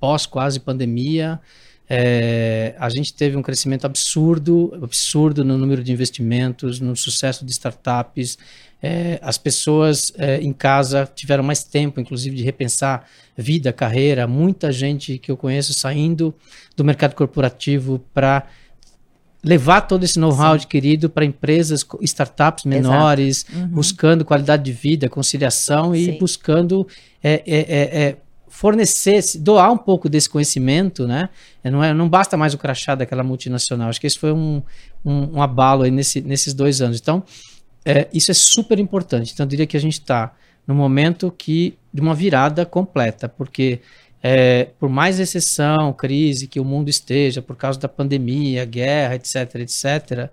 Pós 0.00 0.26
quase 0.26 0.58
pandemia, 0.58 1.40
é, 1.94 2.74
a 2.78 2.88
gente 2.88 3.12
teve 3.12 3.36
um 3.36 3.42
crescimento 3.42 3.84
absurdo, 3.84 4.72
absurdo 4.82 5.44
no 5.44 5.58
número 5.58 5.84
de 5.84 5.92
investimentos, 5.92 6.80
no 6.80 6.96
sucesso 6.96 7.44
de 7.44 7.52
startups. 7.52 8.38
É, 8.82 9.20
as 9.22 9.36
pessoas 9.36 10.10
é, 10.16 10.40
em 10.40 10.54
casa 10.54 11.06
tiveram 11.14 11.44
mais 11.44 11.62
tempo, 11.62 12.00
inclusive, 12.00 12.34
de 12.34 12.42
repensar 12.42 13.06
vida, 13.36 13.72
carreira. 13.72 14.26
Muita 14.26 14.72
gente 14.72 15.18
que 15.18 15.30
eu 15.30 15.36
conheço 15.36 15.74
saindo 15.74 16.34
do 16.74 16.82
mercado 16.82 17.14
corporativo 17.14 18.02
para 18.14 18.46
levar 19.44 19.82
todo 19.82 20.04
esse 20.04 20.18
know-how 20.18 20.52
adquirido 20.52 21.10
para 21.10 21.24
empresas, 21.24 21.84
startups 22.02 22.64
menores, 22.64 23.44
uhum. 23.52 23.66
buscando 23.68 24.24
qualidade 24.24 24.62
de 24.62 24.72
vida, 24.72 25.08
conciliação 25.08 25.94
e 25.94 26.04
Sim. 26.06 26.18
buscando 26.18 26.86
é, 27.22 27.42
é, 27.44 27.58
é, 27.58 28.02
é, 28.02 28.16
fornecer, 28.48 29.20
doar 29.40 29.72
um 29.72 29.78
pouco 29.78 30.08
desse 30.08 30.28
conhecimento, 30.28 31.08
né? 31.08 31.28
É, 31.64 31.70
não, 31.70 31.82
é, 31.82 31.92
não 31.92 32.08
basta 32.08 32.36
mais 32.36 32.54
o 32.54 32.58
crachá 32.58 32.94
daquela 32.94 33.24
multinacional. 33.24 33.88
Acho 33.88 34.00
que 34.00 34.06
esse 34.06 34.18
foi 34.18 34.32
um, 34.32 34.62
um, 35.04 35.36
um 35.38 35.42
abalo 35.42 35.82
aí 35.82 35.90
nesse, 35.90 36.20
nesses 36.20 36.54
dois 36.54 36.80
anos. 36.80 37.00
Então, 37.00 37.24
é, 37.84 38.06
isso 38.12 38.30
é 38.30 38.34
super 38.34 38.78
importante. 38.78 39.32
Então, 39.32 39.44
eu 39.44 39.48
diria 39.48 39.66
que 39.66 39.76
a 39.76 39.80
gente 39.80 39.94
está 39.94 40.32
no 40.66 40.74
momento 40.74 41.34
que 41.36 41.76
de 41.92 42.00
uma 42.00 42.14
virada 42.14 42.64
completa, 42.64 43.28
porque 43.28 43.80
é, 44.22 44.68
por 44.78 44.88
mais 44.88 45.18
exceção, 45.18 45.92
crise 45.92 46.46
que 46.46 46.60
o 46.60 46.64
mundo 46.64 46.88
esteja, 46.88 47.42
por 47.42 47.56
causa 47.56 47.78
da 47.80 47.88
pandemia, 47.88 48.64
guerra, 48.64 49.16
etc., 49.16 49.54
etc., 49.56 50.30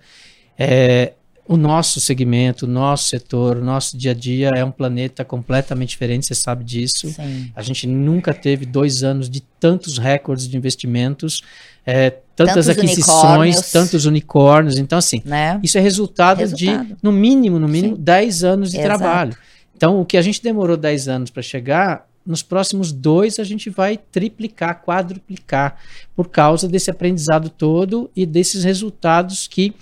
é, 0.57 1.13
o 1.49 1.57
nosso 1.57 1.99
segmento, 1.99 2.67
o 2.67 2.69
nosso 2.69 3.09
setor, 3.09 3.57
o 3.57 3.63
nosso 3.63 3.97
dia 3.97 4.11
a 4.11 4.13
dia 4.13 4.49
é 4.49 4.63
um 4.63 4.69
planeta 4.69 5.25
completamente 5.25 5.89
diferente, 5.89 6.27
você 6.27 6.35
sabe 6.35 6.63
disso. 6.63 7.09
Sim. 7.09 7.51
A 7.55 7.63
gente 7.63 7.87
nunca 7.87 8.35
teve 8.35 8.67
dois 8.67 9.01
anos 9.01 9.27
de 9.27 9.41
tantos 9.59 9.97
recordes 9.97 10.47
de 10.47 10.55
investimentos, 10.55 11.41
é, 11.83 12.11
tantas 12.35 12.67
tantos 12.67 12.69
aquisições, 12.69 13.55
unicórnios. 13.55 13.71
tantos 13.71 14.05
unicórnios. 14.05 14.77
Então, 14.77 14.99
assim, 14.99 15.23
né? 15.25 15.59
isso 15.63 15.75
é 15.79 15.81
resultado, 15.81 16.37
resultado, 16.37 16.85
de, 16.85 16.95
no 17.01 17.11
mínimo, 17.11 17.57
no 17.57 17.67
mínimo, 17.67 17.95
Sim. 17.95 18.03
10 18.03 18.43
anos 18.43 18.69
de 18.69 18.77
Exato. 18.77 18.99
trabalho. 18.99 19.35
Então, 19.75 19.99
o 19.99 20.05
que 20.05 20.17
a 20.17 20.21
gente 20.21 20.43
demorou 20.43 20.77
10 20.77 21.07
anos 21.07 21.29
para 21.31 21.41
chegar, 21.41 22.05
nos 22.30 22.43
próximos 22.43 22.91
dois 22.91 23.39
a 23.39 23.43
gente 23.43 23.71
vai 23.71 23.97
triplicar, 23.97 24.84
quadruplicar, 24.84 25.77
por 26.15 26.30
causa 26.30 26.67
desse 26.67 26.91
aprendizado 26.91 27.49
todo 27.49 28.11
e 28.15 28.23
desses 28.23 28.63
resultados 28.63 29.47
que 29.47 29.73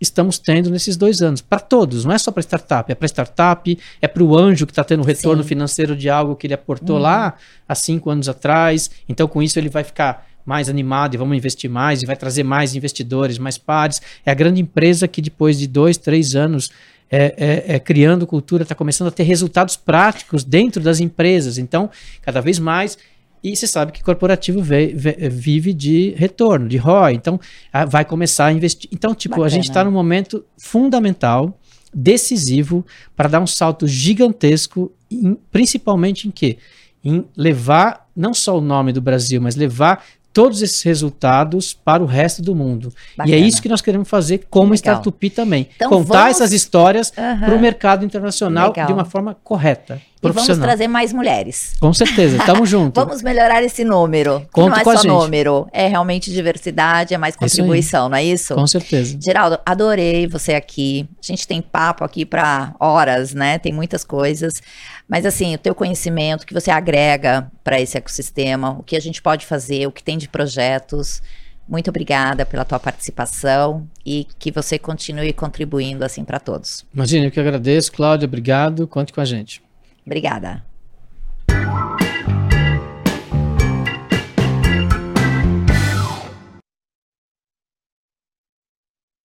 estamos 0.00 0.38
tendo 0.38 0.70
nesses 0.70 0.96
dois 0.96 1.20
anos. 1.20 1.40
Para 1.40 1.58
todos, 1.58 2.04
não 2.04 2.12
é 2.12 2.18
só 2.18 2.30
para 2.30 2.40
startup, 2.40 2.92
é 2.92 2.94
para 2.94 3.08
startup, 3.08 3.78
é 4.00 4.06
para 4.06 4.22
o 4.22 4.38
anjo 4.38 4.64
que 4.64 4.70
está 4.70 4.84
tendo 4.84 5.02
retorno 5.02 5.42
Sim. 5.42 5.48
financeiro 5.48 5.96
de 5.96 6.08
algo 6.08 6.36
que 6.36 6.46
ele 6.46 6.54
aportou 6.54 6.94
uhum. 6.94 7.02
lá 7.02 7.34
há 7.68 7.74
cinco 7.74 8.10
anos 8.10 8.28
atrás. 8.28 8.88
Então, 9.08 9.26
com 9.26 9.42
isso, 9.42 9.58
ele 9.58 9.68
vai 9.68 9.82
ficar 9.82 10.24
mais 10.46 10.68
animado 10.68 11.14
e 11.14 11.18
vamos 11.18 11.36
investir 11.36 11.68
mais 11.68 12.00
e 12.00 12.06
vai 12.06 12.16
trazer 12.16 12.44
mais 12.44 12.76
investidores, 12.76 13.38
mais 13.38 13.58
pares. 13.58 14.00
É 14.24 14.30
a 14.30 14.34
grande 14.34 14.60
empresa 14.60 15.08
que 15.08 15.20
depois 15.20 15.58
de 15.58 15.66
dois, 15.66 15.98
três 15.98 16.36
anos 16.36 16.70
é, 17.10 17.34
é, 17.36 17.74
é, 17.74 17.78
criando 17.78 18.26
cultura, 18.26 18.62
está 18.62 18.74
começando 18.74 19.08
a 19.08 19.10
ter 19.10 19.22
resultados 19.22 19.76
práticos 19.76 20.44
dentro 20.44 20.82
das 20.82 21.00
empresas. 21.00 21.58
Então, 21.58 21.90
cada 22.22 22.40
vez 22.40 22.58
mais. 22.58 22.98
E 23.42 23.56
você 23.56 23.66
sabe 23.66 23.92
que 23.92 24.02
corporativo 24.02 24.60
ve, 24.60 24.88
ve, 24.88 25.28
vive 25.28 25.72
de 25.72 26.12
retorno, 26.16 26.68
de 26.68 26.76
ROI. 26.76 27.14
Então, 27.14 27.40
a, 27.72 27.84
vai 27.84 28.04
começar 28.04 28.46
a 28.46 28.52
investir. 28.52 28.90
Então, 28.92 29.14
tipo, 29.14 29.36
Bacana. 29.36 29.46
a 29.46 29.50
gente 29.50 29.68
está 29.68 29.84
num 29.84 29.90
momento 29.90 30.44
fundamental, 30.56 31.58
decisivo, 31.94 32.84
para 33.16 33.28
dar 33.28 33.40
um 33.40 33.46
salto 33.46 33.86
gigantesco, 33.86 34.92
em, 35.10 35.34
principalmente 35.50 36.28
em 36.28 36.30
quê? 36.30 36.58
Em 37.02 37.24
levar 37.36 38.08
não 38.14 38.34
só 38.34 38.58
o 38.58 38.60
nome 38.60 38.92
do 38.92 39.00
Brasil, 39.00 39.40
mas 39.40 39.54
levar 39.54 40.04
todos 40.32 40.62
esses 40.62 40.82
resultados 40.82 41.72
para 41.72 42.02
o 42.02 42.06
resto 42.06 42.42
do 42.42 42.54
mundo. 42.54 42.92
Bacana. 43.16 43.36
E 43.36 43.38
é 43.38 43.44
isso 43.44 43.60
que 43.60 43.68
nós 43.68 43.80
queremos 43.80 44.08
fazer 44.08 44.46
como 44.50 44.74
Startup 44.74 45.30
também. 45.30 45.68
Então, 45.74 45.88
Contar 45.88 46.22
vamos... 46.22 46.36
essas 46.36 46.52
histórias 46.52 47.12
uhum. 47.16 47.40
para 47.40 47.54
o 47.54 47.60
mercado 47.60 48.04
internacional 48.04 48.68
Legal. 48.68 48.86
de 48.86 48.92
uma 48.92 49.04
forma 49.04 49.36
correta. 49.42 50.00
E 50.22 50.30
vamos 50.30 50.58
trazer 50.58 50.88
mais 50.88 51.12
mulheres. 51.12 51.74
Com 51.80 51.92
certeza, 51.92 52.36
estamos 52.36 52.68
juntos. 52.70 53.02
vamos 53.02 53.22
melhorar 53.22 53.62
esse 53.62 53.84
número. 53.84 54.46
Conto 54.52 54.70
não 54.70 54.92
é 54.92 54.96
só 54.96 55.04
número, 55.04 55.68
é 55.72 55.86
realmente 55.86 56.32
diversidade, 56.32 57.14
é 57.14 57.18
mais 57.18 57.36
contribuição, 57.36 58.08
não 58.08 58.16
é 58.16 58.24
isso? 58.24 58.54
Com 58.54 58.66
certeza. 58.66 59.18
Geraldo, 59.22 59.58
adorei 59.64 60.26
você 60.26 60.54
aqui. 60.54 61.08
A 61.22 61.26
gente 61.26 61.46
tem 61.46 61.62
papo 61.62 62.04
aqui 62.04 62.24
para 62.24 62.74
horas, 62.80 63.32
né? 63.32 63.58
Tem 63.58 63.72
muitas 63.72 64.04
coisas. 64.04 64.60
Mas 65.08 65.24
assim, 65.24 65.54
o 65.54 65.58
teu 65.58 65.74
conhecimento 65.74 66.46
que 66.46 66.52
você 66.52 66.70
agrega 66.70 67.50
para 67.62 67.80
esse 67.80 67.96
ecossistema, 67.96 68.76
o 68.78 68.82
que 68.82 68.96
a 68.96 69.00
gente 69.00 69.22
pode 69.22 69.46
fazer, 69.46 69.86
o 69.86 69.92
que 69.92 70.02
tem 70.02 70.18
de 70.18 70.28
projetos. 70.28 71.22
Muito 71.68 71.90
obrigada 71.90 72.46
pela 72.46 72.64
tua 72.64 72.80
participação 72.80 73.86
e 74.04 74.26
que 74.38 74.50
você 74.50 74.78
continue 74.78 75.32
contribuindo 75.34 76.02
assim 76.02 76.24
para 76.24 76.40
todos. 76.40 76.84
Imagina, 76.94 77.26
eu 77.26 77.30
que 77.30 77.38
agradeço, 77.38 77.92
Cláudia, 77.92 78.26
obrigado, 78.26 78.86
conte 78.86 79.12
com 79.12 79.20
a 79.20 79.24
gente. 79.24 79.62
Obrigada. 80.08 80.67